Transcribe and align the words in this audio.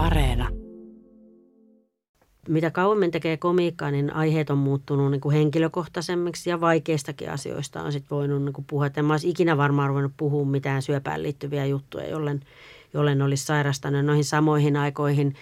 Areena. 0.00 0.48
Mitä 2.48 2.70
kauemmin 2.70 3.10
tekee 3.10 3.36
komiikkaa, 3.36 3.90
niin 3.90 4.12
aiheet 4.12 4.50
on 4.50 4.58
muuttunut 4.58 5.10
niin 5.10 5.20
kuin 5.20 5.36
henkilökohtaisemmiksi 5.36 6.50
ja 6.50 6.60
vaikeistakin 6.60 7.30
asioista 7.30 7.82
on 7.82 7.92
sit 7.92 8.04
voinut 8.10 8.42
niin 8.42 8.52
kuin 8.52 8.64
puhua. 8.70 8.90
En 8.96 9.04
mä 9.04 9.12
olisi 9.12 9.28
ikinä 9.28 9.56
varmaan 9.56 9.88
ruvennut 9.88 10.12
puhua 10.16 10.44
mitään 10.44 10.82
syöpään 10.82 11.22
liittyviä 11.22 11.66
juttuja, 11.66 12.08
jollen, 12.08 12.40
jollen 12.94 13.22
olisi 13.22 13.44
sairastanut 13.44 14.04
noihin 14.04 14.24
samoihin 14.24 14.76
aikoihin. 14.76 15.34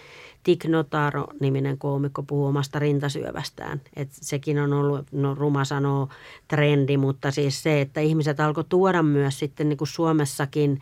Tik 0.42 0.64
Notaro-niminen 0.64 1.78
koomikko 1.78 2.22
puhuu 2.22 2.46
omasta 2.46 2.78
rintasyövästään. 2.78 3.80
Et 3.96 4.08
sekin 4.12 4.58
on 4.58 4.72
ollut, 4.72 5.06
no 5.12 5.34
ruma 5.34 5.64
sanoo, 5.64 6.08
trendi, 6.48 6.96
mutta 6.96 7.30
siis 7.30 7.62
se, 7.62 7.80
että 7.80 8.00
ihmiset 8.00 8.40
alkoi 8.40 8.64
tuoda 8.68 9.02
myös 9.02 9.38
sitten 9.38 9.68
niin 9.68 9.78
kuin 9.78 9.88
Suomessakin 9.88 10.80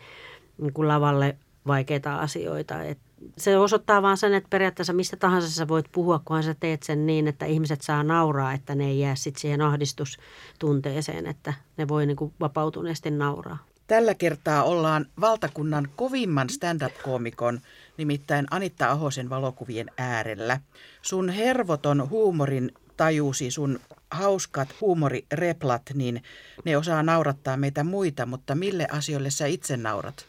niin 0.57 0.73
kuin 0.73 0.87
lavalle 0.87 1.37
vaikeita 1.67 2.15
asioita. 2.15 2.83
Et 2.83 2.97
se 3.37 3.57
osoittaa 3.57 4.01
vaan 4.01 4.17
sen, 4.17 4.33
että 4.33 4.49
periaatteessa 4.49 4.93
mistä 4.93 5.17
tahansa 5.17 5.49
sä 5.49 5.67
voit 5.67 5.85
puhua, 5.91 6.21
kunhan 6.25 6.43
sä 6.43 6.55
teet 6.59 6.83
sen 6.83 7.05
niin, 7.05 7.27
että 7.27 7.45
ihmiset 7.45 7.81
saa 7.81 8.03
nauraa, 8.03 8.53
että 8.53 8.75
ne 8.75 8.85
ei 8.85 8.99
jää 8.99 9.15
sitten 9.15 9.41
siihen 9.41 9.61
ahdistustunteeseen, 9.61 11.25
että 11.25 11.53
ne 11.77 11.87
voi 11.87 12.05
niin 12.05 12.17
kuin 12.17 12.33
vapautuneesti 12.39 13.11
nauraa. 13.11 13.57
Tällä 13.87 14.13
kertaa 14.13 14.63
ollaan 14.63 15.05
valtakunnan 15.21 15.87
kovimman 15.95 16.49
stand-up-koomikon, 16.49 17.59
nimittäin 17.97 18.47
Anitta 18.51 18.91
Ahosen 18.91 19.29
valokuvien 19.29 19.91
äärellä. 19.97 20.59
Sun 21.01 21.29
hervoton 21.29 22.09
huumorin 22.09 22.71
tajusi, 22.97 23.51
sun 23.51 23.79
hauskat 24.11 24.69
huumorireplat, 24.81 25.81
niin 25.93 26.23
ne 26.65 26.77
osaa 26.77 27.03
naurattaa 27.03 27.57
meitä 27.57 27.83
muita, 27.83 28.25
mutta 28.25 28.55
mille 28.55 28.87
asioille 28.91 29.29
sä 29.29 29.45
itse 29.45 29.77
naurat? 29.77 30.25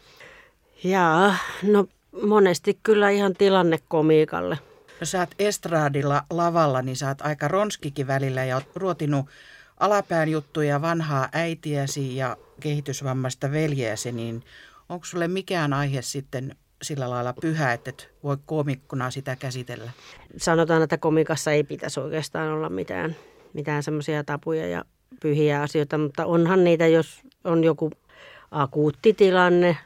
Jaa, 0.85 1.37
no 1.63 1.87
monesti 2.27 2.79
kyllä 2.83 3.11
ihan 3.11 3.35
tilannekomiikalle. 3.35 4.59
No 5.01 5.07
sä 5.07 5.19
oot 5.19 5.31
estraadilla 5.39 6.23
lavalla, 6.31 6.83
niin 6.83 6.97
sä 6.97 7.09
oot 7.09 7.21
aika 7.21 7.49
ronskikin 7.49 8.07
välillä 8.07 8.45
ja 8.45 8.57
oot 8.57 8.65
ruotinut 8.75 9.27
alapään 9.81 10.29
juttuja 10.29 10.83
vanhaa 10.83 11.29
äitiäsi 11.33 12.17
ja 12.17 12.37
kehitysvammaista 12.61 13.51
veljeäsi, 13.51 14.13
niin 14.13 14.43
onko 14.89 15.05
sulle 15.05 15.29
mikään 15.29 15.73
aihe 15.73 16.03
sitten 16.03 16.57
sillä 16.83 17.11
lailla 17.11 17.35
pyhä, 17.41 17.73
että 17.73 17.91
et 17.91 18.11
voi 18.23 18.37
komikkona 18.47 19.11
sitä 19.11 19.37
käsitellä? 19.37 19.91
Sanotaan, 20.37 20.83
että 20.83 20.99
komikassa 20.99 21.53
ei 21.53 21.65
pitäisi 21.65 22.01
oikeastaan 22.01 22.49
olla 22.53 22.69
mitään, 22.69 23.17
mitään 23.53 23.83
semmoisia 23.83 24.25
tapuja 24.25 24.67
ja 24.67 24.85
pyhiä 25.23 25.63
asioita, 25.63 25.99
mutta 25.99 26.27
onhan 26.27 26.65
niitä, 26.65 26.87
jos 26.87 27.21
on 27.45 27.65
joku 27.65 27.91
akuutti 28.51 29.13
tilanne 29.13 29.77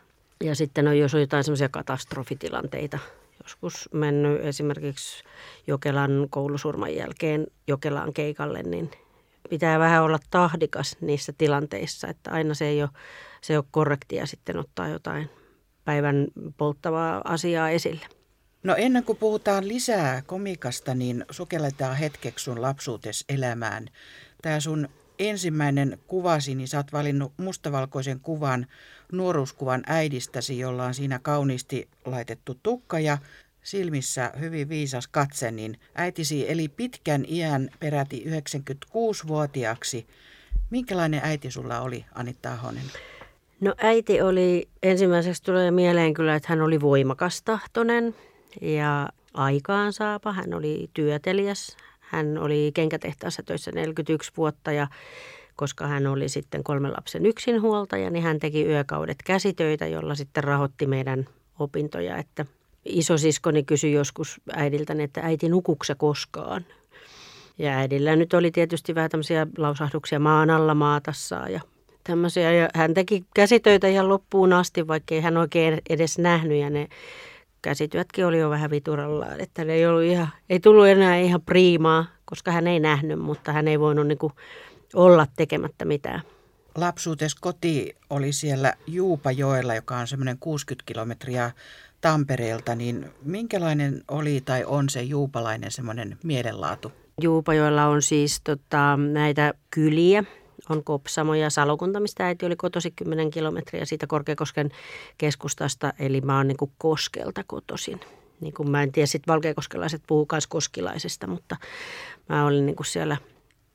ja 0.42 0.54
sitten 0.54 0.88
on, 0.88 0.98
jos 0.98 1.14
on 1.14 1.20
jotain 1.20 1.44
semmoisia 1.44 1.68
katastrofitilanteita. 1.68 2.98
Joskus 3.42 3.88
mennyt 3.92 4.44
esimerkiksi 4.44 5.24
Jokelan 5.66 6.26
koulusurman 6.30 6.94
jälkeen 6.94 7.46
Jokelaan 7.66 8.12
keikalle, 8.12 8.62
niin 8.62 8.90
pitää 9.50 9.78
vähän 9.78 10.02
olla 10.02 10.18
tahdikas 10.30 10.96
niissä 11.00 11.32
tilanteissa, 11.38 12.08
että 12.08 12.30
aina 12.30 12.54
se 12.54 12.64
ei 12.64 12.82
ole, 12.82 12.90
se 13.40 13.52
ei 13.52 13.56
ole 13.56 13.64
korrektia 13.70 14.26
sitten 14.26 14.56
ottaa 14.56 14.88
jotain 14.88 15.30
päivän 15.84 16.26
polttavaa 16.56 17.20
asiaa 17.24 17.70
esille. 17.70 18.06
No 18.62 18.74
ennen 18.78 19.04
kuin 19.04 19.18
puhutaan 19.18 19.68
lisää 19.68 20.22
komikasta, 20.26 20.94
niin 20.94 21.24
sukelletaan 21.30 21.96
hetkeksi 21.96 22.44
sun 22.44 22.62
lapsuutes 22.62 23.24
elämään. 23.28 23.86
Tämä 24.42 24.60
sun 24.60 24.88
ensimmäinen 25.28 25.98
kuvasi, 26.06 26.54
niin 26.54 26.68
sä 26.68 26.76
oot 26.76 26.92
valinnut 26.92 27.32
mustavalkoisen 27.36 28.20
kuvan, 28.20 28.66
nuoruuskuvan 29.12 29.82
äidistäsi, 29.86 30.58
jolla 30.58 30.84
on 30.84 30.94
siinä 30.94 31.18
kauniisti 31.22 31.88
laitettu 32.04 32.58
tukka 32.62 32.98
ja 32.98 33.18
silmissä 33.62 34.32
hyvin 34.40 34.68
viisas 34.68 35.08
katse, 35.08 35.50
niin 35.50 35.80
äitisi 35.94 36.50
eli 36.50 36.68
pitkän 36.68 37.24
iän 37.28 37.70
peräti 37.80 38.24
96-vuotiaaksi. 38.26 40.06
Minkälainen 40.70 41.20
äiti 41.24 41.50
sulla 41.50 41.80
oli, 41.80 42.04
Anitta 42.14 42.52
Ahonen? 42.52 42.84
No 43.60 43.74
äiti 43.78 44.20
oli, 44.20 44.68
ensimmäiseksi 44.82 45.42
tulee 45.42 45.70
mieleen 45.70 46.14
kyllä, 46.14 46.34
että 46.34 46.48
hän 46.48 46.62
oli 46.62 46.80
voimakastahtoinen 46.80 48.14
ja 48.60 49.08
aikaansaapa. 49.34 50.32
Hän 50.32 50.54
oli 50.54 50.90
työtelijäs. 50.94 51.76
Hän 52.12 52.38
oli 52.38 52.70
kenkätehtaassa 52.74 53.42
töissä 53.42 53.72
41 53.72 54.32
vuotta 54.36 54.72
ja 54.72 54.86
koska 55.56 55.86
hän 55.86 56.06
oli 56.06 56.28
sitten 56.28 56.64
kolmen 56.64 56.92
lapsen 56.92 57.26
yksinhuoltaja, 57.26 58.10
niin 58.10 58.24
hän 58.24 58.38
teki 58.38 58.66
yökaudet 58.66 59.16
käsitöitä, 59.24 59.86
jolla 59.86 60.14
sitten 60.14 60.44
rahoitti 60.44 60.86
meidän 60.86 61.26
opintoja. 61.58 62.16
Että 62.16 62.46
isosiskoni 62.84 63.62
kysyi 63.62 63.92
joskus 63.92 64.40
äidiltäni, 64.52 65.02
että 65.02 65.20
äiti 65.20 65.48
nukukse 65.48 65.94
koskaan? 65.94 66.64
Ja 67.58 67.72
äidillä 67.72 68.16
nyt 68.16 68.34
oli 68.34 68.50
tietysti 68.50 68.94
vähän 68.94 69.10
tämmöisiä 69.10 69.46
lausahduksia 69.58 70.18
maan 70.18 70.50
alla 70.50 70.74
maatassaa 70.74 71.48
ja 71.48 71.60
tämmöisiä. 72.04 72.52
Ja 72.52 72.68
hän 72.74 72.94
teki 72.94 73.24
käsitöitä 73.34 73.88
ihan 73.88 74.08
loppuun 74.08 74.52
asti, 74.52 74.88
vaikka 74.88 75.14
ei 75.14 75.20
hän 75.20 75.36
oikein 75.36 75.80
edes 75.90 76.18
nähnyt 76.18 76.58
ja 76.58 76.70
ne 76.70 76.88
käsityötkin 77.62 78.26
oli 78.26 78.38
jo 78.38 78.50
vähän 78.50 78.70
viturallaan, 78.70 79.40
että 79.40 79.64
ne 79.64 79.72
ei, 79.72 79.86
ollut 79.86 80.02
ihan, 80.02 80.28
ei 80.50 80.60
tullut 80.60 80.86
enää 80.86 81.18
ihan 81.18 81.42
priimaa, 81.42 82.06
koska 82.24 82.52
hän 82.52 82.66
ei 82.66 82.80
nähnyt, 82.80 83.18
mutta 83.18 83.52
hän 83.52 83.68
ei 83.68 83.80
voinut 83.80 84.06
niin 84.06 84.18
kuin 84.18 84.32
olla 84.94 85.26
tekemättä 85.36 85.84
mitään. 85.84 86.22
Lapsuutes 86.74 87.34
koti 87.34 87.96
oli 88.10 88.32
siellä 88.32 88.74
Juupajoella, 88.86 89.74
joka 89.74 89.96
on 89.96 90.06
semmoinen 90.06 90.38
60 90.38 90.86
kilometriä 90.86 91.50
Tampereelta, 92.00 92.74
niin 92.74 93.10
minkälainen 93.22 94.02
oli 94.08 94.42
tai 94.44 94.64
on 94.64 94.88
se 94.88 95.02
juupalainen 95.02 95.70
semmoinen 95.70 96.18
mielenlaatu? 96.22 96.92
Juupajoella 97.20 97.86
on 97.86 98.02
siis 98.02 98.40
tota, 98.44 98.96
näitä 98.96 99.54
kyliä, 99.70 100.24
on 100.68 100.84
Kopsamo 100.84 101.34
ja 101.34 101.50
Salokunta, 101.50 102.00
mistä 102.00 102.26
äiti 102.26 102.46
oli 102.46 102.56
kotosi 102.56 102.90
10 102.90 103.30
kilometriä 103.30 103.84
siitä 103.84 104.06
Korkeakosken 104.06 104.70
keskustasta, 105.18 105.92
eli 105.98 106.20
mä 106.20 106.36
oon 106.36 106.48
niin 106.48 106.56
kuin 106.56 106.72
Koskelta 106.78 107.44
kotosin. 107.46 108.00
Niin 108.40 108.54
kuin 108.54 108.70
mä 108.70 108.82
en 108.82 108.92
tiedä, 108.92 109.06
sitten 109.06 109.32
valkeakoskelaiset 109.32 110.02
puhuu 110.06 110.28
koskilaisesta, 110.48 111.26
mutta 111.26 111.56
mä 112.28 112.46
olin 112.46 112.66
niin 112.66 112.76
kuin 112.76 112.86
siellä 112.86 113.16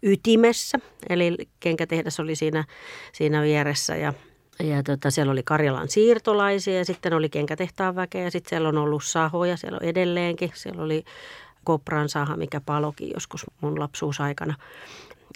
ytimessä, 0.04 0.80
eli 1.10 1.36
kenkätehdas 1.60 2.20
oli 2.20 2.36
siinä, 2.36 2.64
siinä 3.14 3.42
vieressä 3.42 3.96
ja 3.96 4.14
ja 4.64 4.84
tota, 4.84 5.12
siellä 5.12 5.32
oli 5.32 5.44
Karjalan 5.44 5.90
siirtolaisia 5.90 6.78
ja 6.78 6.86
sitten 6.86 7.14
oli 7.14 7.30
kenkätehtaan 7.30 7.96
väkeä 7.96 8.24
ja 8.24 8.32
sitten 8.32 8.50
siellä 8.50 8.70
on 8.70 8.78
ollut 8.78 9.04
sahoja, 9.04 9.58
siellä 9.58 9.80
on 9.82 9.88
edelleenkin. 9.88 10.52
Siellä 10.54 10.84
oli 10.84 11.04
Kopran 11.64 12.10
saha, 12.10 12.38
mikä 12.38 12.62
palokin 12.62 13.12
joskus 13.14 13.46
mun 13.62 13.80
lapsuusaikana 13.80 14.56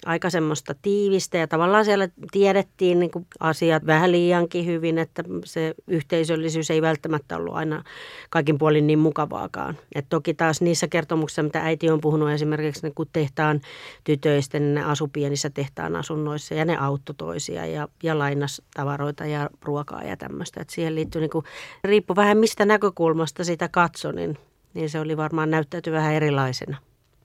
aika 0.06 0.30
semmoista 0.30 0.74
tiivistä 0.82 1.38
ja 1.38 1.48
tavallaan 1.48 1.84
siellä 1.84 2.08
tiedettiin 2.30 2.98
niin 3.00 3.10
kuin 3.10 3.26
asiat 3.40 3.86
vähän 3.86 4.12
liiankin 4.12 4.66
hyvin, 4.66 4.98
että 4.98 5.24
se 5.44 5.74
yhteisöllisyys 5.86 6.70
ei 6.70 6.82
välttämättä 6.82 7.36
ollut 7.36 7.54
aina 7.54 7.84
kaikin 8.30 8.58
puolin 8.58 8.86
niin 8.86 8.98
mukavaakaan. 8.98 9.78
Et 9.94 10.06
toki 10.08 10.34
taas 10.34 10.60
niissä 10.60 10.88
kertomuksissa, 10.88 11.42
mitä 11.42 11.60
äiti 11.60 11.90
on 11.90 12.00
puhunut 12.00 12.30
esimerkiksi 12.30 12.82
niin 12.82 12.94
kun 12.94 13.06
tehtaan 13.12 13.60
tytöistä, 14.04 14.58
niin 14.58 14.74
ne 14.74 14.84
asu 14.84 15.08
pienissä 15.08 15.50
tehtaan 15.50 15.96
asunnoissa 15.96 16.54
ja 16.54 16.64
ne 16.64 16.76
auttoi 16.76 17.14
toisia 17.18 17.66
ja, 17.66 17.88
ja 18.02 18.18
lainas 18.18 18.62
tavaroita 18.74 19.26
ja 19.26 19.50
ruokaa 19.62 20.02
ja 20.02 20.16
tämmöistä. 20.16 20.60
Et 20.60 20.70
siihen 20.70 20.94
liittyy, 20.94 21.20
niin 21.20 21.30
kuin, 21.30 21.44
riippuu 21.84 22.16
vähän 22.16 22.38
mistä 22.38 22.64
näkökulmasta 22.64 23.44
sitä 23.44 23.68
katso, 23.68 24.12
niin, 24.12 24.38
niin 24.74 24.90
se 24.90 25.00
oli 25.00 25.16
varmaan 25.16 25.50
näyttäytyy 25.50 25.92
vähän 25.92 26.14
erilaisena. 26.14 26.76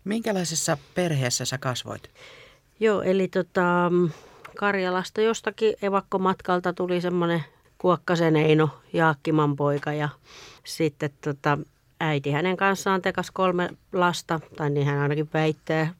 Minkälaisessa 0.04 0.78
perheessä 0.96 1.46
sä 1.46 1.58
kasvoit? 1.58 2.10
Joo, 2.80 3.02
eli 3.02 3.28
tota, 3.28 3.92
Karjalasta 4.58 5.22
jostakin 5.22 5.74
evakkomatkalta 5.82 6.74
tuli 6.74 7.02
semmoinen 7.02 7.44
Kuokkasen 7.78 8.36
Eino, 8.36 8.70
Jaakkiman 8.94 9.56
poika 9.56 9.94
ja 9.94 10.10
sitten 10.64 11.10
tota, 11.22 11.58
äiti 12.00 12.32
hänen 12.32 12.58
kanssaan 12.58 13.02
tekas 13.02 13.32
kolme 13.32 13.70
lasta, 13.94 14.40
tai 14.56 14.70
niin 14.70 14.86
hän 14.86 15.00
ainakin 15.00 15.30
väittää. 15.34 15.94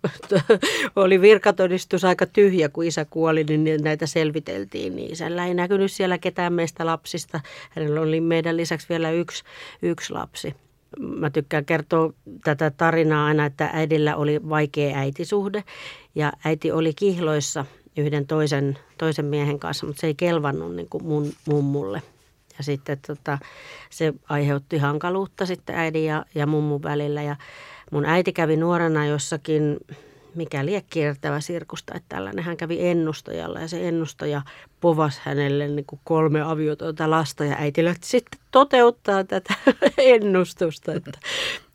Oli 0.96 1.22
virkatodistus 1.22 2.06
aika 2.06 2.26
tyhjä, 2.26 2.70
kun 2.70 2.84
isä 2.84 3.06
kuoli, 3.06 3.44
niin 3.44 3.84
näitä 3.84 4.06
selviteltiin. 4.06 4.96
Niin 4.96 5.12
isällä 5.12 5.46
ei 5.46 5.54
näkynyt 5.54 5.92
siellä 5.92 6.18
ketään 6.18 6.54
meistä 6.54 6.86
lapsista. 6.86 7.40
Hänellä 7.70 8.02
oli 8.02 8.22
meidän 8.22 8.58
lisäksi 8.58 8.90
vielä 8.90 9.12
yksi, 9.12 9.44
yksi 9.82 10.14
lapsi. 10.14 10.56
Mä 11.00 11.30
tykkään 11.30 11.66
kertoa 11.66 12.14
tätä 12.44 12.72
tarinaa 12.72 13.26
aina, 13.26 13.46
että 13.46 13.70
äidillä 13.74 14.16
oli 14.16 14.50
vaikea 14.50 14.98
äitisuhde 14.98 15.64
ja 16.16 16.34
äiti 16.46 16.72
oli 16.72 16.94
kihloissa 16.94 17.66
yhden 17.98 18.28
toisen, 18.28 18.78
toisen 18.98 19.26
miehen 19.26 19.60
kanssa, 19.60 19.86
mutta 19.86 20.00
se 20.00 20.08
ei 20.08 20.16
kelvannut 20.16 20.76
niin 20.76 20.90
kuin 20.90 21.04
mun 21.04 21.32
mummulle. 21.48 22.02
Ja 22.58 22.64
sitten 22.64 22.98
tota, 23.08 23.38
se 23.90 24.14
aiheutti 24.30 24.78
hankaluutta 24.78 25.46
sitten 25.46 25.76
äidin 25.76 26.06
ja, 26.06 26.26
ja 26.36 26.48
mummun 26.48 26.84
välillä. 26.84 27.22
Ja 27.22 27.36
mun 27.92 28.06
äiti 28.06 28.34
kävi 28.34 28.58
nuorena 28.58 29.06
jossakin, 29.06 29.78
mikä 30.38 30.66
lie 30.66 30.82
kiertävä 30.82 31.40
sirkusta, 31.40 31.94
että 31.96 32.16
tällainen 32.16 32.44
hän 32.44 32.58
kävi 32.58 32.88
ennustajalla 32.88 33.60
ja 33.60 33.68
se 33.68 33.88
ennustaja 33.88 34.42
povas 34.82 35.20
hänelle 35.20 35.68
niin 35.68 35.86
kuin 35.86 36.00
kolme 36.04 36.42
aviotonta 36.42 37.10
lasta 37.10 37.46
ja 37.46 37.56
äiti 37.60 37.86
lähti 37.86 38.08
sitten 38.08 38.40
toteuttaa 38.52 39.24
tätä 39.24 39.54
ennustusta, 39.98 40.94
että 40.94 41.12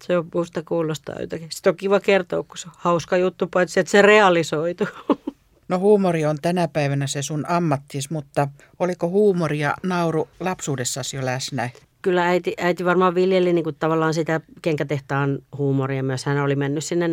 se 0.05 0.19
on 0.19 0.29
musta 0.35 0.63
kuulostaa 0.63 1.21
jotakin. 1.21 1.49
Sitten 1.51 1.71
on 1.71 1.77
kiva 1.77 2.01
kertoa, 2.01 2.43
kun 2.43 2.59
se 2.59 2.69
on 2.69 2.75
hauska 2.77 3.17
juttu, 3.17 3.47
paitsi 3.47 3.81
että 3.81 3.91
se 3.91 4.03
realisoitu. 4.03 4.89
No 5.69 5.79
huumori 5.79 6.27
on 6.27 6.39
tänä 6.43 6.69
päivänä 6.69 7.07
se 7.07 7.23
sun 7.23 7.45
ammattis, 7.49 8.11
mutta 8.11 8.49
oliko 8.79 9.09
huumori 9.09 9.59
ja 9.59 9.75
nauru 9.83 10.29
lapsuudessasi 10.41 11.17
jo 11.17 11.25
läsnä? 11.25 11.71
Kyllä 12.03 12.27
äiti, 12.27 12.55
äiti 12.59 12.85
varmaan 12.85 13.15
viljeli 13.15 13.53
niin 13.53 13.65
kuin 13.65 13.77
tavallaan 13.79 14.15
sitä 14.15 14.41
kenkätehtaan 14.63 15.39
huumoria 15.59 16.03
myös. 16.03 16.25
Hän 16.25 16.39
oli 16.39 16.57
mennyt 16.57 16.85
sinne 16.85 17.09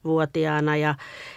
14-vuotiaana 0.00 0.76
ja, 0.76 0.94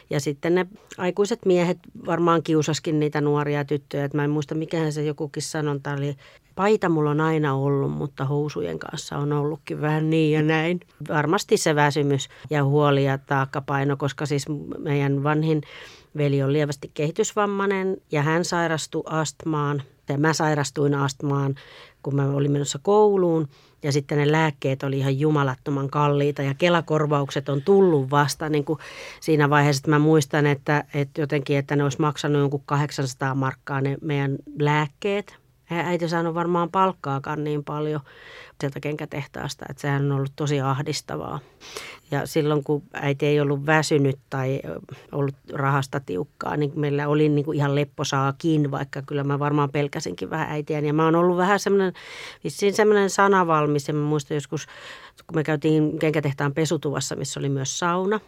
ja 0.09 0.19
sitten 0.19 0.55
ne 0.55 0.65
aikuiset 0.97 1.45
miehet 1.45 1.77
varmaan 2.05 2.43
kiusaskin 2.43 2.99
niitä 2.99 3.21
nuoria 3.21 3.65
tyttöjä. 3.65 4.05
Et 4.05 4.13
mä 4.13 4.23
en 4.23 4.29
muista, 4.29 4.55
mikähän 4.55 4.93
se 4.93 5.03
jokukin 5.03 5.43
sanonta 5.43 5.93
oli. 5.93 6.15
Paita 6.55 6.89
mulla 6.89 7.09
on 7.09 7.21
aina 7.21 7.55
ollut, 7.55 7.91
mutta 7.91 8.25
housujen 8.25 8.79
kanssa 8.79 9.17
on 9.17 9.33
ollutkin 9.33 9.81
vähän 9.81 10.09
niin 10.09 10.31
ja 10.31 10.41
näin. 10.41 10.79
Varmasti 11.09 11.57
se 11.57 11.75
väsymys 11.75 12.29
ja 12.49 12.63
huoli 12.63 13.05
ja 13.05 13.17
taakkapaino, 13.17 13.97
koska 13.97 14.25
siis 14.25 14.45
meidän 14.77 15.23
vanhin 15.23 15.61
veli 16.17 16.43
on 16.43 16.53
lievästi 16.53 16.91
kehitysvammainen 16.93 17.97
ja 18.11 18.21
hän 18.21 18.45
sairastui 18.45 19.03
astmaan. 19.05 19.83
Ja 20.09 20.17
mä 20.17 20.33
sairastuin 20.33 20.95
astmaan 20.95 21.55
kun 22.03 22.15
mä 22.15 22.29
olin 22.29 22.51
menossa 22.51 22.79
kouluun 22.81 23.47
ja 23.83 23.91
sitten 23.91 24.17
ne 24.17 24.31
lääkkeet 24.31 24.83
oli 24.83 24.97
ihan 24.97 25.19
jumalattoman 25.19 25.89
kalliita 25.89 26.41
ja 26.41 26.53
kelakorvaukset 26.53 27.49
on 27.49 27.61
tullut 27.61 28.11
vasta 28.11 28.49
niin 28.49 28.65
kuin 28.65 28.79
siinä 29.19 29.49
vaiheessa, 29.49 29.79
että 29.79 29.89
mä 29.89 29.99
muistan, 29.99 30.45
että, 30.45 30.83
että 30.93 31.21
jotenkin, 31.21 31.57
että 31.57 31.75
ne 31.75 31.83
olisi 31.83 32.01
maksanut 32.01 32.41
jonkun 32.41 32.63
800 32.65 33.35
markkaa 33.35 33.81
ne 33.81 33.97
meidän 34.01 34.35
lääkkeet. 34.59 35.42
Äiti 35.79 36.09
saanut 36.09 36.35
varmaan 36.35 36.71
palkkaakaan 36.71 37.43
niin 37.43 37.63
paljon 37.63 38.01
sieltä 38.61 38.79
kenkätehtaasta, 38.79 39.65
että 39.69 39.81
sehän 39.81 40.05
on 40.05 40.11
ollut 40.11 40.33
tosi 40.35 40.61
ahdistavaa. 40.61 41.39
Ja 42.11 42.25
silloin 42.25 42.63
kun 42.63 42.83
äiti 42.93 43.25
ei 43.25 43.39
ollut 43.39 43.65
väsynyt 43.65 44.19
tai 44.29 44.61
ollut 45.11 45.35
rahasta 45.53 45.99
tiukkaa, 45.99 46.57
niin 46.57 46.71
meillä 46.75 47.07
oli 47.07 47.29
niin 47.29 47.45
kuin 47.45 47.57
ihan 47.57 47.75
lepposaakin, 47.75 48.71
vaikka 48.71 49.01
kyllä 49.01 49.23
mä 49.23 49.39
varmaan 49.39 49.69
pelkäsinkin 49.69 50.29
vähän 50.29 50.49
äitiä. 50.49 50.79
Ja 50.79 50.93
mä 50.93 51.05
oon 51.05 51.15
ollut 51.15 51.37
vähän 51.37 51.59
semmoinen, 51.59 51.93
vissiin 52.43 52.73
semmoinen 52.73 53.09
sanavalmis. 53.09 53.87
Ja 53.87 53.93
mä 53.93 54.05
muistan 54.05 54.35
joskus, 54.35 54.65
kun 55.27 55.35
me 55.35 55.43
käytiin 55.43 55.99
kenkätehtaan 55.99 56.53
pesutuvassa, 56.53 57.15
missä 57.15 57.39
oli 57.39 57.49
myös 57.49 57.79
sauna, 57.79 58.19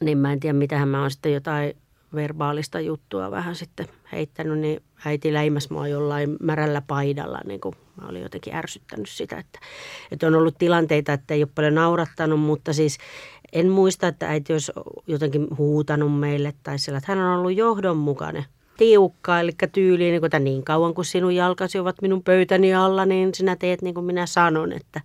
niin 0.00 0.18
mä 0.18 0.32
en 0.32 0.40
tiedä, 0.40 0.58
mitähän 0.58 0.88
mä 0.88 1.00
oon 1.00 1.10
sitten 1.10 1.32
jotain 1.32 1.76
verbaalista 2.14 2.80
juttua 2.80 3.30
vähän 3.30 3.54
sitten 3.54 3.86
heittänyt, 4.12 4.58
niin 4.58 4.82
äiti 5.04 5.32
läimäs 5.32 5.70
mua 5.70 5.88
jollain 5.88 6.36
märällä 6.40 6.82
paidalla, 6.86 7.40
niin 7.44 7.60
kuin 7.60 7.74
mä 8.00 8.08
olin 8.08 8.22
jotenkin 8.22 8.54
ärsyttänyt 8.54 9.08
sitä, 9.08 9.38
että, 9.38 9.58
että 10.10 10.26
on 10.26 10.34
ollut 10.34 10.58
tilanteita, 10.58 11.12
että 11.12 11.34
ei 11.34 11.42
ole 11.42 11.50
paljon 11.54 11.74
naurattanut, 11.74 12.40
mutta 12.40 12.72
siis 12.72 12.98
en 13.52 13.68
muista, 13.68 14.08
että 14.08 14.28
äiti 14.28 14.52
olisi 14.52 14.72
jotenkin 15.06 15.46
huutanut 15.58 16.20
meille 16.20 16.54
tai 16.62 16.78
sillä, 16.78 16.98
että 16.98 17.12
hän 17.12 17.24
on 17.24 17.38
ollut 17.38 17.56
johdonmukainen 17.56 18.44
tiukka, 18.76 19.40
eli 19.40 19.52
tyyliin, 19.72 20.12
niin, 20.12 20.24
että 20.24 20.38
niin 20.38 20.64
kauan 20.64 20.94
kuin 20.94 21.04
sinun 21.04 21.34
jalkasi 21.34 21.78
ovat 21.78 22.02
minun 22.02 22.22
pöytäni 22.22 22.74
alla, 22.74 23.06
niin 23.06 23.34
sinä 23.34 23.56
teet 23.56 23.82
niin 23.82 23.94
kuin 23.94 24.06
minä 24.06 24.26
sanon, 24.26 24.72
että 24.72 25.00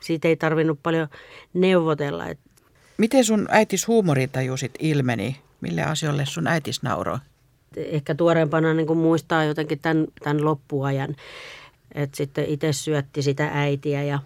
siitä 0.00 0.28
ei 0.28 0.36
tarvinnut 0.36 0.78
paljon 0.82 1.08
neuvotella. 1.54 2.24
Miten 2.98 3.24
sun 3.24 3.46
äitis 3.50 3.88
huumoritajusit 3.88 4.72
ilmeni? 4.78 5.36
Mille 5.60 5.82
asioille 5.82 6.26
sun 6.26 6.46
äitis 6.46 6.82
nauroi? 6.82 7.18
Ehkä 7.76 8.14
tuoreempana 8.14 8.74
niin 8.74 8.86
kuin 8.86 8.98
muistaa 8.98 9.44
jotenkin 9.44 9.78
tämän, 9.78 10.06
tämän 10.24 10.44
loppuajan. 10.44 11.16
Että 11.94 12.16
sitten 12.16 12.44
itse 12.44 12.72
syötti 12.72 13.22
sitä 13.22 13.50
äitiä 13.52 14.02
ja 14.02 14.18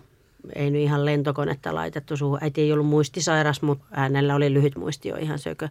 ei 0.55 0.71
nyt 0.71 0.82
ihan 0.82 1.05
lentokonetta 1.05 1.75
laitettu 1.75 2.17
suhu. 2.17 2.38
Äiti 2.41 2.61
ei 2.61 2.73
ollut 2.73 2.87
muistisairas, 2.87 3.62
mutta 3.62 3.85
hänellä 3.91 4.35
oli 4.35 4.53
lyhyt 4.55 4.77
muisti 4.77 5.09
jo 5.09 5.17
ihan 5.17 5.38
sökö, 5.38 5.69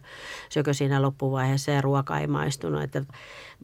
sökö 0.48 0.74
siinä 0.74 1.02
loppuvaiheessa 1.02 1.70
ja 1.70 1.80
ruoka 1.80 2.18
ei 2.18 2.26
maistunut. 2.26 2.82
Että 2.82 3.04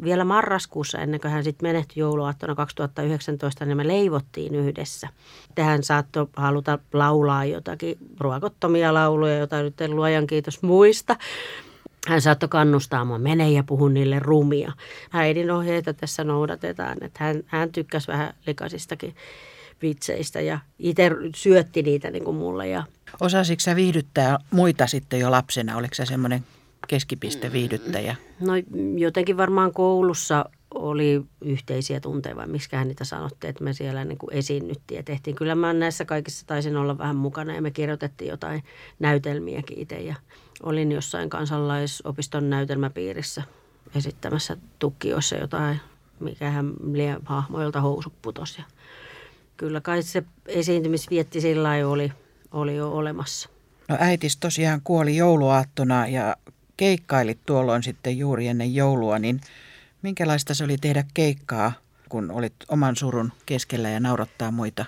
vielä 0.05 0.25
marraskuussa, 0.25 0.99
ennen 0.99 1.21
kuin 1.21 1.31
hän 1.31 1.45
sitten 1.45 1.69
menehtyi 1.69 2.01
jouluaattona 2.01 2.55
2019, 2.55 3.65
niin 3.65 3.77
me 3.77 3.89
leivottiin 3.89 4.55
yhdessä. 4.55 5.09
Hän 5.59 5.83
saattoi 5.83 6.27
haluta 6.37 6.79
laulaa 6.93 7.45
jotakin 7.45 7.99
ruokottomia 8.21 8.95
lauluja, 8.95 9.39
joita 9.39 9.63
nyt 9.63 9.81
en 9.81 9.97
luojan 9.97 10.27
kiitos 10.27 10.63
muista 10.63 11.17
hän 12.06 12.20
saattoi 12.20 12.49
kannustaa 12.49 13.05
mua, 13.05 13.19
mene 13.19 13.50
ja 13.50 13.62
puhu 13.62 13.88
niille 13.88 14.19
rumia. 14.19 14.73
Äidin 15.12 15.50
ohjeita 15.50 15.94
tässä 15.94 16.25
noudatetaan, 16.25 16.97
että 17.00 17.25
hän, 17.25 17.43
hän 17.47 17.73
tykkäsi 17.73 18.08
vähän 18.08 18.35
likaisistakin 18.47 19.14
vitseistä 19.82 20.41
ja 20.41 20.58
itse 20.79 21.11
syötti 21.35 21.82
niitä 21.82 22.11
niin 22.11 22.25
kuin 22.25 22.37
mulle. 22.37 22.69
Ja... 22.69 22.85
Osasitko 23.20 23.61
sä 23.61 23.76
viihdyttää 23.76 24.38
muita 24.50 24.87
sitten 24.87 25.20
jo 25.20 25.31
lapsena? 25.31 25.76
Oliko 25.76 25.94
sä 25.94 26.05
semmoinen 26.05 26.44
keskipiste 26.88 27.53
viihdyttäjä? 27.53 28.17
No 28.41 28.52
jotenkin 28.97 29.37
varmaan 29.37 29.73
koulussa 29.73 30.44
oli 30.75 31.23
yhteisiä 31.41 32.00
tunteja 32.00 32.37
vai 32.37 32.47
miksi 32.47 32.76
niitä 32.85 33.05
sanottiin, 33.05 33.49
että 33.49 33.64
me 33.64 33.73
siellä 33.73 34.05
niin 34.05 34.19
kuin 34.19 34.32
esiinnyttiin 34.32 34.97
ja 34.97 35.02
tehtiin. 35.02 35.37
Kyllä 35.37 35.55
mä 35.55 35.73
näissä 35.73 36.05
kaikissa 36.05 36.47
taisin 36.47 36.76
olla 36.76 36.99
vähän 36.99 37.17
mukana 37.17 37.55
ja 37.55 37.62
me 37.62 37.70
kirjoitettiin 37.70 38.29
jotain 38.29 38.64
näytelmiäkin 38.99 39.79
itse 39.79 39.97
ja 39.97 40.14
olin 40.62 40.93
jossain 40.93 41.31
kansalaisopiston 41.31 42.50
näytelmäpiirissä 42.50 43.43
esittämässä 43.94 44.56
tukkioissa 44.79 45.37
jotain, 45.37 45.81
mikähän 46.20 46.73
lie 46.93 47.17
hahmoilta 47.25 47.81
housut 47.81 48.23
putosi. 48.23 48.62
Kyllä 49.56 49.81
kai 49.81 50.03
se 50.03 50.23
esiintymisvietti 50.47 51.41
sillä 51.41 51.70
oli, 51.70 52.12
oli 52.53 52.76
jo 52.76 52.93
olemassa. 52.93 53.49
No 53.88 53.97
äitis 54.00 54.37
tosiaan 54.37 54.81
kuoli 54.85 55.17
jouluaattona 55.17 56.06
ja 56.06 56.37
keikkailit 56.76 57.38
tuolloin 57.47 57.82
sitten 57.82 58.19
juuri 58.19 58.49
ennen 58.49 58.75
joulua, 58.75 59.19
niin 59.19 59.41
minkälaista 60.02 60.55
se 60.55 60.64
oli 60.64 60.79
tehdä 60.79 61.05
keikkaa, 61.14 61.73
kun 62.09 62.31
olit 62.31 62.55
oman 62.69 62.97
surun 62.97 63.32
keskellä 63.47 63.91
ja 63.91 64.00
naurattaa 64.00 64.50
muita? 64.50 64.85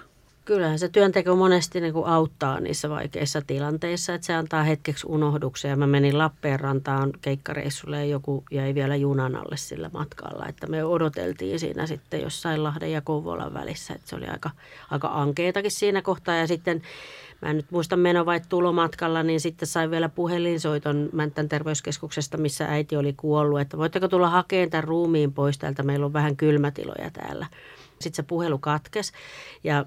Kyllähän 0.49 0.79
se 0.79 0.89
työnteko 0.89 1.37
monesti 1.37 1.81
niin 1.81 1.93
kuin 1.93 2.07
auttaa 2.07 2.61
niissä 2.61 2.91
vaikeissa 2.91 3.43
tilanteissa, 3.47 4.15
että 4.15 4.27
se 4.27 4.35
antaa 4.35 4.63
hetkeksi 4.63 5.07
unohduksia. 5.09 5.77
Mä 5.77 5.87
menin 5.87 6.19
Lappeenrantaan 6.19 7.13
keikkareissulle 7.21 7.97
ja 7.97 8.05
joku 8.05 8.45
jäi 8.51 8.75
vielä 8.75 8.97
junan 8.97 9.37
alle 9.37 9.57
sillä 9.57 9.91
matkalla, 9.93 10.47
että 10.49 10.67
me 10.67 10.85
odoteltiin 10.85 11.61
siinä 11.61 11.87
sitten 11.87 12.23
jossain 12.23 12.65
Lahden 12.65 12.93
ja 12.93 13.01
Kouvolan 13.01 13.55
välissä, 13.55 13.95
että 13.95 14.09
se 14.09 14.17
oli 14.17 14.27
aika, 14.27 14.51
aika 14.91 15.09
ankeetakin 15.09 15.71
siinä 15.71 16.03
kohtaa 16.03 16.35
ja 16.35 16.47
sitten 16.47 16.83
mä 17.43 17.51
en 17.51 17.57
nyt 17.57 17.71
muista 17.71 17.97
meno 17.97 18.27
vai 18.27 18.41
tulomatkalla, 18.49 19.23
niin 19.23 19.41
sitten 19.41 19.69
sai 19.69 19.91
vielä 19.91 20.09
puhelinsoiton 20.09 21.09
Mäntän 21.13 21.49
terveyskeskuksesta, 21.49 22.37
missä 22.37 22.67
äiti 22.67 22.97
oli 22.97 23.15
kuollut, 23.17 23.61
että 23.61 23.79
voitteko 23.79 24.09
tulla 24.09 24.31
hakemaan 24.31 24.71
tämän 24.71 24.85
ruumiin 24.85 25.33
pois 25.33 25.59
täältä, 25.59 25.83
meillä 25.83 26.07
on 26.07 26.13
vähän 26.13 26.37
kylmätiloja 26.37 27.11
täällä. 27.11 27.47
Sitten 28.01 28.17
se 28.17 28.23
puhelu 28.23 28.59
katkesi 28.59 29.13
ja 29.65 29.85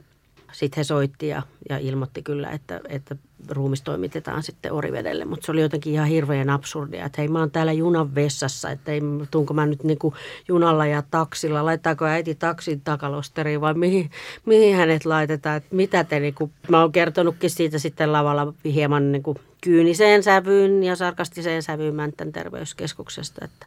sitten 0.51 0.77
he 0.77 0.83
soitti 0.83 1.27
ja, 1.27 1.41
ja 1.69 1.77
ilmoitti 1.77 2.21
kyllä, 2.21 2.49
että, 2.49 2.81
että 2.89 3.15
ruumis 3.49 3.81
toimitetaan 3.81 4.43
sitten 4.43 4.73
Orivedelle, 4.73 5.25
mutta 5.25 5.45
se 5.45 5.51
oli 5.51 5.61
jotenkin 5.61 5.93
ihan 5.93 6.07
hirveän 6.07 6.49
absurdia, 6.49 7.05
että 7.05 7.21
hei 7.21 7.27
mä 7.27 7.39
oon 7.39 7.51
täällä 7.51 7.71
junan 7.71 8.15
vessassa, 8.15 8.71
että 8.71 8.91
ei, 8.91 9.01
tuunko 9.31 9.53
mä 9.53 9.65
nyt 9.65 9.83
niinku 9.83 10.13
junalla 10.47 10.85
ja 10.85 11.03
taksilla, 11.11 11.65
laittaako 11.65 12.05
äiti 12.05 12.35
taksin 12.35 12.81
takalosteriin 12.81 13.61
vai 13.61 13.73
mihin, 13.73 14.11
mihin 14.45 14.75
hänet 14.75 15.05
laitetaan, 15.05 15.57
että 15.57 15.75
mitä 15.75 16.03
te 16.03 16.19
niinku, 16.19 16.51
mä 16.69 16.81
oon 16.81 16.91
kertonutkin 16.91 17.49
siitä 17.49 17.79
sitten 17.79 18.11
lavalla 18.11 18.53
hieman 18.65 19.11
niinku 19.11 19.35
kyyniseen 19.61 20.23
sävyyn 20.23 20.83
ja 20.83 20.95
sarkastiseen 20.95 21.63
sävyyn 21.63 21.95
Mäntän 21.95 22.31
terveyskeskuksesta, 22.31 23.45
että, 23.45 23.65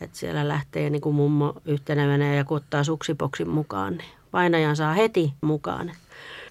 että 0.00 0.18
siellä 0.18 0.48
lähtee 0.48 0.90
niinku 0.90 1.12
mummo 1.12 1.54
yhtenä 1.64 2.34
ja 2.34 2.44
kun 2.44 2.56
ottaa 2.56 2.84
suksipoksin 2.84 3.48
mukaan, 3.48 3.96
niin 3.96 4.10
vainajan 4.32 4.76
saa 4.76 4.94
heti 4.94 5.32
mukaan. 5.40 5.92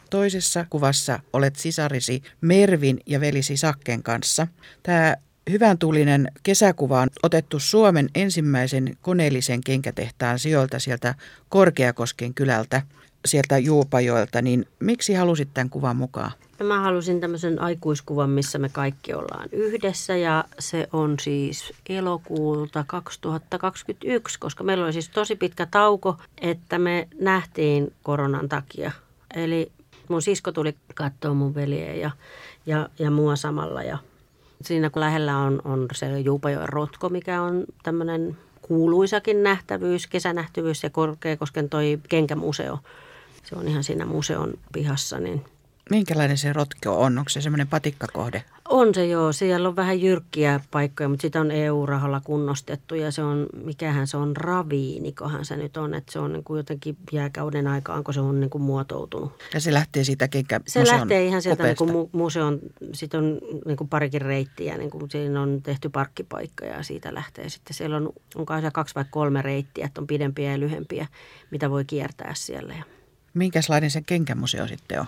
Toisessa 0.09 0.65
kuvassa 0.69 1.19
olet 1.33 1.55
sisarisi 1.55 2.23
Mervin 2.41 2.99
ja 3.05 3.19
velisi 3.19 3.57
Sakken 3.57 4.03
kanssa. 4.03 4.47
Tämä 4.83 5.15
hyvän 5.49 5.77
tulinen 5.77 6.31
kesäkuva 6.43 7.01
on 7.01 7.07
otettu 7.23 7.59
Suomen 7.59 8.09
ensimmäisen 8.15 8.97
koneellisen 9.01 9.61
kenkätehtaan 9.61 10.39
sijoilta 10.39 10.79
sieltä 10.79 11.15
Korkeakosken 11.49 12.33
kylältä, 12.33 12.81
sieltä 13.25 13.57
Juupajoelta, 13.57 14.41
niin 14.41 14.65
miksi 14.79 15.13
halusit 15.13 15.49
tämän 15.53 15.69
kuvan 15.69 15.95
mukaan? 15.95 16.31
Mä 16.63 16.79
halusin 16.79 17.21
tämmöisen 17.21 17.61
aikuiskuvan, 17.61 18.29
missä 18.29 18.59
me 18.59 18.69
kaikki 18.69 19.13
ollaan 19.13 19.49
yhdessä 19.51 20.15
ja 20.17 20.43
se 20.59 20.87
on 20.93 21.19
siis 21.19 21.73
elokuulta 21.89 22.83
2021, 22.87 24.39
koska 24.39 24.63
meillä 24.63 24.85
oli 24.85 24.93
siis 24.93 25.09
tosi 25.09 25.35
pitkä 25.35 25.67
tauko, 25.71 26.17
että 26.41 26.79
me 26.79 27.07
nähtiin 27.19 27.93
koronan 28.03 28.49
takia. 28.49 28.91
Eli 29.35 29.71
mun 30.09 30.21
sisko 30.21 30.51
tuli 30.51 30.75
katsoa 30.95 31.33
mun 31.33 31.55
veljeä 31.55 31.93
ja, 31.93 32.11
ja, 32.65 32.89
ja 32.99 33.11
mua 33.11 33.35
samalla 33.35 33.83
ja 33.83 33.97
Siinä 34.61 34.89
kun 34.89 34.99
lähellä 34.99 35.37
on, 35.37 35.61
on 35.65 35.87
se 35.93 36.19
Juupajoen 36.19 36.69
rotko, 36.69 37.09
mikä 37.09 37.41
on 37.41 37.65
tämmöinen 37.83 38.37
kuuluisakin 38.61 39.43
nähtävyys, 39.43 40.07
kesänähtyvyys 40.07 40.83
ja 40.83 40.89
Korkeakosken 40.89 41.69
toi 41.69 41.99
kenkämuseo. 42.09 42.79
Se 43.43 43.55
on 43.55 43.67
ihan 43.67 43.83
siinä 43.83 44.05
museon 44.05 44.53
pihassa, 44.73 45.19
niin 45.19 45.45
Minkälainen 45.89 46.37
se 46.37 46.53
rotko 46.53 47.01
on? 47.01 47.17
Onko 47.17 47.29
se 47.29 47.41
semmoinen 47.41 47.67
patikkakohde? 47.67 48.43
On 48.69 48.95
se 48.95 49.05
joo, 49.05 49.31
siellä 49.31 49.67
on 49.67 49.75
vähän 49.75 50.01
jyrkkiä 50.01 50.59
paikkoja, 50.71 51.09
mutta 51.09 51.21
sitä 51.21 51.41
on 51.41 51.51
EU-rahalla 51.51 52.21
kunnostettu 52.23 52.95
ja 52.95 53.11
se 53.11 53.23
on, 53.23 53.47
mikähän 53.63 54.07
se 54.07 54.17
on, 54.17 54.37
raviinikohan 54.37 55.45
se 55.45 55.57
nyt 55.57 55.77
on, 55.77 55.93
että 55.93 56.11
se 56.11 56.19
on 56.19 56.33
niin 56.33 56.43
kuin 56.43 56.57
jotenkin 56.57 56.97
jääkauden 57.11 57.67
aikaan, 57.67 58.03
kun 58.03 58.13
se 58.13 58.19
on 58.19 58.39
niin 58.39 58.49
kuin 58.49 58.61
muotoutunut. 58.61 59.43
Ja 59.53 59.59
se 59.59 59.73
lähtee 59.73 60.03
siitä 60.03 60.27
kenkä 60.27 60.61
Se 60.67 60.87
lähtee 60.87 61.25
ihan 61.25 61.41
sieltä 61.41 61.63
niin 61.63 61.75
kuin 61.75 61.89
mu- 61.89 62.09
museon, 62.11 62.59
sitten 62.93 63.19
on 63.19 63.39
niin 63.65 63.77
kuin 63.77 63.87
parikin 63.87 64.21
reittiä, 64.21 64.77
niin 64.77 64.89
kuin 64.89 65.11
siinä 65.11 65.41
on 65.41 65.61
tehty 65.63 65.89
parkkipaikka 65.89 66.65
ja 66.65 66.83
siitä 66.83 67.13
lähtee 67.13 67.49
sitten. 67.49 67.73
Siellä 67.73 67.97
on, 67.97 68.13
onko 68.35 68.61
se 68.61 68.71
kaksi 68.71 68.95
vai 68.95 69.05
kolme 69.11 69.41
reittiä, 69.41 69.85
että 69.85 70.01
on 70.01 70.07
pidempiä 70.07 70.51
ja 70.51 70.59
lyhempiä, 70.59 71.07
mitä 71.51 71.69
voi 71.69 71.85
kiertää 71.85 72.31
siellä. 72.35 72.75
Minkälainen 73.33 73.91
se 73.91 74.01
kenkämuseo 74.01 74.67
sitten 74.67 74.99
on? 74.99 75.05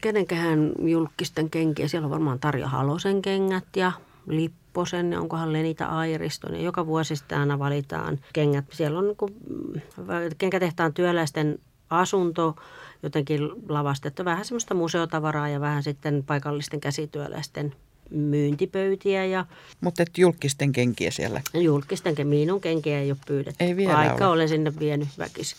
Kenenkähän 0.00 0.72
julkisten 0.82 1.50
kenkiä. 1.50 1.88
Siellä 1.88 2.06
on 2.06 2.10
varmaan 2.10 2.40
Tarja 2.40 2.68
Halosen 2.68 3.22
kengät 3.22 3.76
ja 3.76 3.92
Lipposen 4.26 5.18
onkohan 5.18 5.52
Lenita 5.52 5.84
Airiston. 5.86 6.54
Ja 6.54 6.62
joka 6.62 6.86
vuosi 6.86 7.16
sitten 7.16 7.38
aina 7.38 7.58
valitaan 7.58 8.18
kengät. 8.32 8.64
Siellä 8.72 8.98
on 8.98 9.04
niin 9.04 10.36
kenkätehtaan 10.38 10.94
työläisten 10.94 11.58
asunto 11.90 12.56
jotenkin 13.02 13.40
lavastettu. 13.68 14.24
Vähän 14.24 14.44
semmoista 14.44 14.74
museotavaraa 14.74 15.48
ja 15.48 15.60
vähän 15.60 15.82
sitten 15.82 16.24
paikallisten 16.26 16.80
käsityöläisten 16.80 17.74
myyntipöytiä 18.10 19.24
ja 19.24 19.44
Mutta 19.80 20.02
et 20.02 20.18
julkisten 20.18 20.72
kenkiä 20.72 21.10
siellä. 21.10 21.40
julkisten 21.54 22.14
ken- 22.14 22.24
minun 22.26 22.60
kenkiä 22.60 23.00
ei 23.00 23.10
ole 23.10 23.18
pyydetty. 23.26 23.64
Ei 23.64 23.76
vielä 23.76 23.92
Vaikka 23.96 24.24
ole. 24.26 24.34
olen 24.34 24.48
sinne 24.48 24.72
vienyt 24.80 25.08
väkisin. 25.18 25.58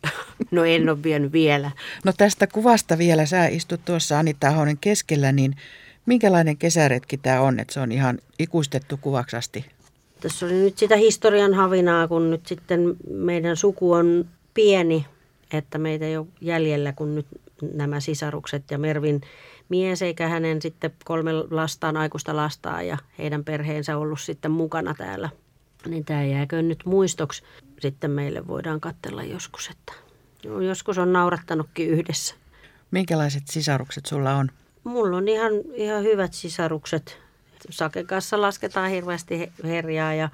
no 0.50 0.64
en 0.64 0.88
ole 0.88 1.02
vienyt 1.02 1.32
vielä. 1.32 1.70
No 2.04 2.12
tästä 2.16 2.46
kuvasta 2.46 2.98
vielä, 2.98 3.26
sä 3.26 3.46
istut 3.46 3.84
tuossa 3.84 4.18
Anita 4.18 4.48
Ahonen 4.48 4.78
keskellä, 4.78 5.32
niin 5.32 5.56
minkälainen 6.06 6.56
kesäretki 6.56 7.16
tämä 7.16 7.40
on, 7.40 7.60
että 7.60 7.74
se 7.74 7.80
on 7.80 7.92
ihan 7.92 8.18
ikuistettu 8.38 8.96
kuvaksi 8.96 9.36
asti? 9.36 9.64
Tässä 10.20 10.46
oli 10.46 10.54
nyt 10.54 10.78
sitä 10.78 10.96
historian 10.96 11.54
havinaa, 11.54 12.08
kun 12.08 12.30
nyt 12.30 12.46
sitten 12.46 12.96
meidän 13.10 13.56
suku 13.56 13.92
on 13.92 14.24
pieni, 14.54 15.06
että 15.52 15.78
meitä 15.78 16.04
ei 16.04 16.16
ole 16.16 16.26
jäljellä, 16.40 16.92
kun 16.92 17.14
nyt 17.14 17.26
nämä 17.74 18.00
sisarukset 18.00 18.70
ja 18.70 18.78
Mervin 18.78 19.20
mies 19.68 20.02
eikä 20.02 20.28
hänen 20.28 20.62
sitten 20.62 20.92
kolme 21.04 21.32
lastaan, 21.32 21.96
aikuista 21.96 22.36
lastaan 22.36 22.86
ja 22.86 22.98
heidän 23.18 23.44
perheensä 23.44 23.96
ollut 23.96 24.20
sitten 24.20 24.50
mukana 24.50 24.94
täällä. 24.94 25.30
Niin 25.86 26.04
tämä 26.04 26.24
jääkö 26.24 26.62
nyt 26.62 26.82
muistoksi. 26.84 27.42
Sitten 27.80 28.10
meille 28.10 28.46
voidaan 28.46 28.80
katsella 28.80 29.22
joskus, 29.22 29.68
että 29.70 29.92
joskus 30.66 30.98
on 30.98 31.12
naurattanutkin 31.12 31.88
yhdessä. 31.88 32.34
Minkälaiset 32.90 33.42
sisarukset 33.48 34.06
sulla 34.06 34.34
on? 34.34 34.50
Mulla 34.84 35.16
on 35.16 35.28
ihan, 35.28 35.52
ihan 35.74 36.02
hyvät 36.02 36.34
sisarukset. 36.34 37.18
Saken 37.70 38.06
kanssa 38.06 38.40
lasketaan 38.40 38.90
hirveästi 38.90 39.38
he- 39.38 39.52
herjaa 39.64 40.14
ja, 40.14 40.28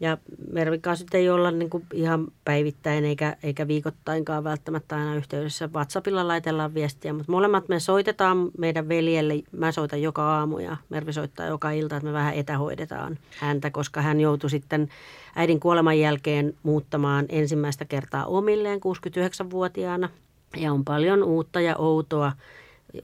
ja 0.00 0.18
Mervin 0.52 0.80
kanssa 0.80 1.06
ei 1.12 1.30
olla 1.30 1.50
niin 1.50 1.70
kuin 1.70 1.86
ihan 1.92 2.26
päivittäin 2.44 3.04
eikä, 3.04 3.36
eikä 3.42 3.68
viikoittainkaan 3.68 4.44
välttämättä 4.44 4.96
aina 4.96 5.14
yhteydessä. 5.14 5.68
WhatsAppilla 5.74 6.28
laitellaan 6.28 6.74
viestiä, 6.74 7.12
mutta 7.12 7.32
molemmat 7.32 7.68
me 7.68 7.80
soitetaan 7.80 8.50
meidän 8.58 8.88
veljelle. 8.88 9.34
Mä 9.52 9.72
soitan 9.72 10.02
joka 10.02 10.22
aamu 10.22 10.58
ja 10.58 10.76
Mervi 10.88 11.12
soittaa 11.12 11.46
joka 11.46 11.70
ilta, 11.70 11.96
että 11.96 12.06
me 12.06 12.12
vähän 12.12 12.34
etähoidetaan 12.34 13.18
häntä, 13.38 13.70
koska 13.70 14.02
hän 14.02 14.20
joutui 14.20 14.50
sitten 14.50 14.88
äidin 15.36 15.60
kuoleman 15.60 15.98
jälkeen 15.98 16.54
muuttamaan 16.62 17.26
ensimmäistä 17.28 17.84
kertaa 17.84 18.26
omilleen 18.26 18.80
69-vuotiaana. 18.80 20.08
Ja 20.56 20.72
on 20.72 20.84
paljon 20.84 21.22
uutta 21.22 21.60
ja 21.60 21.76
outoa 21.76 22.32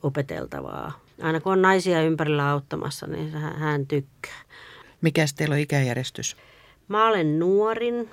opeteltavaa. 0.03 0.93
Aina 1.23 1.41
kun 1.41 1.53
on 1.53 1.63
naisia 1.63 2.03
ympärillä 2.03 2.51
auttamassa, 2.51 3.07
niin 3.07 3.31
hän 3.33 3.87
tykkää. 3.87 4.41
Mikäs 5.01 5.35
teillä 5.35 5.53
on 5.53 5.59
ikäjärjestys? 5.59 6.37
Mä 6.91 7.09
olen 7.09 7.39
nuorin. 7.39 8.11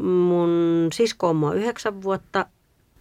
Mun 0.00 0.88
sisko 0.92 1.28
on 1.28 1.36
mua 1.36 1.54
9 1.54 2.02
vuotta 2.02 2.46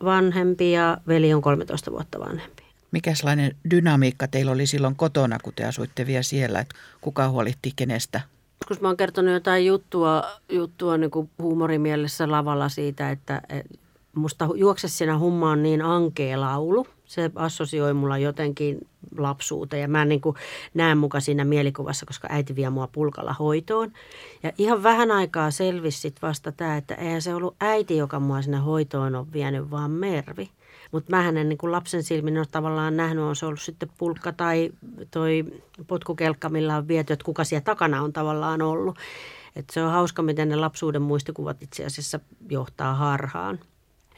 vanhempi 0.03 0.72
ja 0.72 0.98
veli 1.07 1.34
on 1.34 1.41
13 1.41 1.91
vuotta 1.91 2.19
vanhempi. 2.19 2.63
Mikäslainen 2.91 3.55
dynamiikka 3.72 4.27
teillä 4.27 4.51
oli 4.51 4.67
silloin 4.67 4.96
kotona, 4.96 5.38
kun 5.43 5.53
te 5.55 5.65
asuitte 5.65 6.05
vielä 6.05 6.24
siellä, 6.24 6.60
että 6.60 6.75
kuka 7.01 7.29
huolihti 7.29 7.74
kenestä? 7.75 8.22
Joskus 8.62 8.81
mä 8.81 8.88
oon 8.88 8.98
kertonut 8.98 9.34
jotain 9.34 9.65
juttua, 9.65 10.24
juttua 10.50 10.98
niin 10.98 11.12
kuin 11.12 11.29
huumorimielessä 11.41 12.31
lavalla 12.31 12.69
siitä, 12.69 13.12
että 13.12 13.41
et, 13.50 13.79
musta 14.15 14.48
juokse 14.55 14.88
siinä 14.88 15.17
humma 15.17 15.51
on 15.51 15.63
niin 15.63 15.81
ankea 15.81 16.41
laulu. 16.41 16.88
Se 17.05 17.31
assosioi 17.36 17.93
mulla 17.93 18.17
jotenkin 18.17 18.88
lapsuuteen 19.17 19.81
ja 19.81 19.87
mä 19.87 20.05
niin 20.05 20.21
kuin 20.21 20.35
näen 20.73 20.97
muka 20.97 21.19
siinä 21.19 21.45
mielikuvassa, 21.45 22.05
koska 22.05 22.27
äiti 22.31 22.55
vie 22.55 22.69
mua 22.69 22.87
pulkalla 22.87 23.33
hoitoon. 23.33 23.91
Ja 24.43 24.51
ihan 24.57 24.83
vähän 24.83 25.11
aikaa 25.11 25.51
selvisi 25.51 25.99
sit 25.99 26.21
vasta 26.21 26.51
tämä, 26.51 26.77
että 26.77 26.95
eihän 26.95 27.21
se 27.21 27.35
ollut 27.35 27.55
äiti, 27.61 27.97
joka 27.97 28.19
mua 28.19 28.41
sinne 28.41 28.57
hoitoon 28.57 29.15
on 29.15 29.33
vienyt, 29.33 29.71
vaan 29.71 29.91
Mervi. 29.91 30.49
Mutta 30.91 31.15
mä 31.15 31.29
en 31.29 31.49
niin 31.49 31.57
lapsen 31.61 32.03
silmin 32.03 32.37
ole 32.37 32.45
tavallaan 32.51 32.97
nähnyt, 32.97 33.23
on 33.23 33.35
se 33.35 33.45
ollut 33.45 33.61
sitten 33.61 33.89
pulkka 33.97 34.31
tai 34.31 34.71
toi 35.11 35.45
potkukelkka, 35.87 36.49
millä 36.49 36.77
on 36.77 36.87
viety, 36.87 37.13
että 37.13 37.25
kuka 37.25 37.43
siellä 37.43 37.63
takana 37.63 38.01
on 38.01 38.13
tavallaan 38.13 38.61
ollut. 38.61 38.97
Et 39.55 39.69
se 39.69 39.83
on 39.83 39.91
hauska, 39.91 40.21
miten 40.21 40.49
ne 40.49 40.55
lapsuuden 40.55 41.01
muistikuvat 41.01 41.63
itse 41.63 41.85
asiassa 41.85 42.19
johtaa 42.49 42.95
harhaan. 42.95 43.59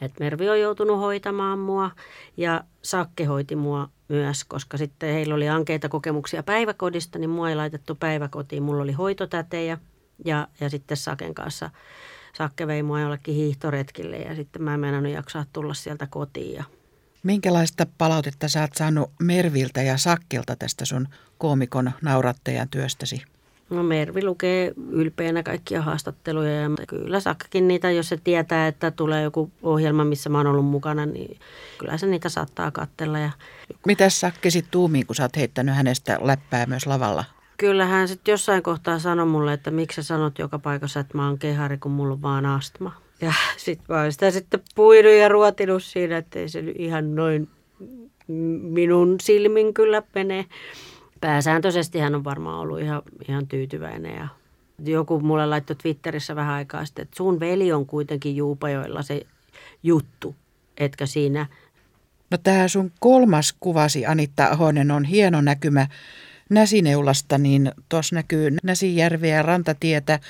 Et 0.00 0.20
Mervi 0.20 0.48
on 0.48 0.60
joutunut 0.60 0.98
hoitamaan 0.98 1.58
mua 1.58 1.90
ja 2.36 2.64
Sakke 2.82 3.24
hoiti 3.24 3.56
mua 3.56 3.88
myös, 4.10 4.44
koska 4.44 4.76
sitten 4.76 5.12
heillä 5.12 5.34
oli 5.34 5.48
ankeita 5.48 5.88
kokemuksia 5.88 6.42
päiväkodista, 6.42 7.18
niin 7.18 7.30
mua 7.30 7.50
ei 7.50 7.56
laitettu 7.56 7.94
päiväkotiin. 7.94 8.62
Mulla 8.62 8.82
oli 8.82 8.92
hoitotätejä 8.92 9.78
ja, 10.24 10.48
ja 10.60 10.70
sitten 10.70 10.96
Saken 10.96 11.34
kanssa 11.34 11.70
Sakke 12.38 12.66
vei 12.66 12.82
mua 12.82 13.00
jollekin 13.00 13.34
hiihtoretkille 13.34 14.16
ja 14.16 14.34
sitten 14.34 14.62
mä 14.62 14.74
en 14.74 14.80
meinannut 14.80 15.12
jaksaa 15.12 15.44
tulla 15.52 15.74
sieltä 15.74 16.06
kotiin. 16.06 16.54
Ja 16.54 16.64
Minkälaista 17.22 17.86
palautetta 17.98 18.48
sä 18.48 18.60
oot 18.60 18.74
saanut 18.74 19.10
Merviltä 19.22 19.82
ja 19.82 19.98
Sakkilta 19.98 20.56
tästä 20.56 20.84
sun 20.84 21.08
koomikon 21.38 21.92
naurattajan 22.02 22.68
työstäsi? 22.68 23.22
No 23.70 23.82
Mervi 23.82 24.24
lukee 24.24 24.72
ylpeänä 24.90 25.42
kaikkia 25.42 25.82
haastatteluja 25.82 26.60
ja 26.60 26.70
kyllä 26.88 27.20
Sakkakin 27.20 27.68
niitä, 27.68 27.90
jos 27.90 28.08
se 28.08 28.16
tietää, 28.24 28.66
että 28.66 28.90
tulee 28.90 29.22
joku 29.22 29.50
ohjelma, 29.62 30.04
missä 30.04 30.30
mä 30.30 30.38
oon 30.38 30.46
ollut 30.46 30.66
mukana, 30.66 31.06
niin 31.06 31.38
kyllä 31.78 31.96
se 31.96 32.06
niitä 32.06 32.28
saattaa 32.28 32.70
katsella. 32.70 33.18
Ja 33.18 33.30
Mitäs 33.86 34.20
Sakke 34.20 34.50
sit 34.50 34.66
tuumiin, 34.70 35.06
kun 35.06 35.16
sä 35.16 35.22
oot 35.22 35.36
heittänyt 35.36 35.74
hänestä 35.74 36.18
läppää 36.22 36.66
myös 36.66 36.86
lavalla? 36.86 37.24
kyllähän 37.60 38.08
sitten 38.08 38.32
jossain 38.32 38.62
kohtaa 38.62 38.98
sanoi 38.98 39.26
mulle, 39.26 39.52
että 39.52 39.70
miksi 39.70 39.94
sä 39.94 40.02
sanot 40.02 40.38
joka 40.38 40.58
paikassa, 40.58 41.00
että 41.00 41.16
mä 41.16 41.26
oon 41.26 41.38
kehari, 41.38 41.78
kun 41.78 41.92
mulla 41.92 42.12
on 42.12 42.22
vaan 42.22 42.46
astma. 42.46 42.92
Ja 43.20 43.32
sitten 43.56 43.86
mä 43.88 44.02
oon 44.02 44.12
sitä 44.12 44.30
sitten 44.30 44.60
puinut 44.74 45.12
ja 45.12 45.28
ruotinut 45.28 45.82
siinä, 45.82 46.16
että 46.16 46.38
ei 46.38 46.48
se 46.48 46.62
nyt 46.62 46.76
ihan 46.78 47.14
noin 47.14 47.48
minun 48.62 49.16
silmin 49.22 49.74
kyllä 49.74 50.02
mene. 50.14 50.46
Pääsääntöisesti 51.20 51.98
hän 51.98 52.14
on 52.14 52.24
varmaan 52.24 52.58
ollut 52.58 52.80
ihan, 52.80 53.02
ihan 53.28 53.46
tyytyväinen 53.46 54.16
ja 54.16 54.28
joku 54.84 55.20
mulle 55.20 55.46
laittoi 55.46 55.76
Twitterissä 55.76 56.36
vähän 56.36 56.54
aikaa 56.54 56.84
sitten, 56.84 57.02
että 57.02 57.16
sun 57.16 57.40
veli 57.40 57.72
on 57.72 57.86
kuitenkin 57.86 58.36
Juupajoilla 58.36 59.02
se 59.02 59.26
juttu, 59.82 60.34
etkä 60.78 61.06
siinä 61.06 61.46
No 62.30 62.38
tämä 62.38 62.68
sun 62.68 62.92
kolmas 63.00 63.54
kuvasi, 63.60 64.06
Anitta 64.06 64.46
Ahonen, 64.46 64.90
on 64.90 65.04
hieno 65.04 65.40
näkymä 65.40 65.86
Näsineulasta, 66.50 67.38
niin 67.38 67.72
tuossa 67.88 68.14
näkyy 68.14 68.50
Näsijärveä 68.62 69.36
ja 69.36 69.42
rantatietä. 69.42 70.20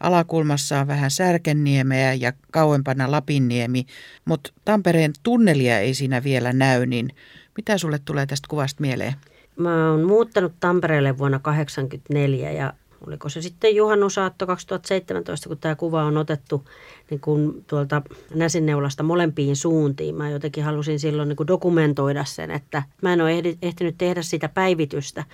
Alakulmassa 0.00 0.80
on 0.80 0.86
vähän 0.86 1.10
Särkenniemeä 1.10 2.14
ja 2.14 2.32
kauempana 2.52 3.10
Lapinniemi, 3.10 3.86
mutta 4.24 4.52
Tampereen 4.64 5.12
tunnelia 5.22 5.78
ei 5.78 5.94
siinä 5.94 6.24
vielä 6.24 6.52
näy, 6.52 6.86
niin 6.86 7.08
mitä 7.56 7.78
sulle 7.78 7.98
tulee 8.04 8.26
tästä 8.26 8.46
kuvasta 8.50 8.80
mieleen? 8.80 9.14
Mä 9.60 9.90
oon 9.90 10.04
muuttanut 10.04 10.52
Tampereelle 10.60 11.18
vuonna 11.18 11.38
1984 11.38 12.52
ja 12.52 12.72
oliko 13.06 13.28
se 13.28 13.42
sitten 13.42 13.76
juhannusaatto 13.76 14.46
2017, 14.46 15.48
kun 15.48 15.58
tämä 15.58 15.74
kuva 15.74 16.04
on 16.04 16.16
otettu 16.16 16.64
niin 17.10 17.20
kun 17.20 17.64
tuolta 17.66 18.02
Näsinneulasta 18.34 19.02
molempiin 19.02 19.56
suuntiin. 19.56 20.14
Mä 20.14 20.30
jotenkin 20.30 20.64
halusin 20.64 21.00
silloin 21.00 21.28
niin 21.28 21.36
kun 21.36 21.46
dokumentoida 21.46 22.24
sen, 22.24 22.50
että 22.50 22.82
mä 23.02 23.12
en 23.12 23.20
ole 23.20 23.42
ehtinyt 23.62 23.94
tehdä 23.98 24.22
sitä 24.22 24.48
päivitystä, 24.48 25.24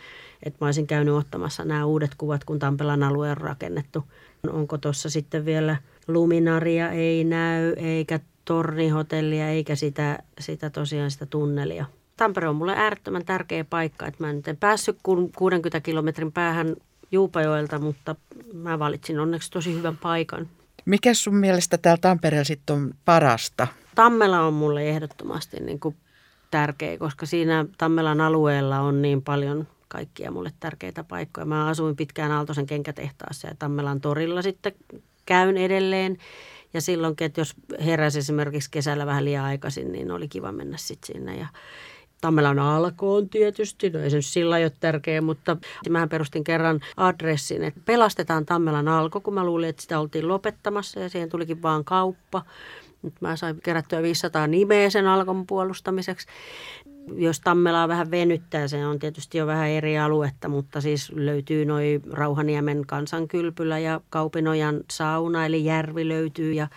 että 0.43 0.57
mä 0.61 0.67
olisin 0.67 0.87
käynyt 0.87 1.15
ottamassa 1.15 1.65
nämä 1.65 1.85
uudet 1.85 2.15
kuvat, 2.19 2.45
kun 2.45 2.59
Tampelan 2.59 3.03
alue 3.03 3.31
on 3.31 3.37
rakennettu. 3.37 4.05
Onko 4.51 4.79
tuossa 4.79 5.11
sitten 5.11 5.45
vielä 5.45 5.77
luminaria 6.09 6.91
ei 6.91 7.25
näy, 7.25 7.73
eikä 7.77 8.21
tornihotellia, 8.45 9.49
eikä 9.49 9.75
sitä, 9.75 10.19
sitä 10.39 10.71
tosiaan 10.71 11.11
sitä 11.11 11.27
tunnelia. 11.27 11.87
Tampere 12.17 12.49
on 12.49 12.57
mulle 12.57 12.75
äärettömän 12.77 13.25
tärkeä 13.25 13.65
paikka, 13.65 14.07
että 14.07 14.25
mä 14.25 14.33
nyt 14.33 14.49
en 14.49 14.57
päässyt 14.57 14.99
kun 15.03 15.33
60 15.37 15.81
kilometrin 15.81 16.33
päähän 16.33 16.77
Juupajoelta, 17.13 17.79
mutta 17.79 18.17
mä 18.53 18.79
valitsin 18.79 19.21
onneksi 19.21 19.51
tosi 19.51 19.75
hyvän 19.75 19.97
paikan. 19.97 20.49
Mikä 20.85 21.15
sun 21.15 21.37
mielestä 21.37 21.79
täällä 21.79 22.01
Tampereella 22.01 22.45
sitten 22.45 22.77
on 22.77 22.95
parasta? 23.05 23.67
Tammela 23.95 24.41
on 24.41 24.55
mulle 24.55 24.89
ehdottomasti 24.89 25.61
niin 25.61 25.81
kuin 25.81 25.97
tärkeä, 26.51 26.99
koska 26.99 27.27
siinä 27.27 27.67
Tammelan 27.79 28.21
alueella 28.21 28.81
on 28.81 29.03
niin 29.03 29.23
paljon 29.23 29.67
kaikkia 29.89 30.31
mulle 30.31 30.53
tärkeitä 30.61 31.05
paikkoja. 31.05 31.47
Mä 31.47 31.67
asuin 31.67 31.97
pitkään 31.97 32.33
Aaltosen 32.33 32.67
kenkätehtaassa 32.67 33.49
ja 33.49 33.55
Tammelan 33.59 34.01
torilla 34.01 34.43
sitten 34.43 34.73
käyn 35.27 35.57
edelleen. 35.57 36.19
Ja 36.75 36.81
silloinkin, 36.81 37.25
että 37.25 37.41
jos 37.41 37.55
heräsi 37.85 38.19
esimerkiksi 38.19 38.71
kesällä 38.71 39.07
vähän 39.07 39.25
liian 39.25 39.45
aikaisin, 39.45 39.93
niin 39.93 40.11
oli 40.11 40.29
kiva 40.29 40.53
mennä 40.53 40.77
sitten 40.77 41.07
sinne. 41.07 41.37
Ja 41.37 41.47
Tammelan 42.27 42.59
alkoon 42.59 43.29
tietysti, 43.29 43.91
no 43.91 44.01
ei 44.01 44.11
se 44.11 44.17
nyt 44.17 44.27
sillä 44.27 44.57
ole 44.57 44.73
tärkeä, 44.81 45.21
mutta 45.21 45.57
mähän 45.89 46.09
perustin 46.09 46.45
kerran 46.45 46.81
adressin, 46.97 47.65
että 47.65 47.81
pelastetaan 47.85 48.47
Tammelan 48.47 48.89
alko, 48.89 49.21
kun 49.21 49.35
mä 49.35 49.45
luulin, 49.45 49.69
että 49.69 49.83
sitä 49.83 50.01
oltiin 50.01 50.29
lopettamassa 50.29 51.01
ja 51.01 51.09
siihen 51.09 51.29
tulikin 51.29 51.63
vaan 51.63 51.85
kauppa. 51.85 52.43
Nyt 53.03 53.15
mä 53.21 53.37
sain 53.37 53.61
kerättyä 53.63 54.03
500 54.03 54.47
nimeä 54.47 54.91
sen 54.91 55.07
alkon 55.07 55.47
puolustamiseksi 55.47 56.27
jos 57.15 57.41
Tammelaa 57.41 57.89
vähän 57.89 58.11
venyttää, 58.11 58.69
se 58.69 58.87
on 58.87 58.99
tietysti 58.99 59.39
jo 59.39 59.47
vähän 59.47 59.69
eri 59.69 59.99
aluetta, 59.99 60.49
mutta 60.49 60.81
siis 60.81 61.13
löytyy 61.15 61.65
noin 61.65 62.03
Rauhaniemen 62.13 62.87
kansankylpylä 62.87 63.79
ja 63.79 64.01
Kaupinojan 64.11 64.81
sauna, 64.91 65.47
eli 65.47 65.65
järvi 65.65 66.09
löytyy 66.09 66.53
ja, 66.53 66.69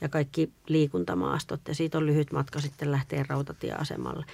ja 0.00 0.08
kaikki 0.08 0.50
liikuntamaastot. 0.68 1.60
Ja 1.68 1.74
siitä 1.74 1.98
on 1.98 2.06
lyhyt 2.06 2.32
matka 2.32 2.60
sitten 2.60 2.92
lähteä 2.92 3.24
rautatieasemalle. 3.28 4.24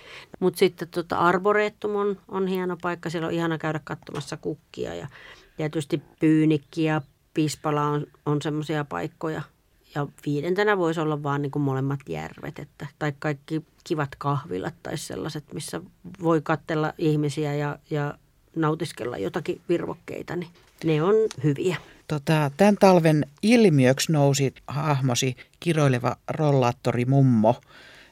Mutta 0.40 0.58
sitten 0.58 0.88
tota 0.88 1.18
Arboretum 1.18 1.96
on, 1.96 2.16
on 2.28 2.46
hieno 2.46 2.76
paikka, 2.82 3.10
siellä 3.10 3.28
on 3.28 3.34
ihana 3.34 3.58
käydä 3.58 3.80
katsomassa 3.84 4.36
kukkia 4.36 4.94
ja 4.94 5.08
tietysti 5.56 6.02
Pyynikki 6.20 6.84
ja 6.84 7.02
Pispala 7.34 7.82
on, 7.82 8.06
on 8.26 8.42
semmoisia 8.42 8.84
paikkoja, 8.84 9.42
ja 9.94 10.06
viidentenä 10.26 10.78
voisi 10.78 11.00
olla 11.00 11.22
vaan 11.22 11.42
niin 11.42 11.50
kuin 11.50 11.62
molemmat 11.62 12.00
järvet, 12.08 12.58
että, 12.58 12.86
tai 12.98 13.12
kaikki 13.18 13.62
kivat 13.84 14.08
kahvilat 14.18 14.74
tai 14.82 14.98
sellaiset, 14.98 15.44
missä 15.52 15.80
voi 16.22 16.40
katsella 16.42 16.92
ihmisiä 16.98 17.54
ja, 17.54 17.78
ja 17.90 18.14
nautiskella 18.56 19.18
jotakin 19.18 19.60
virvokkeita, 19.68 20.36
niin 20.36 20.50
ne 20.84 21.02
on 21.02 21.14
hyviä. 21.44 21.76
Tota, 22.08 22.50
tämän 22.56 22.76
talven 22.80 23.26
ilmiöksi 23.42 24.12
nousi 24.12 24.54
hahmosi 24.66 25.36
kiroileva 25.60 26.16
rollaattori 26.30 27.04
mummo. 27.04 27.60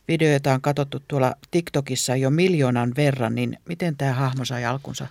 Videoita 0.09 0.53
on 0.53 0.61
katsottu 0.61 0.99
tuolla 1.09 1.35
TikTokissa 1.51 2.17
jo 2.17 2.31
miljoonan 2.31 2.93
verran, 2.97 3.35
niin 3.35 3.59
miten 3.69 3.97
tämä 3.97 4.13
hahmo 4.13 4.45
sai 4.45 4.65
alkunsa? 4.65 5.07